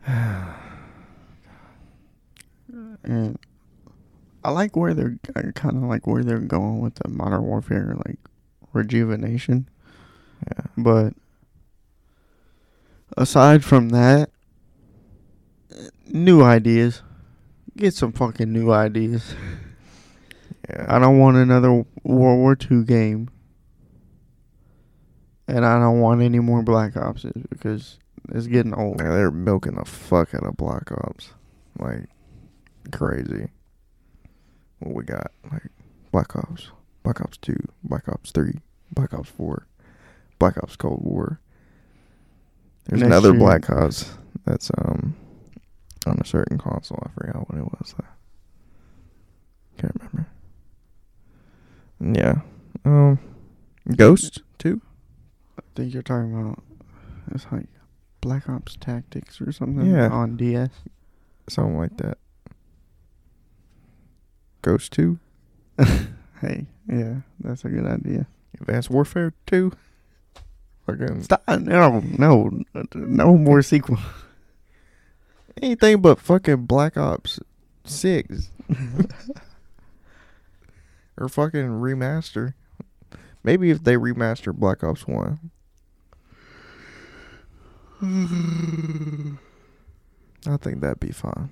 And 3.03 3.39
I 4.49 4.51
like 4.51 4.75
where 4.75 4.95
they're 4.95 5.19
kind 5.53 5.77
of 5.77 5.83
like 5.83 6.07
where 6.07 6.23
they're 6.23 6.39
going 6.39 6.79
with 6.79 6.95
the 6.95 7.07
Modern 7.07 7.43
Warfare 7.43 7.95
like 8.07 8.17
rejuvenation. 8.73 9.69
Yeah. 10.47 10.65
But 10.75 11.13
aside 13.15 13.63
from 13.63 13.89
that, 13.89 14.31
new 16.07 16.41
ideas. 16.41 17.03
Get 17.77 17.93
some 17.93 18.11
fucking 18.11 18.51
new 18.51 18.71
ideas. 18.71 19.35
Yeah. 20.67 20.87
I 20.89 20.97
don't 20.97 21.19
want 21.19 21.37
another 21.37 21.85
World 22.03 22.39
War 22.39 22.57
II 22.59 22.85
game. 22.85 23.29
And 25.47 25.63
I 25.63 25.79
don't 25.79 25.99
want 25.99 26.23
any 26.23 26.39
more 26.39 26.63
Black 26.63 26.97
Ops 26.97 27.23
eh, 27.23 27.31
because 27.51 27.99
it's 28.29 28.47
getting 28.47 28.73
old. 28.73 28.99
Yeah, 28.99 29.09
they're 29.09 29.29
milking 29.29 29.75
the 29.75 29.85
fuck 29.85 30.33
out 30.33 30.43
of 30.43 30.57
Black 30.57 30.91
Ops. 30.91 31.33
Like 31.77 32.09
crazy. 32.91 33.49
What 34.80 34.95
we 34.95 35.03
got? 35.03 35.32
Like 35.51 35.67
Black 36.11 36.36
Ops, 36.36 36.69
Black 37.03 37.21
Ops 37.21 37.38
2, 37.38 37.55
Black 37.84 38.07
Ops 38.09 38.32
3, 38.32 38.59
Black 38.93 39.13
Ops 39.13 39.30
4, 39.30 39.65
Black 40.39 40.57
Ops 40.57 40.75
Cold 40.75 41.01
War. 41.03 41.39
There's 42.86 43.01
Next 43.01 43.07
another 43.07 43.32
year- 43.32 43.39
Black 43.39 43.69
Ops 43.69 44.11
that's 44.45 44.71
um 44.77 45.15
on 46.07 46.17
a 46.19 46.25
certain 46.25 46.57
console. 46.57 47.03
I 47.05 47.09
forgot 47.11 47.49
what 47.49 47.59
it 47.59 47.63
was. 47.65 47.93
though. 47.97 48.05
Can't 49.77 49.95
remember. 49.99 50.27
Yeah. 52.19 52.41
Um 52.86 53.19
Ghost 53.95 54.41
2? 54.59 54.82
I 55.57 55.61
think 55.75 55.93
you're 55.93 56.03
talking 56.03 56.34
about 56.34 56.63
it's 57.32 57.45
like 57.51 57.67
Black 58.21 58.47
Ops 58.49 58.77
Tactics 58.80 59.41
or 59.41 59.51
something 59.51 59.86
Yeah. 59.91 60.09
on 60.09 60.36
DS. 60.38 60.69
Something 61.49 61.77
like 61.77 61.97
that. 61.97 62.17
Ghost 64.62 64.91
2? 64.93 65.20
Hey, 66.41 66.68
yeah, 66.88 67.16
that's 67.41 67.66
a 67.66 67.70
good 67.70 67.86
idea. 67.86 68.26
Advanced 68.62 68.89
Warfare 68.89 69.34
2? 69.47 69.74
Fucking 70.86 71.24
Stop! 71.24 71.43
No, 71.49 71.99
no, 71.99 72.64
no 72.95 73.38
more 73.38 73.62
sequel. 73.62 73.97
anything 75.62 76.01
but 76.01 76.20
fucking 76.20 76.66
Black 76.66 76.97
Ops 76.97 77.39
6. 77.84 78.49
or 81.18 81.28
fucking 81.28 81.68
remaster. 81.68 82.53
Maybe 83.43 83.70
if 83.72 83.84
they 83.84 83.95
remaster 83.95 84.53
Black 84.53 84.82
Ops 84.84 85.05
1. 85.07 85.51
I 90.47 90.55
think 90.57 90.80
that'd 90.80 91.01
be 91.01 91.12
fine. 91.12 91.49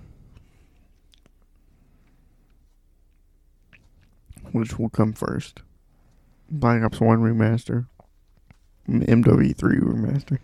Which 4.51 4.77
will 4.79 4.89
come 4.89 5.13
first? 5.13 5.61
Black 6.49 6.81
Ops 6.83 7.01
One 7.01 7.19
remaster, 7.19 7.87
MW 8.87 9.55
three 9.55 9.77
remaster. 9.77 10.39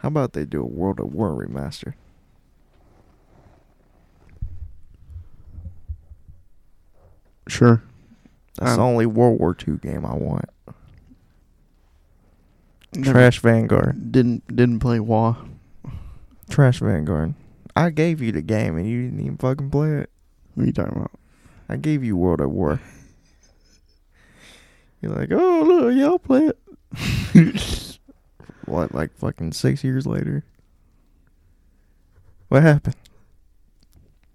How 0.00 0.08
about 0.08 0.32
they 0.34 0.44
do 0.44 0.62
a 0.62 0.66
World 0.66 1.00
at 1.00 1.10
War 1.10 1.30
remaster? 1.30 1.94
Sure. 7.48 7.82
That's 8.58 8.72
Um, 8.72 8.76
the 8.78 8.82
only 8.82 9.06
World 9.06 9.38
War 9.38 9.56
II 9.66 9.76
game 9.76 10.04
I 10.04 10.14
want. 10.14 10.46
Trash 13.02 13.40
Vanguard. 13.40 14.10
Didn't 14.10 14.46
didn't 14.54 14.80
play 14.80 15.00
WoW. 15.00 15.36
Trash 16.48 16.80
Vanguard. 16.80 17.34
I 17.74 17.90
gave 17.90 18.22
you 18.22 18.32
the 18.32 18.40
game 18.40 18.76
and 18.78 18.88
you 18.88 19.02
didn't 19.02 19.20
even 19.20 19.36
fucking 19.36 19.70
play 19.70 19.90
it. 19.98 20.10
What 20.54 20.62
are 20.62 20.66
you 20.66 20.72
talking 20.72 20.96
about? 20.96 21.10
I 21.68 21.76
gave 21.76 22.02
you 22.02 22.16
World 22.16 22.40
at 22.40 22.50
War. 22.50 22.80
You're 25.00 25.12
like, 25.12 25.30
oh 25.32 25.62
look, 25.66 25.94
y'all 25.94 26.18
play 26.18 26.50
it. 26.50 26.58
what, 28.64 28.94
like 28.94 29.14
fucking 29.16 29.52
six 29.52 29.84
years 29.84 30.06
later? 30.06 30.44
What 32.48 32.62
happened? 32.62 32.96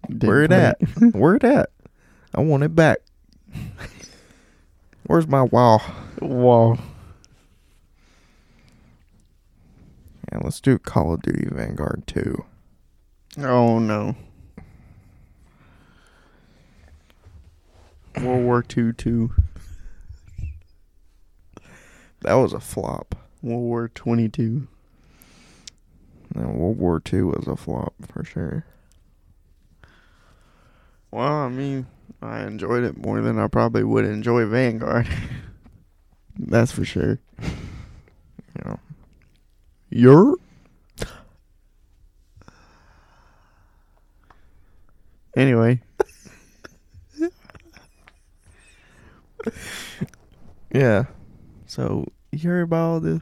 Didn't 0.07 0.28
Where 0.28 0.43
it 0.43 0.51
at? 0.51 0.82
Where 1.14 1.36
it 1.36 1.43
at? 1.43 1.70
I 2.34 2.41
want 2.41 2.64
it 2.64 2.76
back. 2.76 2.99
Where's 5.07 5.28
my 5.28 5.43
wall? 5.43 5.82
Wall. 6.22 6.78
Yeah, 10.32 10.39
let's 10.43 10.62
do 10.62 10.78
Call 10.78 11.14
of 11.14 11.22
Duty 11.22 11.47
Vanguard 11.51 12.03
2. 12.07 12.45
Oh 13.39 13.80
no. 13.80 14.16
World 18.18 18.43
War 18.43 18.62
Two 18.62 18.91
two. 18.91 19.32
That 22.22 22.34
was 22.36 22.53
a 22.53 22.59
flop. 22.59 23.15
World 23.41 23.61
War 23.61 23.88
twenty 23.89 24.30
two. 24.30 24.67
And 26.36 26.55
World 26.55 26.78
War 26.78 27.01
II 27.11 27.24
was 27.24 27.47
a 27.47 27.55
flop 27.55 27.93
for 28.07 28.24
sure. 28.24 28.65
Well, 31.11 31.28
I 31.28 31.49
mean, 31.49 31.88
I 32.22 32.43
enjoyed 32.43 32.84
it 32.86 32.97
more 32.97 33.22
than 33.22 33.38
I 33.38 33.47
probably 33.47 33.84
would 33.84 34.05
enjoy 34.05 34.45
Vanguard. 34.45 35.07
That's 36.39 36.72
for 36.72 36.86
sure. 36.86 37.19
Know, 38.65 38.78
You're. 39.89 40.36
Anyway, 45.38 45.80
yeah. 50.74 51.05
So 51.72 52.05
you 52.34 52.49
heard 52.49 52.63
about 52.63 52.86
all 52.86 52.99
the 52.99 53.22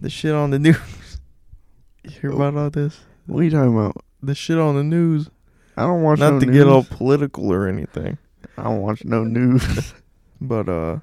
the 0.00 0.10
shit 0.10 0.34
on 0.34 0.50
the 0.50 0.58
news? 0.58 0.76
You 2.02 2.10
hear 2.10 2.30
about 2.32 2.56
all 2.56 2.68
this? 2.68 2.98
what 3.26 3.38
are 3.38 3.44
you 3.44 3.52
talking 3.52 3.72
about? 3.78 4.04
The 4.20 4.34
shit 4.34 4.58
on 4.58 4.74
the 4.74 4.82
news. 4.82 5.30
I 5.76 5.82
don't 5.82 6.02
watch 6.02 6.18
Not 6.18 6.32
no 6.32 6.40
to 6.40 6.46
news. 6.46 6.56
get 6.56 6.66
all 6.66 6.82
political 6.82 7.52
or 7.52 7.68
anything, 7.68 8.18
I 8.58 8.64
don't 8.64 8.80
watch 8.80 9.04
no 9.04 9.22
news. 9.22 9.94
but 10.40 10.68
uh, 10.68 10.98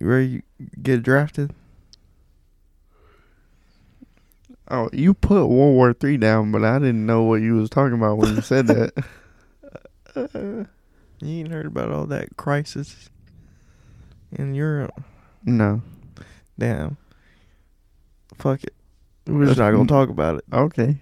you 0.00 0.08
ready 0.08 0.38
to 0.58 0.80
get 0.82 1.04
drafted? 1.04 1.52
oh, 4.68 4.90
you 4.92 5.14
put 5.14 5.46
World 5.46 5.76
War 5.76 5.92
Three 5.92 6.16
down, 6.16 6.50
but 6.50 6.64
I 6.64 6.80
didn't 6.80 7.06
know 7.06 7.22
what 7.22 7.40
you 7.42 7.54
was 7.54 7.70
talking 7.70 7.94
about 7.96 8.18
when 8.18 8.34
you 8.34 8.42
said 8.42 8.66
that. 8.66 8.92
You 10.16 10.66
ain't 11.22 11.52
heard 11.52 11.66
about 11.66 11.92
all 11.92 12.06
that 12.06 12.36
crisis 12.36 13.08
in 14.32 14.56
Europe? 14.56 15.00
No. 15.46 15.80
Damn. 16.58 16.96
Fuck 18.34 18.64
it. 18.64 18.74
We're 19.26 19.46
just 19.46 19.58
not 19.58 19.70
gonna 19.72 19.86
talk 19.86 20.08
about 20.10 20.38
it. 20.38 20.44
Okay. 20.52 20.96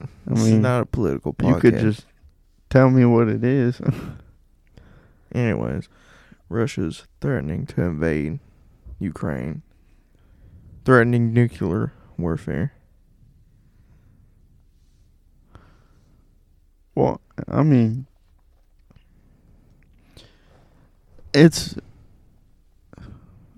I 0.00 0.06
This 0.26 0.40
is 0.44 0.52
mean, 0.52 0.62
not 0.62 0.82
a 0.82 0.86
political 0.86 1.32
podcast. 1.34 1.54
you 1.54 1.60
could 1.60 1.78
just 1.78 2.06
tell 2.70 2.90
me 2.90 3.04
what 3.04 3.28
it 3.28 3.44
is. 3.44 3.80
Anyways, 5.34 5.88
Russia's 6.48 7.04
threatening 7.20 7.66
to 7.66 7.82
invade 7.82 8.38
Ukraine, 8.98 9.62
threatening 10.84 11.32
nuclear 11.32 11.92
warfare. 12.18 12.72
Well, 16.94 17.20
I 17.48 17.62
mean, 17.62 18.06
it's. 21.34 21.76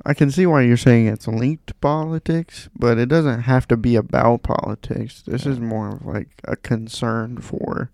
I 0.08 0.14
can 0.14 0.30
see 0.30 0.46
why 0.46 0.62
you're 0.62 0.78
saying 0.78 1.06
it's 1.06 1.28
linked 1.28 1.66
to 1.66 1.74
politics, 1.74 2.70
but 2.74 2.96
it 2.96 3.10
doesn't 3.10 3.42
have 3.42 3.68
to 3.68 3.76
be 3.76 3.94
about 3.94 4.42
politics. 4.42 5.22
This 5.26 5.44
is 5.44 5.60
more 5.60 5.96
of 5.96 6.06
like 6.06 6.28
a 6.44 6.56
concern 6.56 7.36
for 7.36 7.90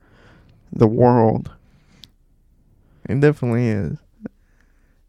the 0.72 0.86
world. 0.86 1.50
It 3.08 3.18
definitely 3.18 3.66
is. 3.66 3.98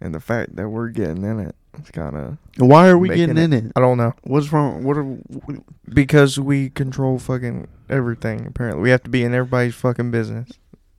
And 0.02 0.16
the 0.16 0.20
fact 0.20 0.56
that 0.56 0.68
we're 0.68 0.90
getting 0.90 1.24
in 1.24 1.40
it, 1.40 1.56
it's 1.78 1.92
kind 1.92 2.16
of. 2.16 2.38
Why 2.58 2.88
are 2.88 2.98
we 2.98 3.10
getting 3.10 3.38
in 3.38 3.54
it? 3.54 3.72
I 3.76 3.82
don't 3.82 4.00
know. 4.00 4.16
What's 4.24 4.52
wrong? 4.52 4.84
What 4.84 4.98
are? 4.98 5.04
What, 5.04 5.58
Because 5.88 6.40
we 6.40 6.72
control 6.72 7.20
fucking 7.20 7.68
everything, 7.88 8.48
apparently. 8.48 8.82
We 8.82 8.90
have 8.90 9.04
to 9.04 9.12
be 9.12 9.24
in 9.24 9.32
everybody's 9.32 9.76
fucking 9.76 10.10
business. 10.10 10.50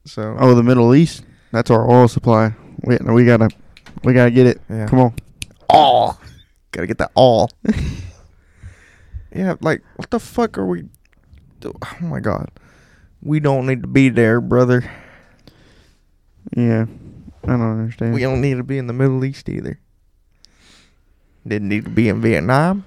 So. 0.04 0.36
oh, 0.38 0.54
the 0.54 0.62
Middle 0.62 0.94
East. 0.94 1.24
That's 1.50 1.68
our 1.72 1.90
oil 1.90 2.06
supply. 2.06 2.54
We 2.82 2.96
we 2.98 3.24
gotta 3.24 3.48
we 4.04 4.12
gotta 4.12 4.30
get 4.30 4.46
it. 4.46 4.60
yeah. 4.70 4.86
Come 4.86 5.00
on. 5.00 5.14
All. 5.68 6.20
Gotta 6.72 6.86
get 6.86 6.98
that 6.98 7.12
all. 7.14 7.50
yeah, 9.34 9.54
like 9.60 9.82
what 9.96 10.10
the 10.10 10.20
fuck 10.20 10.58
are 10.58 10.66
we? 10.66 10.84
do- 11.60 11.72
Oh 11.82 11.96
my 12.06 12.20
god, 12.20 12.50
we 13.22 13.40
don't 13.40 13.66
need 13.66 13.82
to 13.82 13.88
be 13.88 14.08
there, 14.08 14.40
brother. 14.40 14.90
Yeah, 16.56 16.86
I 17.44 17.46
don't 17.46 17.60
understand. 17.62 18.14
We 18.14 18.20
don't 18.22 18.40
need 18.40 18.56
to 18.58 18.62
be 18.64 18.78
in 18.78 18.86
the 18.86 18.92
Middle 18.92 19.24
East 19.24 19.48
either. 19.48 19.78
Didn't 21.46 21.68
need 21.68 21.84
to 21.84 21.90
be 21.90 22.08
in 22.08 22.20
Vietnam. 22.20 22.84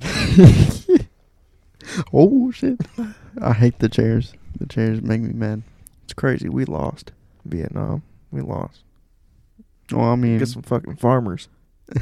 Oh 2.12 2.50
shit! 2.52 2.78
I 3.40 3.52
hate 3.54 3.78
the 3.78 3.88
chairs. 3.88 4.32
The 4.60 4.66
chairs 4.66 5.00
make 5.02 5.20
me 5.20 5.32
mad. 5.32 5.62
It's 6.04 6.12
crazy. 6.12 6.48
We 6.48 6.64
lost 6.64 7.12
Vietnam. 7.44 8.02
We 8.30 8.40
lost. 8.40 8.82
Well, 9.92 10.04
I 10.06 10.16
mean, 10.16 10.38
Get 10.38 10.48
some 10.48 10.62
fucking 10.62 10.96
farmers. 10.96 11.48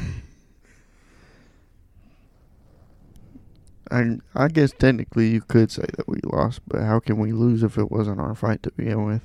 I 3.91 4.19
I 4.35 4.49
guess 4.49 4.73
technically 4.73 5.29
you 5.29 5.41
could 5.43 5.71
say 5.71 5.85
that 5.97 6.09
we 6.09 6.19
lost, 6.25 6.61
but 6.67 6.83
how 6.83 6.99
can 6.99 7.19
we 7.19 7.33
lose 7.33 7.63
if 7.63 7.79
it 7.79 7.91
wasn't 7.91 8.21
our 8.21 8.35
fight 8.35 8.63
to 8.65 8.73
begin 8.73 9.05
with? 9.07 9.23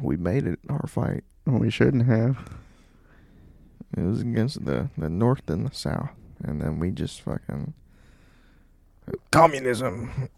We 0.00 0.16
made 0.16 0.46
it 0.46 0.58
our 0.68 0.86
fight. 0.86 1.24
We 1.46 1.70
shouldn't 1.70 2.06
have. 2.06 2.38
It 3.96 4.02
was 4.02 4.20
against 4.20 4.64
the 4.66 4.90
the 4.98 5.08
North 5.08 5.48
and 5.48 5.66
the 5.66 5.74
South, 5.74 6.10
and 6.44 6.60
then 6.60 6.78
we 6.78 6.90
just 6.90 7.22
fucking 7.22 7.72
communism. 9.30 10.28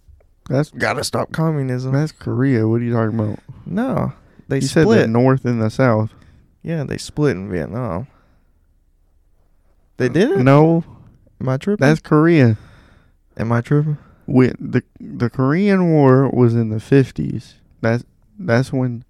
That's 0.48 0.70
Gotta 0.70 1.02
stop 1.04 1.32
communism. 1.32 1.92
that's 1.92 2.12
Korea. 2.12 2.68
What 2.68 2.80
are 2.80 2.84
you 2.84 2.92
talking 2.92 3.18
about? 3.18 3.40
No, 3.66 4.12
they 4.48 4.56
you 4.56 4.62
said 4.62 4.86
the 4.86 4.92
split. 4.92 5.10
North 5.10 5.44
and 5.44 5.60
the 5.60 5.70
South. 5.70 6.12
Yeah, 6.62 6.84
they 6.84 6.96
split 6.98 7.36
in 7.36 7.50
Vietnam. 7.50 8.06
They 9.96 10.08
didn't. 10.08 10.44
No, 10.44 10.84
Am 11.40 11.48
I 11.48 11.56
tripping? 11.56 11.86
that's 11.86 12.00
Korea. 12.00 12.56
Am 13.36 13.52
I 13.52 13.60
tripping? 13.60 13.98
With 14.26 14.56
the 14.58 14.82
the 15.00 15.28
Korean 15.28 15.90
War 15.92 16.28
was 16.30 16.54
in 16.54 16.70
the 16.70 16.80
fifties. 16.80 17.54
That's 17.80 18.04
that's 18.38 18.72
when. 18.72 19.04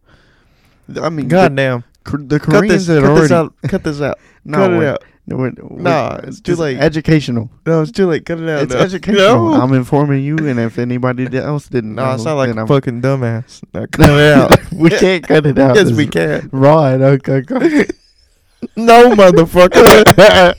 I 1.01 1.09
mean, 1.11 1.29
Goddamn! 1.29 1.85
Kor- 2.05 2.21
the 2.23 2.41
Cut 2.41 2.51
this. 2.51 2.59
Koreans 2.61 2.87
had 2.89 3.01
Cut 3.03 3.05
already. 3.11 3.21
this 3.23 3.33
out. 3.33 3.55
Cut 3.69 3.85
this 3.85 4.01
out. 4.01 4.19
No, 4.45 4.59
cut 4.59 4.73
it 4.73 4.85
out. 4.85 5.05
No, 5.33 5.39
wait, 5.39 5.55
Nah, 5.71 6.21
it's 6.25 6.41
too 6.43 6.57
late. 6.57 6.79
Educational. 6.79 7.49
No, 7.65 7.81
it's 7.81 7.91
too 7.91 8.07
late. 8.07 8.27
Cut 8.27 8.39
it 8.39 8.49
out. 8.51 8.63
It's 8.65 8.75
no. 8.75 8.81
educational. 8.81 9.51
No. 9.53 9.61
I'm 9.63 9.73
informing 9.73 10.23
you, 10.23 10.37
and 10.37 10.61
if 10.61 10.79
anybody 10.79 11.27
else 11.39 11.69
didn't 11.69 11.95
No, 11.95 12.05
know, 12.05 12.11
I 12.11 12.17
sound 12.19 12.37
like 12.37 12.55
a 12.55 12.59
I'm- 12.59 12.67
fucking 12.67 13.01
dumbass. 13.01 13.63
Now 13.73 13.87
cut 13.87 14.11
it 14.11 14.35
out. 14.37 14.73
we 14.73 14.91
can't 14.91 15.27
cut 15.27 15.47
it 15.47 15.59
out. 15.59 15.77
yes, 15.77 15.91
we 15.93 16.07
can. 16.07 16.51
Right. 16.53 17.01
Okay. 17.01 17.41
go. 17.41 17.59
No, 18.77 19.11
motherfucker. 19.17 20.55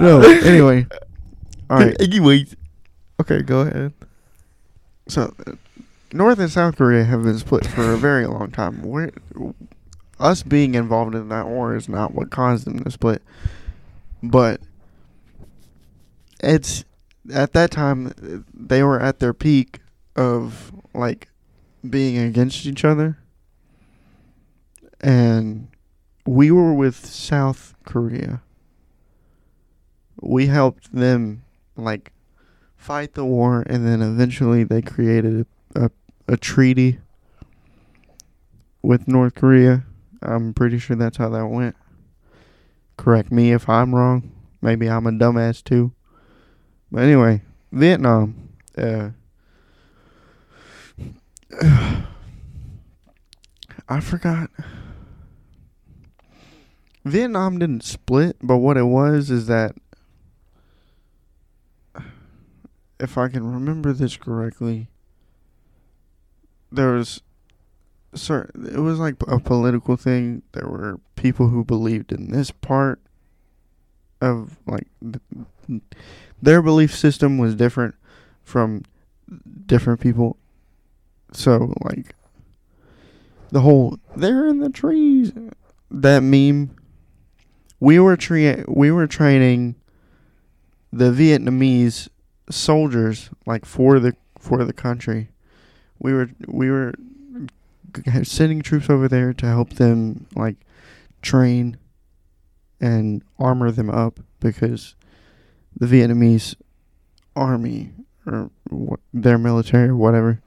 no. 0.00 0.20
Anyway. 0.20 0.86
All 1.70 1.78
right. 1.78 2.00
Anyways. 2.00 2.56
Okay, 3.20 3.42
go 3.42 3.60
ahead. 3.60 3.92
So, 5.08 5.32
uh, 5.46 5.52
North 6.12 6.38
and 6.40 6.50
South 6.50 6.76
Korea 6.76 7.04
have 7.04 7.22
been 7.22 7.38
split 7.38 7.66
for 7.66 7.92
a 7.92 7.96
very 7.96 8.26
long 8.26 8.50
time. 8.50 8.82
We're, 8.82 9.10
us 10.22 10.42
being 10.42 10.74
involved 10.74 11.14
in 11.14 11.28
that 11.28 11.48
war 11.48 11.74
is 11.74 11.88
not 11.88 12.14
what 12.14 12.30
caused 12.30 12.64
them 12.64 12.82
to 12.84 12.90
split, 12.90 13.22
but 14.22 14.60
it's 16.40 16.84
at 17.32 17.52
that 17.52 17.70
time 17.70 18.44
they 18.54 18.82
were 18.82 19.00
at 19.00 19.18
their 19.18 19.34
peak 19.34 19.80
of 20.16 20.72
like 20.94 21.28
being 21.88 22.16
against 22.16 22.64
each 22.64 22.84
other, 22.84 23.18
and 25.00 25.68
we 26.24 26.50
were 26.50 26.72
with 26.72 27.04
South 27.04 27.74
Korea. 27.84 28.42
We 30.20 30.46
helped 30.46 30.94
them 30.94 31.42
like 31.76 32.12
fight 32.76 33.14
the 33.14 33.24
war, 33.24 33.64
and 33.66 33.84
then 33.84 34.02
eventually 34.02 34.62
they 34.62 34.82
created 34.82 35.46
a, 35.74 35.86
a, 35.86 35.90
a 36.28 36.36
treaty 36.36 37.00
with 38.82 39.08
North 39.08 39.34
Korea. 39.34 39.84
I'm 40.22 40.54
pretty 40.54 40.78
sure 40.78 40.96
that's 40.96 41.16
how 41.16 41.28
that 41.30 41.46
went. 41.46 41.76
Correct 42.96 43.32
me 43.32 43.52
if 43.52 43.68
I'm 43.68 43.94
wrong. 43.94 44.32
Maybe 44.60 44.88
I'm 44.88 45.06
a 45.06 45.10
dumbass 45.10 45.62
too. 45.62 45.92
But 46.90 47.02
anyway, 47.02 47.42
Vietnam. 47.72 48.50
Uh, 48.76 49.10
I 53.88 54.00
forgot. 54.00 54.50
Vietnam 57.04 57.58
didn't 57.58 57.82
split, 57.82 58.36
but 58.42 58.58
what 58.58 58.76
it 58.76 58.84
was 58.84 59.30
is 59.30 59.46
that 59.48 59.74
if 63.00 63.18
I 63.18 63.28
can 63.28 63.52
remember 63.52 63.92
this 63.92 64.16
correctly, 64.16 64.88
there 66.70 66.92
was 66.92 67.20
certain 68.14 68.66
it 68.66 68.78
was 68.78 68.98
like 68.98 69.16
a 69.28 69.38
political 69.38 69.96
thing. 69.96 70.42
There 70.52 70.68
were 70.68 71.00
people 71.16 71.48
who 71.48 71.64
believed 71.64 72.12
in 72.12 72.30
this 72.30 72.50
part 72.50 73.00
of 74.20 74.58
like 74.66 74.86
th- 75.00 75.82
their 76.40 76.62
belief 76.62 76.94
system 76.94 77.38
was 77.38 77.54
different 77.54 77.94
from 78.42 78.84
different 79.66 80.00
people. 80.00 80.36
So 81.32 81.72
like 81.80 82.14
the 83.50 83.60
whole 83.60 83.98
they're 84.16 84.46
in 84.46 84.60
the 84.60 84.70
trees 84.70 85.32
that 85.90 86.22
meme 86.22 86.74
we 87.80 87.98
were 87.98 88.16
tra- 88.16 88.64
we 88.68 88.90
were 88.92 89.06
training 89.06 89.74
the 90.92 91.10
Vietnamese 91.10 92.08
soldiers 92.48 93.30
like 93.46 93.64
for 93.64 93.98
the 93.98 94.14
for 94.38 94.64
the 94.64 94.72
country. 94.72 95.30
We 95.98 96.12
were 96.12 96.30
we 96.46 96.70
were 96.70 96.94
sending 98.22 98.62
troops 98.62 98.88
over 98.88 99.08
there 99.08 99.32
to 99.32 99.46
help 99.46 99.70
them 99.74 100.26
like 100.34 100.56
train 101.20 101.76
and 102.80 103.22
armor 103.38 103.70
them 103.70 103.90
up 103.90 104.20
because 104.40 104.94
the 105.78 105.86
Vietnamese 105.86 106.54
army 107.34 107.92
or 108.26 108.50
their 109.12 109.38
military 109.38 109.88
or 109.88 109.96
whatever 109.96 110.40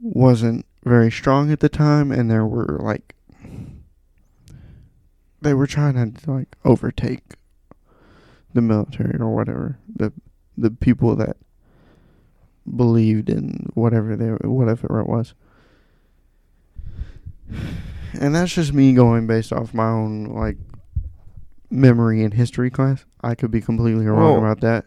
wasn't 0.00 0.64
very 0.84 1.10
strong 1.10 1.50
at 1.50 1.60
the 1.60 1.68
time 1.68 2.12
and 2.12 2.30
there 2.30 2.46
were 2.46 2.78
like 2.80 3.14
they 5.40 5.54
were 5.54 5.66
trying 5.66 6.12
to 6.12 6.30
like 6.30 6.56
overtake 6.64 7.34
the 8.52 8.60
military 8.60 9.18
or 9.18 9.34
whatever 9.34 9.78
the 9.94 10.12
the 10.56 10.70
people 10.70 11.16
that 11.16 11.36
believed 12.76 13.28
in 13.28 13.70
whatever 13.74 14.16
they 14.16 14.28
whatever 14.46 15.00
it 15.00 15.06
was 15.06 15.34
and 18.20 18.34
that's 18.34 18.52
just 18.54 18.72
me 18.72 18.92
going 18.94 19.26
based 19.26 19.52
off 19.52 19.74
my 19.74 19.88
own 19.88 20.24
like 20.26 20.56
memory 21.70 22.22
and 22.22 22.34
history 22.34 22.70
class 22.70 23.04
i 23.22 23.34
could 23.34 23.50
be 23.50 23.60
completely 23.60 24.06
wrong 24.06 24.18
Well, 24.34 24.38
about 24.38 24.60
that 24.60 24.84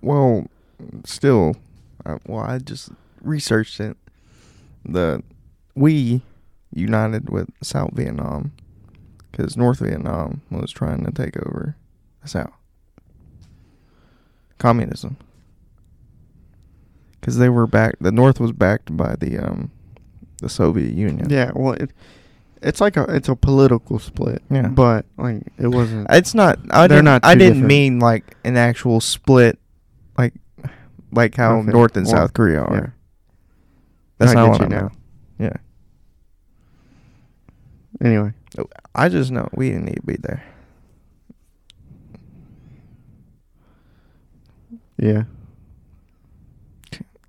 Well, 0.00 0.46
still, 1.04 1.56
uh, 2.04 2.18
well, 2.26 2.40
I 2.44 2.58
just 2.58 2.90
researched 3.22 3.80
it. 3.80 3.96
The 4.84 5.22
we 5.74 6.20
united 6.74 7.30
with 7.30 7.48
South 7.62 7.92
Vietnam 7.94 8.52
because 9.30 9.56
North 9.56 9.78
Vietnam 9.78 10.42
was 10.50 10.70
trying 10.70 11.04
to 11.06 11.10
take 11.10 11.36
over 11.38 11.76
the 12.22 12.28
South. 12.28 12.52
Communism. 14.58 15.16
Because 17.20 17.38
they 17.38 17.48
were 17.48 17.66
backed. 17.66 18.02
The 18.02 18.12
North 18.12 18.38
was 18.38 18.52
backed 18.52 18.94
by 18.96 19.16
the 19.16 19.38
um, 19.38 19.70
the 20.44 20.48
Soviet 20.50 20.92
Union. 20.92 21.28
yeah 21.30 21.50
well 21.54 21.72
it, 21.74 21.90
it's 22.62 22.80
like 22.80 22.96
a 22.96 23.04
it's 23.14 23.28
a 23.28 23.34
political 23.36 23.98
split 23.98 24.42
Yeah. 24.50 24.68
but 24.68 25.04
like 25.18 25.42
it 25.58 25.68
wasn't 25.68 26.06
It's 26.10 26.34
not. 26.34 26.58
I 26.70 26.86
They're 26.86 26.98
didn't. 26.98 27.04
not 27.06 27.24
I 27.24 27.34
didn't 27.34 27.54
different. 27.64 27.66
mean 27.68 27.98
like 27.98 28.36
an 28.44 28.56
actual 28.56 29.00
split, 29.00 29.58
like 30.16 30.34
like 31.12 31.34
how 31.34 31.56
Okay. 31.58 31.70
North 31.72 31.96
and 31.96 32.06
Well, 32.06 32.14
South 32.16 32.32
Korea 32.32 32.60
are. 32.62 32.74
yeah 32.74 32.86
That's 34.18 34.32
I 34.32 34.34
not 34.34 34.48
what 34.50 34.60
you 34.60 34.66
I 34.66 34.68
now. 34.68 34.80
meant. 34.80 34.92
Yeah. 35.38 35.56
anyway 38.08 38.32
oh, 38.58 38.66
I 38.94 39.08
just 39.08 39.30
know 39.30 39.48
we 39.54 39.68
didn't 39.70 39.84
need 39.86 39.96
to 40.00 40.06
be 40.06 40.16
there. 40.16 40.42
yeah 44.98 45.24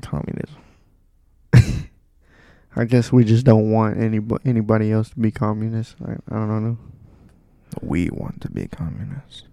Communism. 0.01 0.54
I 2.75 2.85
guess 2.85 3.11
we 3.11 3.23
just 3.23 3.45
don't 3.45 3.71
want 3.71 3.97
any 3.97 4.19
anybody 4.43 4.91
else 4.91 5.09
to 5.11 5.19
be 5.19 5.31
communist. 5.31 5.95
I, 6.05 6.13
I 6.29 6.35
don't 6.35 6.63
know. 6.63 6.77
We 7.81 8.09
want 8.09 8.41
to 8.41 8.51
be 8.51 8.67
communist. 8.67 9.47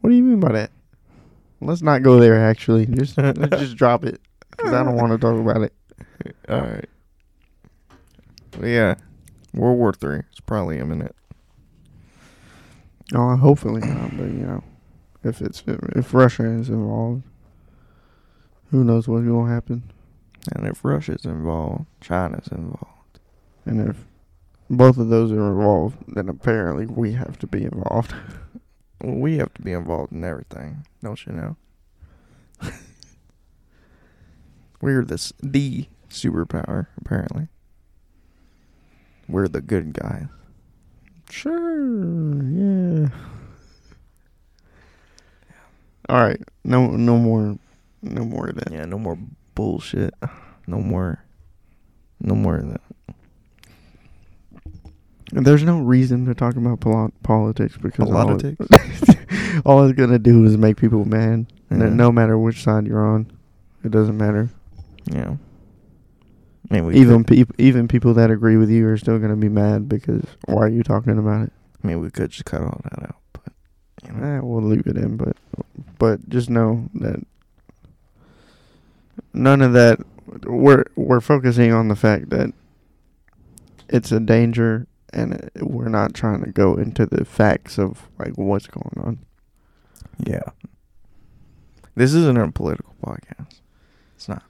What 0.00 0.10
do 0.10 0.16
you 0.16 0.22
mean 0.22 0.40
by 0.40 0.52
that? 0.52 0.70
Let's 1.60 1.82
not 1.82 2.02
go 2.02 2.20
there. 2.20 2.38
Actually, 2.38 2.86
just 2.86 3.18
let's 3.18 3.56
just 3.58 3.76
drop 3.76 4.04
it 4.04 4.20
because 4.50 4.72
I 4.72 4.84
don't 4.84 4.96
want 4.96 5.12
to 5.12 5.18
talk 5.18 5.38
about 5.38 5.62
it. 5.62 5.72
All 6.48 6.60
right. 6.60 6.88
But 8.52 8.66
yeah, 8.66 8.94
World 9.52 9.78
War 9.78 9.92
Three 9.92 10.18
is 10.18 10.40
probably 10.46 10.78
imminent. 10.78 11.14
Oh, 13.12 13.36
hopefully 13.36 13.80
not. 13.80 14.16
But 14.16 14.26
you 14.26 14.46
know, 14.46 14.62
if 15.24 15.40
it's 15.40 15.64
if 15.66 16.14
Russia 16.14 16.44
is 16.44 16.68
involved, 16.68 17.24
who 18.70 18.84
knows 18.84 19.08
what's 19.08 19.26
gonna 19.26 19.52
happen? 19.52 19.90
And 20.52 20.66
if 20.66 20.84
Russia's 20.84 21.24
involved, 21.24 21.86
China's 22.00 22.48
involved. 22.48 23.20
And 23.64 23.88
if 23.88 24.04
both 24.68 24.98
of 24.98 25.08
those 25.08 25.32
are 25.32 25.48
involved, 25.48 25.96
then 26.08 26.28
apparently 26.28 26.86
we 26.86 27.12
have 27.12 27.38
to 27.40 27.46
be 27.46 27.64
involved. 27.64 28.14
Well, 29.02 29.16
we 29.16 29.38
have 29.38 29.52
to 29.54 29.62
be 29.62 29.72
involved 29.72 30.12
in 30.12 30.24
everything, 30.24 30.86
don't 31.02 31.24
you 31.26 31.32
know? 31.32 31.56
We're 34.80 35.04
this 35.04 35.32
the 35.42 35.86
superpower, 36.10 36.86
apparently. 36.96 37.48
We're 39.28 39.48
the 39.48 39.62
good 39.62 39.94
guys. 39.94 40.26
Sure. 41.30 42.42
Yeah. 42.42 43.08
All 46.08 46.22
right. 46.22 46.40
No. 46.62 46.90
No 46.90 47.16
more. 47.16 47.58
No 48.02 48.24
more 48.24 48.48
of 48.48 48.56
that. 48.56 48.70
Yeah, 48.70 48.84
no 48.84 48.98
more 48.98 49.18
bullshit. 49.54 50.14
No 50.66 50.78
more. 50.78 51.22
No 52.20 52.34
more 52.34 52.56
of 52.56 52.68
that. 52.70 52.80
There's 55.32 55.64
no 55.64 55.80
reason 55.80 56.26
to 56.26 56.34
talk 56.34 56.56
about 56.56 56.80
pol- 56.80 57.12
politics 57.22 57.76
because 57.76 58.08
all 58.10 58.36
it- 58.36 58.56
Politics? 58.68 59.16
all 59.64 59.84
it's 59.88 59.98
gonna 59.98 60.18
do 60.18 60.44
is 60.44 60.56
make 60.56 60.76
people 60.76 61.04
mad. 61.04 61.46
Yeah. 61.70 61.88
No, 61.88 62.12
matter 62.12 62.38
which 62.38 62.62
side 62.62 62.86
you're 62.86 63.04
on, 63.04 63.30
it 63.82 63.90
doesn't 63.90 64.16
matter. 64.16 64.48
Yeah. 65.10 65.36
I 66.70 66.80
mean, 66.80 66.94
even 66.94 67.24
could, 67.24 67.36
peop 67.36 67.52
even 67.58 67.88
people 67.88 68.14
that 68.14 68.30
agree 68.30 68.56
with 68.56 68.70
you 68.70 68.86
are 68.88 68.96
still 68.96 69.18
gonna 69.18 69.36
be 69.36 69.48
mad 69.48 69.88
because 69.88 70.22
why 70.46 70.62
are 70.62 70.68
you 70.68 70.82
talking 70.82 71.18
about 71.18 71.46
it? 71.46 71.52
I 71.82 71.86
mean, 71.86 72.00
we 72.00 72.10
could 72.10 72.30
just 72.30 72.44
cut 72.44 72.62
all 72.62 72.80
that 72.84 73.02
out, 73.02 73.16
but 73.32 73.52
you 74.06 74.12
know. 74.12 74.24
Eh, 74.26 74.40
we'll 74.40 74.62
leave 74.62 74.86
it 74.86 74.96
in, 74.96 75.16
but 75.16 75.36
but 75.98 76.26
just 76.28 76.48
know 76.48 76.88
that 76.94 77.20
none 79.34 79.62
of 79.62 79.72
that. 79.74 80.00
We're 80.44 80.84
we're 80.96 81.20
focusing 81.20 81.72
on 81.72 81.88
the 81.88 81.96
fact 81.96 82.30
that 82.30 82.52
it's 83.88 84.10
a 84.12 84.20
danger, 84.20 84.86
and 85.12 85.34
it, 85.34 85.52
we're 85.60 85.88
not 85.88 86.14
trying 86.14 86.42
to 86.44 86.50
go 86.50 86.74
into 86.76 87.06
the 87.06 87.24
facts 87.24 87.78
of 87.78 88.08
like 88.18 88.32
what's 88.36 88.66
going 88.66 89.04
on. 89.04 89.18
Yeah. 90.18 90.42
This 91.94 92.14
isn't 92.14 92.38
a 92.38 92.50
political 92.50 92.94
podcast. 93.04 93.60
It's 94.16 94.28
not. 94.28 94.42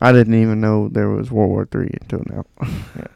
I 0.00 0.12
didn't 0.12 0.34
even 0.34 0.60
know 0.60 0.88
there 0.88 1.08
was 1.08 1.30
World 1.30 1.50
War 1.50 1.66
Three 1.66 1.90
until 2.00 2.22
now. 2.26 2.44
yeah. 2.96 3.06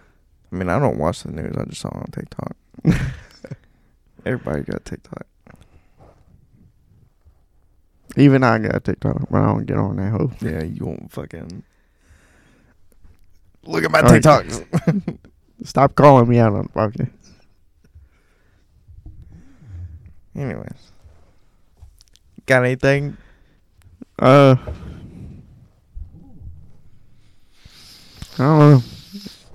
I 0.50 0.56
mean, 0.56 0.68
I 0.68 0.78
don't 0.78 0.98
watch 0.98 1.22
the 1.22 1.32
news. 1.32 1.54
I 1.56 1.64
just 1.64 1.80
saw 1.80 1.88
it 1.88 1.96
on 1.96 2.10
TikTok. 2.10 2.56
Everybody 4.24 4.62
got 4.62 4.84
TikTok. 4.84 5.26
Even 8.16 8.42
I 8.42 8.58
got 8.58 8.84
TikTok, 8.84 9.28
but 9.30 9.38
I 9.38 9.46
don't 9.46 9.66
get 9.66 9.76
on 9.76 9.96
that 9.96 10.10
hoe. 10.10 10.32
Yeah, 10.40 10.62
you 10.64 10.84
won't 10.84 11.12
fucking 11.12 11.62
look 13.64 13.84
at 13.84 13.90
my 13.90 14.00
All 14.00 14.10
right. 14.10 14.22
TikToks. 14.22 15.18
Stop 15.64 15.94
calling 15.94 16.28
me 16.28 16.38
out 16.38 16.54
on 16.54 16.68
fucking. 16.68 17.12
Anyways, 20.34 20.92
got 22.46 22.64
anything? 22.64 23.16
Uh, 24.18 24.56
I 28.34 28.42
don't 28.44 28.58
know. 28.58 28.82
It's 29.14 29.48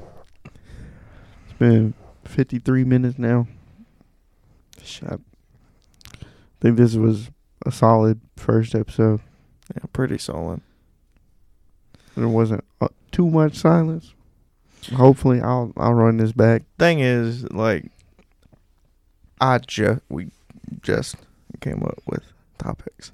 been 1.58 1.94
53 2.26 2.84
minutes 2.84 3.18
now. 3.18 3.48
Shit. 4.84 5.10
I 5.10 5.18
think 6.60 6.78
this 6.78 6.96
was 6.96 7.30
a 7.66 7.72
solid 7.72 8.20
first 8.36 8.76
episode. 8.76 9.22
Yeah, 9.76 9.84
pretty 9.94 10.18
solid. 10.18 10.62
There 12.16 12.28
wasn't 12.28 12.64
uh, 12.82 12.90
too 13.12 13.30
much 13.30 13.56
silence. 13.56 14.14
Hopefully, 14.96 15.42
I'll 15.42 15.72
I'll 15.78 15.94
run 15.94 16.18
this 16.18 16.32
back. 16.34 16.64
Thing 16.78 17.00
is, 17.00 17.50
like, 17.52 17.86
I 19.40 19.58
just 19.60 20.02
we 20.10 20.30
just 20.82 21.16
came 21.62 21.84
up 21.84 22.00
with 22.06 22.24
topics 22.58 23.12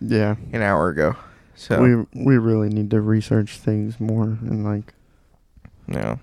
Yeah, 0.00 0.34
an 0.52 0.62
hour 0.62 0.88
ago. 0.88 1.16
So 1.54 1.80
we 1.80 2.24
we 2.24 2.36
really 2.38 2.68
need 2.68 2.90
to 2.90 3.00
research 3.00 3.58
things 3.58 4.00
more 4.00 4.24
and 4.24 4.64
like 4.64 4.92
yeah, 5.86 6.16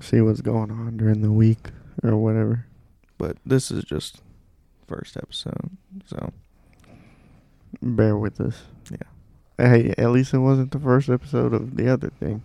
see 0.00 0.20
what's 0.20 0.42
going 0.42 0.70
on 0.70 0.96
during 0.98 1.22
the 1.22 1.32
week 1.32 1.70
or 2.02 2.16
whatever. 2.18 2.66
but 3.16 3.38
this 3.46 3.70
is 3.70 3.82
just 3.84 4.20
first 4.86 5.16
episode. 5.16 5.70
So 6.04 6.32
Bear 7.82 8.16
with 8.16 8.40
us. 8.40 8.62
Yeah. 8.90 8.96
Hey, 9.58 9.94
at 9.96 10.10
least 10.10 10.34
it 10.34 10.38
wasn't 10.38 10.70
the 10.72 10.78
first 10.78 11.08
episode 11.08 11.54
of 11.54 11.76
the 11.76 11.88
other 11.92 12.10
thing. 12.20 12.42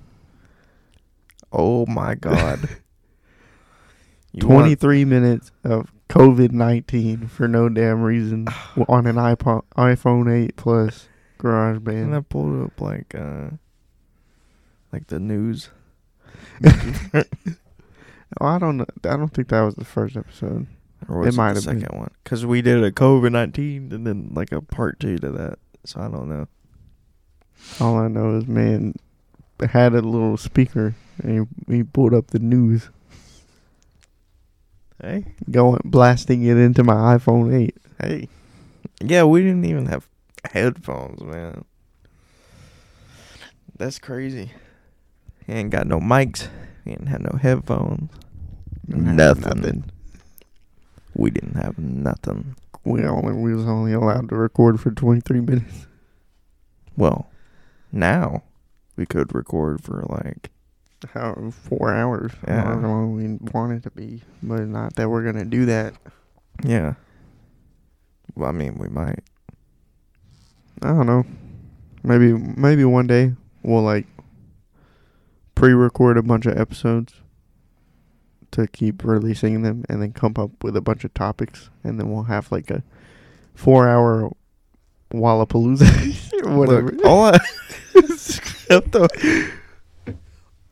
oh 1.52 1.86
my 1.86 2.16
god, 2.16 2.60
You 4.34 4.48
want- 4.48 4.64
23 4.80 5.06
minutes 5.06 5.52
of 5.64 5.92
COVID 6.10 6.52
19 6.52 7.28
for 7.28 7.48
no 7.48 7.68
damn 7.70 8.02
reason 8.02 8.48
on 8.88 9.08
an 9.08 9.16
iPod, 9.18 9.64
iPhone 9.78 10.32
8 10.32 10.56
Plus 10.56 11.08
And 12.04 12.16
I 12.16 12.20
pulled 12.22 12.64
up 12.66 12.80
like 12.80 13.14
uh 13.16 13.50
like 14.94 15.08
the 15.08 15.20
news. 15.20 15.70
Oh, 18.40 18.46
I 18.46 18.60
don't 18.60 18.78
know. 18.78 18.86
I 19.04 19.18
don't 19.18 19.28
think 19.34 19.50
that 19.50 19.60
was 19.62 19.76
the 19.76 19.84
first 19.84 20.16
episode. 20.16 20.66
Or 21.08 21.20
was 21.20 21.34
It 21.36 21.38
might 21.38 21.54
the 21.54 21.62
have 21.62 21.66
been. 21.66 21.82
second 21.82 22.00
one? 22.00 22.12
Because 22.24 22.46
we 22.46 22.62
did 22.62 22.84
a 22.84 22.92
COVID 22.92 23.32
nineteen 23.32 23.92
and 23.92 24.06
then 24.06 24.30
like 24.34 24.52
a 24.52 24.62
part 24.62 25.00
two 25.00 25.18
to 25.18 25.30
that. 25.32 25.60
So 25.86 26.00
I 26.02 26.08
don't 26.08 26.30
know. 26.30 26.48
All 27.80 27.98
I 27.98 28.08
know 28.08 28.38
is, 28.38 28.48
man, 28.48 28.96
had 29.70 29.94
a 29.94 30.02
little 30.02 30.38
speaker 30.38 30.96
and 31.22 31.48
he, 31.68 31.76
he 31.78 31.84
pulled 31.84 32.14
up 32.14 32.28
the 32.28 32.40
news, 32.40 32.90
Hey, 35.02 35.26
going 35.50 35.82
blasting 35.84 36.44
it 36.44 36.58
into 36.58 36.84
my 36.84 37.18
iPhone 37.18 37.54
8. 37.54 37.76
hey. 38.02 38.28
Yeah, 39.04 39.24
we 39.24 39.42
didn't 39.42 39.66
even 39.66 39.88
have 39.88 40.08
headphones, 40.52 41.22
man. 41.24 41.66
That's 43.78 43.98
crazy. 43.98 44.52
He 45.48 45.54
ain't 45.54 45.72
got 45.72 45.88
no 45.88 46.00
mics. 46.00 46.48
He 46.86 46.92
didn't 46.92 47.08
have 47.08 47.22
no 47.22 47.38
headphones. 47.42 48.12
Nothing. 48.88 49.86
We 51.14 51.30
didn't 51.30 51.56
have 51.56 51.78
nothing. 51.78 52.56
We 52.84 53.04
only 53.06 53.34
we 53.34 53.54
was 53.54 53.66
only 53.66 53.94
allowed 53.94 54.30
to 54.30 54.36
record 54.36 54.80
for 54.80 54.92
23 54.92 55.42
minutes. 55.42 55.88
Well, 56.98 57.30
now 57.92 58.44
we 58.96 59.06
could 59.06 59.34
record 59.34 59.84
for 59.84 60.06
like 60.10 60.50
How 61.14 61.52
four 61.52 61.94
hours? 61.94 62.32
Yeah. 62.48 62.64
However 62.64 62.88
long 62.88 63.16
we 63.16 63.50
want 63.52 63.74
it 63.74 63.84
to 63.84 63.92
be, 63.92 64.22
but 64.42 64.68
not 64.68 64.96
that 64.96 65.10
we're 65.10 65.24
gonna 65.24 65.46
do 65.46 65.66
that. 65.66 65.94
yeah. 66.64 66.96
Well, 68.36 68.50
I 68.50 68.54
mean, 68.54 68.78
we 68.78 68.88
might. 68.88 69.20
I 70.82 70.88
don't 70.88 71.06
know. 71.06 71.26
Maybe 72.04 72.34
maybe 72.34 72.84
one 72.86 73.08
day 73.08 73.34
we'll 73.62 73.84
like 73.84 74.08
pre-record 75.56 76.18
a 76.18 76.24
bunch 76.24 76.46
of 76.48 76.58
episodes 76.58 77.14
to 78.52 78.68
keep 78.68 79.04
releasing 79.04 79.62
them, 79.62 79.84
and 79.90 80.02
then 80.02 80.14
come 80.14 80.34
up 80.38 80.64
with 80.64 80.76
a 80.78 80.82
bunch 80.82 81.04
of 81.04 81.14
topics, 81.14 81.70
and 81.84 82.00
then 82.00 82.12
we'll 82.12 82.24
have 82.24 82.52
like 82.52 82.72
a 82.72 82.84
four-hour 83.56 84.32
Wallapalooza 85.12 86.44
or 86.46 86.58
whatever. 86.58 86.92
Look, 86.92 87.06
all 87.06 87.26
I 87.26 87.40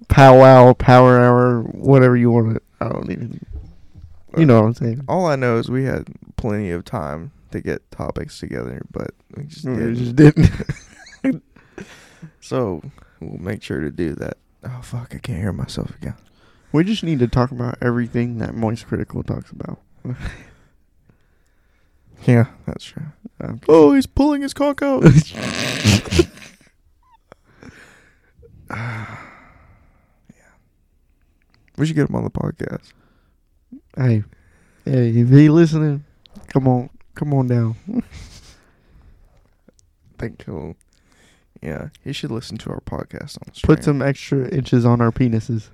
powwow, 0.08 0.74
power 0.74 1.20
hour, 1.20 1.62
whatever 1.62 2.18
you 2.18 2.32
want 2.32 2.56
to. 2.56 2.62
I 2.82 2.90
don't 2.90 3.12
even. 3.12 3.46
You 4.38 4.46
know 4.46 4.62
what 4.62 4.68
I'm 4.68 4.74
saying? 4.76 5.04
all 5.08 5.26
I 5.26 5.36
know 5.36 5.58
is 5.58 5.70
we 5.70 5.84
had 5.86 6.08
plenty 6.38 6.70
of 6.70 6.86
time 6.86 7.32
to 7.52 7.62
get 7.62 7.90
topics 7.92 8.40
together, 8.40 8.82
but 8.92 9.12
we 9.36 9.44
just 9.44 9.66
We 9.66 9.76
didn't. 9.76 9.96
just 9.96 10.16
didn't. 10.16 11.44
So 12.42 12.82
we'll 13.22 13.38
make 13.40 13.64
sure 13.64 13.80
to 13.80 13.92
do 13.92 14.14
that. 14.16 14.38
Oh 14.64 14.82
fuck! 14.82 15.14
I 15.16 15.20
can't 15.20 15.40
hear 15.40 15.54
myself 15.54 15.96
again. 15.96 16.16
We 16.72 16.84
just 16.84 17.04
need 17.04 17.20
to 17.20 17.28
talk 17.28 17.52
about 17.52 17.78
everything 17.82 18.38
that 18.40 18.54
Moist 18.54 18.88
Critical 18.88 19.24
talks 19.24 19.52
about. 19.52 19.80
Yeah, 22.28 22.48
that's 22.66 22.84
true. 22.84 23.06
Um, 23.40 23.62
Oh, 23.70 23.94
he's 23.94 24.06
pulling 24.06 24.42
his 24.42 24.54
cock 24.54 24.82
out. 24.82 25.04
yeah. 25.32 26.26
We 31.78 31.86
should 31.86 31.96
get 31.96 32.10
him 32.10 32.16
on 32.18 32.26
the 32.26 32.30
podcast. 32.30 32.92
hey, 33.96 34.26
hey, 34.84 35.10
if 35.12 35.30
he 35.30 35.48
listening, 35.50 36.04
come 36.50 36.68
on, 36.68 36.90
come 37.16 37.34
on 37.34 37.48
down. 37.48 37.78
think 40.20 40.44
he'll. 40.44 40.76
Yeah, 41.62 41.88
he 42.04 42.12
should 42.12 42.32
listen 42.32 42.58
to 42.58 42.70
our 42.72 42.82
podcast 42.82 43.38
on. 43.38 43.54
Put 43.64 43.86
some 43.86 44.02
extra 44.02 44.50
inches 44.50 44.86
on 44.86 45.00
our 45.00 45.12
penises. 45.12 45.70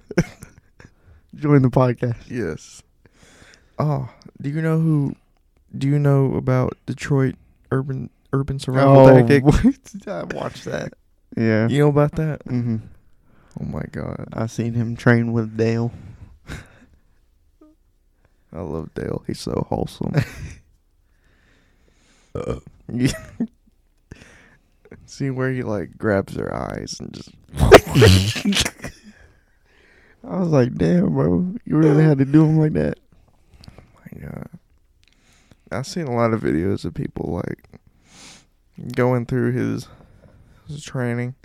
Join 1.36 1.62
the 1.62 1.70
podcast. 1.70 2.30
Yes. 2.30 2.82
Oh, 3.78 4.10
do 4.42 4.50
you 4.50 4.62
know 4.62 4.80
who? 4.80 5.16
Do 5.78 5.88
you 5.88 6.00
know 6.00 6.36
about 6.36 6.78
Detroit 6.86 7.36
urban 7.72 8.10
urban 8.32 8.60
survival 8.60 9.08
tactic? 9.08 9.44
what? 9.44 9.64
I 10.08 10.24
watched 10.36 10.66
that. 10.66 10.94
Yeah. 11.36 11.68
You 11.68 11.80
know 11.80 11.90
about 11.90 12.14
that? 12.14 12.46
Mm-hmm. 12.46 12.78
Oh 13.60 13.66
my 13.66 13.84
god, 13.92 14.28
I 14.34 14.48
seen 14.48 14.74
him 14.74 14.96
train 14.96 15.34
with 15.34 15.58
Dale. 15.58 15.92
I 18.54 18.62
love 18.62 18.94
Dale. 18.94 19.24
He's 19.28 19.40
so 19.40 19.66
wholesome. 19.70 20.14
Yeah. 22.92 23.12
See 25.06 25.30
where 25.30 25.52
he 25.52 25.64
like 25.64 25.98
grabs 25.98 26.34
their 26.34 26.54
eyes 26.54 26.98
and 27.00 27.14
just 27.14 27.32
I 30.28 30.40
was 30.40 30.50
like, 30.50 30.74
damn, 30.76 31.14
bro, 31.14 31.54
you 31.66 31.78
really 31.78 32.04
had 32.04 32.18
to 32.18 32.26
do 32.26 32.46
him 32.46 32.58
like 32.58 32.74
that. 32.74 32.98
my 34.02 34.22
god. 34.22 34.50
I've 35.72 35.88
seen 35.88 36.08
a 36.08 36.16
lot 36.16 36.34
of 36.34 36.42
videos 36.42 36.84
of 36.86 36.94
people 36.94 37.42
like 37.46 37.70
going 38.96 39.26
through 39.26 39.52
his 39.52 39.88
his 40.68 40.84
training 40.84 41.36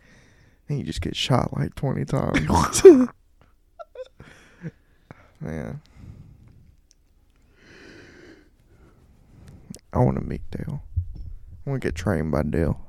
and 0.69 0.79
he 0.79 0.85
just 0.85 1.01
gets 1.01 1.19
shot 1.19 1.57
like 1.57 1.75
twenty 1.75 2.05
times. 2.05 2.83
Man. 5.41 5.81
I 9.93 9.99
want 9.99 10.19
to 10.19 10.25
meet 10.25 10.43
Dale. 10.51 10.83
I 11.67 11.71
want 11.71 11.83
to 11.83 11.89
get 11.89 11.95
trained 11.95 12.31
by 12.31 12.43
Dale. 12.45 12.81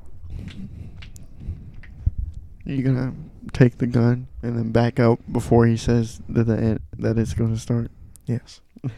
You 2.64 2.84
gonna 2.84 3.14
take 3.54 3.80
the 3.80 3.88
gun 3.88 4.28
and 4.44 4.58
then 4.58 4.72
back 4.72 5.00
out 5.00 5.20
before 5.32 5.66
he 5.66 5.78
says 5.78 6.22
that 6.30 6.44
the 6.46 6.58
end, 6.58 6.80
that 6.98 7.18
it's 7.18 7.34
gonna 7.34 7.58
start. 7.58 7.90
Yes. 8.26 8.62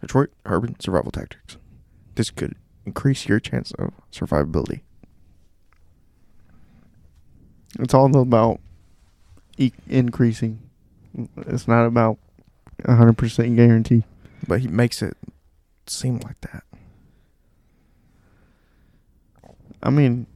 Detroit 0.00 0.30
urban 0.44 0.78
survival 0.78 1.10
tactics. 1.10 1.56
This 2.14 2.30
could 2.30 2.54
increase 2.84 3.26
your 3.26 3.40
chance 3.40 3.72
of 3.72 3.92
survivability. 4.12 4.82
It's 7.78 7.94
all 7.94 8.14
about 8.16 8.60
e- 9.56 9.72
increasing. 9.88 10.60
It's 11.36 11.66
not 11.66 11.84
about 11.84 12.18
a 12.84 12.94
hundred 12.94 13.18
percent 13.18 13.56
guarantee. 13.56 14.04
But 14.46 14.60
he 14.60 14.68
makes 14.68 15.02
it 15.02 15.16
seem 15.86 16.18
like 16.18 16.40
that. 16.42 16.64
I 19.82 19.90
mean, 19.90 20.26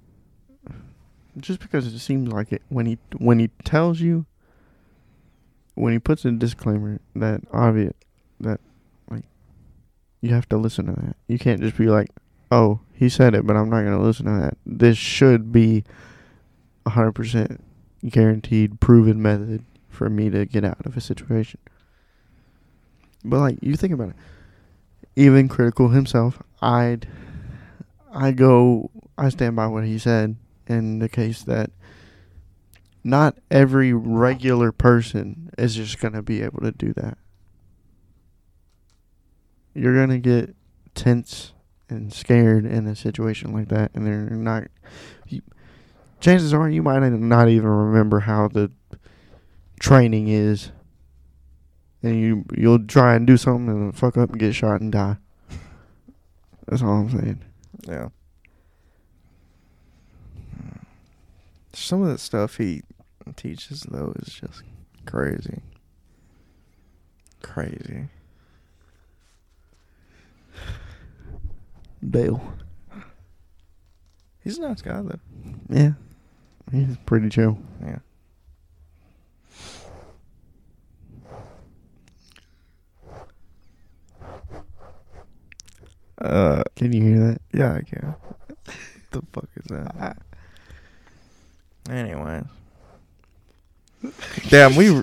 just 1.38 1.60
because 1.60 1.86
it 1.86 1.98
seems 1.98 2.32
like 2.32 2.52
it 2.52 2.62
when 2.68 2.86
he 2.86 2.98
when 3.18 3.38
he 3.38 3.48
tells 3.64 4.00
you 4.00 4.26
when 5.74 5.92
he 5.92 5.98
puts 5.98 6.24
a 6.24 6.32
disclaimer 6.32 7.00
that 7.16 7.40
obvious 7.52 7.94
that 8.40 8.60
like 9.10 9.24
you 10.20 10.30
have 10.34 10.48
to 10.50 10.56
listen 10.56 10.86
to 10.86 10.92
that. 10.92 11.16
You 11.28 11.38
can't 11.38 11.60
just 11.60 11.76
be 11.76 11.86
like, 11.86 12.10
"Oh, 12.50 12.80
he 12.92 13.08
said 13.08 13.34
it, 13.34 13.46
but 13.46 13.56
I'm 13.56 13.70
not 13.70 13.82
going 13.82 13.98
to 13.98 14.04
listen 14.04 14.26
to 14.26 14.40
that." 14.40 14.58
This 14.66 14.98
should 14.98 15.52
be 15.52 15.84
a 16.84 16.90
100% 16.90 17.60
guaranteed 18.08 18.80
proven 18.80 19.22
method 19.22 19.64
for 19.88 20.10
me 20.10 20.30
to 20.30 20.44
get 20.44 20.64
out 20.64 20.84
of 20.84 20.96
a 20.96 21.00
situation. 21.00 21.60
But 23.24 23.38
like 23.38 23.58
you 23.62 23.76
think 23.76 23.92
about 23.92 24.10
it, 24.10 24.16
even 25.16 25.48
critical 25.48 25.88
himself, 25.88 26.42
I'd 26.60 27.08
I 28.12 28.32
go 28.32 28.90
I 29.16 29.28
stand 29.28 29.56
by 29.56 29.66
what 29.66 29.84
he 29.84 29.98
said 29.98 30.36
in 30.66 30.98
the 30.98 31.08
case 31.08 31.42
that 31.44 31.70
not 33.04 33.38
every 33.50 33.92
regular 33.92 34.72
person 34.72 35.50
is 35.58 35.74
just 35.74 36.00
going 36.00 36.14
to 36.14 36.22
be 36.22 36.42
able 36.42 36.60
to 36.60 36.72
do 36.72 36.92
that. 36.94 37.18
You're 39.74 39.94
going 39.94 40.10
to 40.10 40.18
get 40.18 40.54
tense 40.94 41.52
and 41.88 42.12
scared 42.12 42.64
in 42.64 42.86
a 42.86 42.96
situation 42.96 43.52
like 43.52 43.68
that, 43.68 43.90
and 43.94 44.06
they're 44.06 44.30
not. 44.30 44.64
You, 45.28 45.42
chances 46.20 46.54
are 46.54 46.68
you 46.68 46.82
might 46.82 47.00
not 47.00 47.48
even 47.48 47.68
remember 47.68 48.20
how 48.20 48.48
the 48.48 48.70
training 49.80 50.28
is, 50.28 50.70
and 52.02 52.20
you 52.20 52.44
you'll 52.56 52.86
try 52.86 53.14
and 53.14 53.26
do 53.26 53.36
something 53.36 53.68
and 53.68 53.96
fuck 53.96 54.16
up 54.16 54.30
and 54.30 54.38
get 54.38 54.54
shot 54.54 54.80
and 54.80 54.92
die. 54.92 55.16
That's 56.66 56.82
all 56.82 57.00
I'm 57.00 57.10
saying. 57.10 57.42
Yeah. 57.86 58.08
Some 61.74 62.02
of 62.02 62.08
the 62.08 62.18
stuff 62.18 62.56
he 62.58 62.82
teaches 63.36 63.82
though 63.82 64.12
is 64.16 64.32
just 64.32 64.62
crazy. 65.06 65.62
Crazy. 67.42 68.08
Dale. 72.08 72.42
He's 74.42 74.58
a 74.58 74.62
nice 74.62 74.82
guy 74.82 75.00
though. 75.02 75.18
Yeah, 75.68 75.92
he's 76.70 76.96
pretty 77.06 77.28
chill. 77.28 77.58
Yeah. 77.84 77.98
Uh, 86.20 86.62
Can 86.76 86.92
you 86.92 87.02
hear 87.02 87.18
that? 87.18 87.40
yeah, 87.52 87.74
I 87.74 87.82
can. 87.82 88.14
the 89.10 89.22
fuck 89.32 89.48
is 89.56 89.64
that? 89.70 90.16
Anyways. 91.90 92.44
Damn, 94.48 94.74
we, 94.76 95.02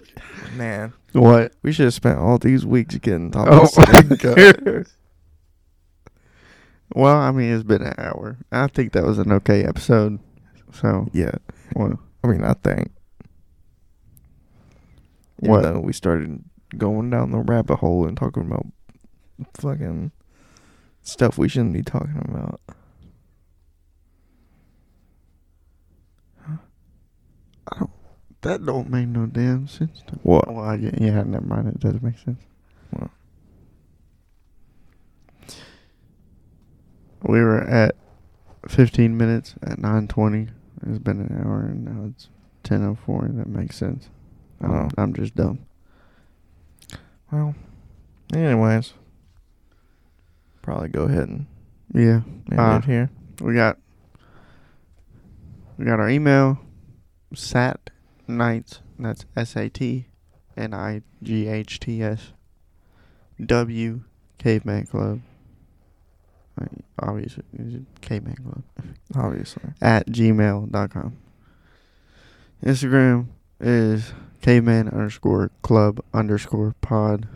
man, 0.55 0.91
What? 1.13 1.53
we 1.63 1.71
should 1.71 1.85
have 1.85 1.93
spent 1.93 2.19
all 2.19 2.37
these 2.37 2.65
weeks 2.65 2.95
getting 2.97 3.31
Oh 3.35 3.65
topics. 3.67 4.09
my 4.09 4.15
god. 4.17 4.87
well, 6.95 7.15
I 7.15 7.31
mean, 7.31 7.53
it's 7.53 7.63
been 7.63 7.81
an 7.81 7.93
hour. 7.97 8.37
I 8.51 8.67
think 8.67 8.91
that 8.93 9.03
was 9.05 9.17
an 9.19 9.31
okay 9.31 9.63
episode. 9.63 10.19
So, 10.73 11.07
yeah, 11.13 11.31
well, 11.75 11.99
I 12.23 12.27
mean, 12.27 12.43
I 12.43 12.53
think. 12.53 12.91
Even 15.41 15.49
What? 15.51 15.83
we 15.83 15.93
started 15.93 16.43
going 16.77 17.09
down 17.09 17.31
the 17.31 17.37
rabbit 17.39 17.77
hole 17.77 18.05
and 18.05 18.17
talking 18.17 18.43
about 18.43 18.65
fucking 19.53 20.11
stuff 21.01 21.37
we 21.37 21.47
shouldn't 21.47 21.73
be 21.73 21.81
talking 21.83 22.21
about. 22.27 22.59
That 28.41 28.65
don't 28.65 28.89
make 28.89 29.07
no 29.07 29.25
damn 29.25 29.67
sense. 29.67 30.01
To 30.07 30.15
What? 30.23 30.47
Well, 30.47 30.63
I 30.63 30.77
get, 30.77 30.99
yeah, 31.01 31.23
never 31.23 31.45
mind. 31.45 31.67
It 31.67 31.79
does 31.79 32.01
make 32.01 32.17
sense. 32.17 32.41
What? 32.91 33.09
We 37.23 37.41
were 37.41 37.61
at 37.61 37.95
15 38.67 39.17
minutes 39.17 39.55
at 39.61 39.77
9:20. 39.79 40.49
It's 40.87 40.99
been 40.99 41.19
an 41.19 41.41
hour, 41.43 41.61
and 41.61 41.83
now 41.85 42.05
it's 42.09 42.29
10:04. 42.63 43.35
That 43.35 43.47
makes 43.47 43.75
sense. 43.75 44.09
I'm, 44.61 44.71
Oh. 44.71 44.89
I'm 44.97 45.13
just 45.13 45.35
dumb. 45.35 45.59
Well, 47.31 47.55
anyways, 48.33 48.93
probably 50.61 50.87
go 50.89 51.03
ahead 51.03 51.27
and 51.29 51.45
Yeah. 51.93 52.21
end 52.51 52.59
Uh, 52.59 52.79
it 52.81 52.85
here. 52.85 53.09
We 53.41 53.53
got 53.53 53.77
we 55.77 55.85
got 55.85 55.99
our 55.99 56.09
email 56.09 56.57
sat 57.33 57.89
nights 58.27 58.81
that's 58.97 59.25
S 59.35 59.55
A 59.55 59.69
T 59.69 60.05
N 60.57 60.73
I 60.73 61.01
G 61.23 61.47
H 61.47 61.79
T 61.79 62.01
S 62.03 62.33
W 63.43 64.01
Caveman 64.37 64.85
Club. 64.85 65.21
Like, 66.59 66.69
Obviously, 66.99 67.43
Caveman 68.01 68.35
Club 68.35 68.63
Obviously, 69.15 69.63
at 69.81 70.07
gmail.com. 70.07 71.17
Instagram 72.63 73.27
is 73.61 74.11
caveman 74.41 74.89
underscore 74.89 75.51
club 75.61 76.03
underscore 76.13 76.75
pod. 76.81 77.27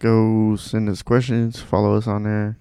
Go 0.00 0.56
send 0.56 0.88
us 0.88 1.02
questions. 1.02 1.60
Follow 1.60 1.94
us 1.94 2.06
on 2.06 2.24
there. 2.24 2.56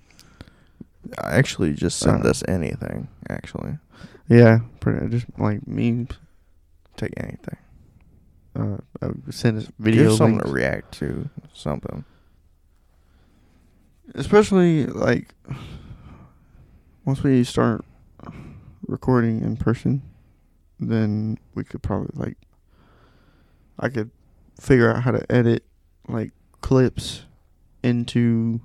Actually, 1.17 1.73
just 1.73 1.99
send 1.99 2.25
Uh, 2.25 2.29
us 2.29 2.43
anything. 2.47 3.07
Actually, 3.29 3.77
Yeah, 4.27 4.59
pretty 4.79 5.07
just 5.09 5.25
like 5.37 5.65
memes. 5.67 6.11
take 6.95 7.13
anything. 7.17 7.57
uh, 8.55 8.77
uh, 9.01 9.11
send 9.29 9.57
us 9.59 9.71
video 9.77 10.09
Give 10.09 10.17
something 10.17 10.39
to 10.39 10.51
react 10.51 10.91
to. 10.99 11.29
Something. 11.53 12.03
especially 14.15 14.85
like 14.87 15.33
once 17.05 17.21
we 17.23 17.43
start 17.43 17.83
recording 18.87 19.41
in 19.43 19.57
person 19.57 20.01
then 20.79 21.37
we 21.55 21.63
could 21.63 21.83
probably 21.83 22.09
like 22.13 22.37
i 23.79 23.89
could 23.89 24.09
figure 24.59 24.89
out 24.95 25.03
how 25.03 25.11
to 25.11 25.29
edit 25.31 25.63
like 26.07 26.31
clips 26.61 27.25
into 27.83 28.61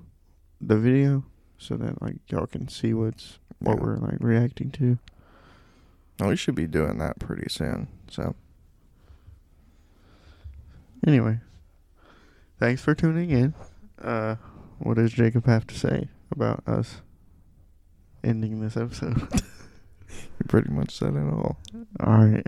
the 0.61 0.77
video 0.77 1.23
so 1.63 1.75
that 1.77 2.01
like 2.01 2.17
y'all 2.29 2.45
can 2.47 2.67
see 2.67 2.93
what's 2.93 3.39
what 3.59 3.77
Yeah. 3.77 3.83
we're 3.83 3.97
like 3.97 4.17
reacting 4.19 4.69
to 4.71 4.97
Well, 6.19 6.29
we 6.29 6.35
should 6.35 6.55
be 6.55 6.67
doing 6.67 6.97
that 6.99 7.19
pretty 7.19 7.47
soon. 7.49 7.87
So 8.09 8.35
anyway 11.05 11.39
thanks 12.59 12.81
for 12.81 12.95
tuning 12.95 13.29
in 13.29 13.53
uh 14.01 14.35
what 14.79 14.95
does 14.95 15.11
jacob 15.11 15.45
have 15.45 15.67
to 15.67 15.77
say 15.77 16.07
about 16.31 16.63
us 16.65 17.01
ending 18.23 18.61
this 18.61 18.77
episode 18.77 19.17
you 20.09 20.45
pretty 20.47 20.71
much 20.71 20.95
said 20.97 21.13
it 21.15 21.33
all. 21.33 21.57
all 21.99 22.25
right 22.25 22.45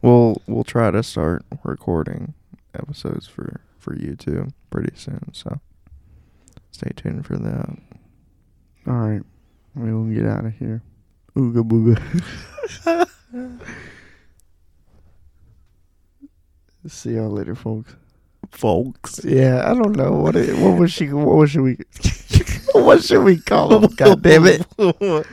We'll 0.00 0.40
we'll 0.46 0.62
try 0.64 0.92
to 0.92 1.02
start 1.02 1.44
recording 1.64 2.34
episodes 2.72 3.26
for 3.26 3.60
for 3.80 3.96
YouTube 3.96 4.52
pretty 4.70 4.92
soon. 4.94 5.30
So 5.32 5.60
stay 6.78 6.92
tuned 6.94 7.26
for 7.26 7.36
that. 7.36 7.68
All 8.86 8.94
right, 8.94 9.22
we'll 9.74 10.04
get 10.04 10.24
out 10.24 10.44
of 10.44 10.54
here. 10.54 10.80
Ooga 11.36 11.66
booga. 11.66 11.98
See 16.86 17.14
y'all 17.14 17.30
later, 17.30 17.56
folks. 17.56 17.96
Folks. 18.52 19.24
Yeah, 19.24 19.68
I 19.68 19.74
don't 19.74 19.96
know 19.96 20.12
what 20.12 20.36
it, 20.36 20.56
what 20.58 20.78
was 20.78 20.92
she 20.92 21.12
what 21.12 21.36
was 21.36 21.50
should 21.50 21.62
we 21.62 21.76
what 22.72 23.02
should 23.02 23.24
we 23.24 23.38
call 23.38 23.80
them? 23.80 23.92
God 23.96 24.22
damn 24.22 24.46
it! 24.46 24.64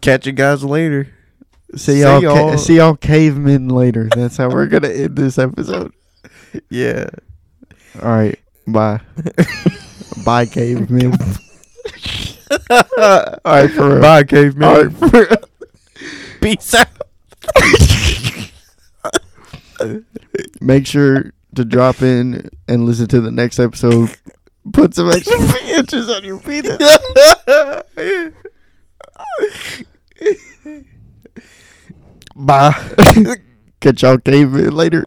Catch 0.00 0.26
you 0.26 0.32
guys 0.32 0.62
later. 0.62 1.08
See 1.72 1.78
See 1.78 2.00
y'all, 2.02 2.22
y'all. 2.22 2.50
Ca- 2.52 2.56
see 2.56 2.76
y'all 2.76 2.94
cavemen 2.96 3.68
later. 3.68 4.08
That's 4.14 4.36
how 4.36 4.48
we're 4.48 4.66
gonna 4.66 4.88
end 4.88 5.16
this 5.16 5.38
episode. 5.38 5.92
Yeah. 6.70 7.08
All 8.02 8.10
right, 8.10 8.38
bye, 8.66 9.00
bye, 10.24 10.46
cavemen. 10.46 11.12
All 12.70 12.82
right, 13.44 13.70
for 13.70 13.90
real. 13.90 14.00
Bye, 14.00 14.24
caveman. 14.24 14.68
All 14.68 14.84
right, 14.84 14.92
for 14.96 15.08
real. 15.08 15.36
Peace 16.40 16.74
out. 16.74 16.88
Make 20.60 20.86
sure 20.86 21.32
to 21.54 21.64
drop 21.64 22.02
in 22.02 22.50
and 22.68 22.84
listen 22.84 23.06
to 23.08 23.20
the 23.20 23.30
next 23.30 23.58
episode. 23.58 24.14
Put 24.72 24.94
some 24.94 25.10
extra 25.10 25.38
inches 25.78 26.10
on 26.10 26.24
your 26.24 26.38
penis. 26.40 26.76
Bye. 32.34 32.74
Catch 33.80 34.02
y'all 34.02 34.18
cavemen 34.18 34.74
later. 34.74 35.04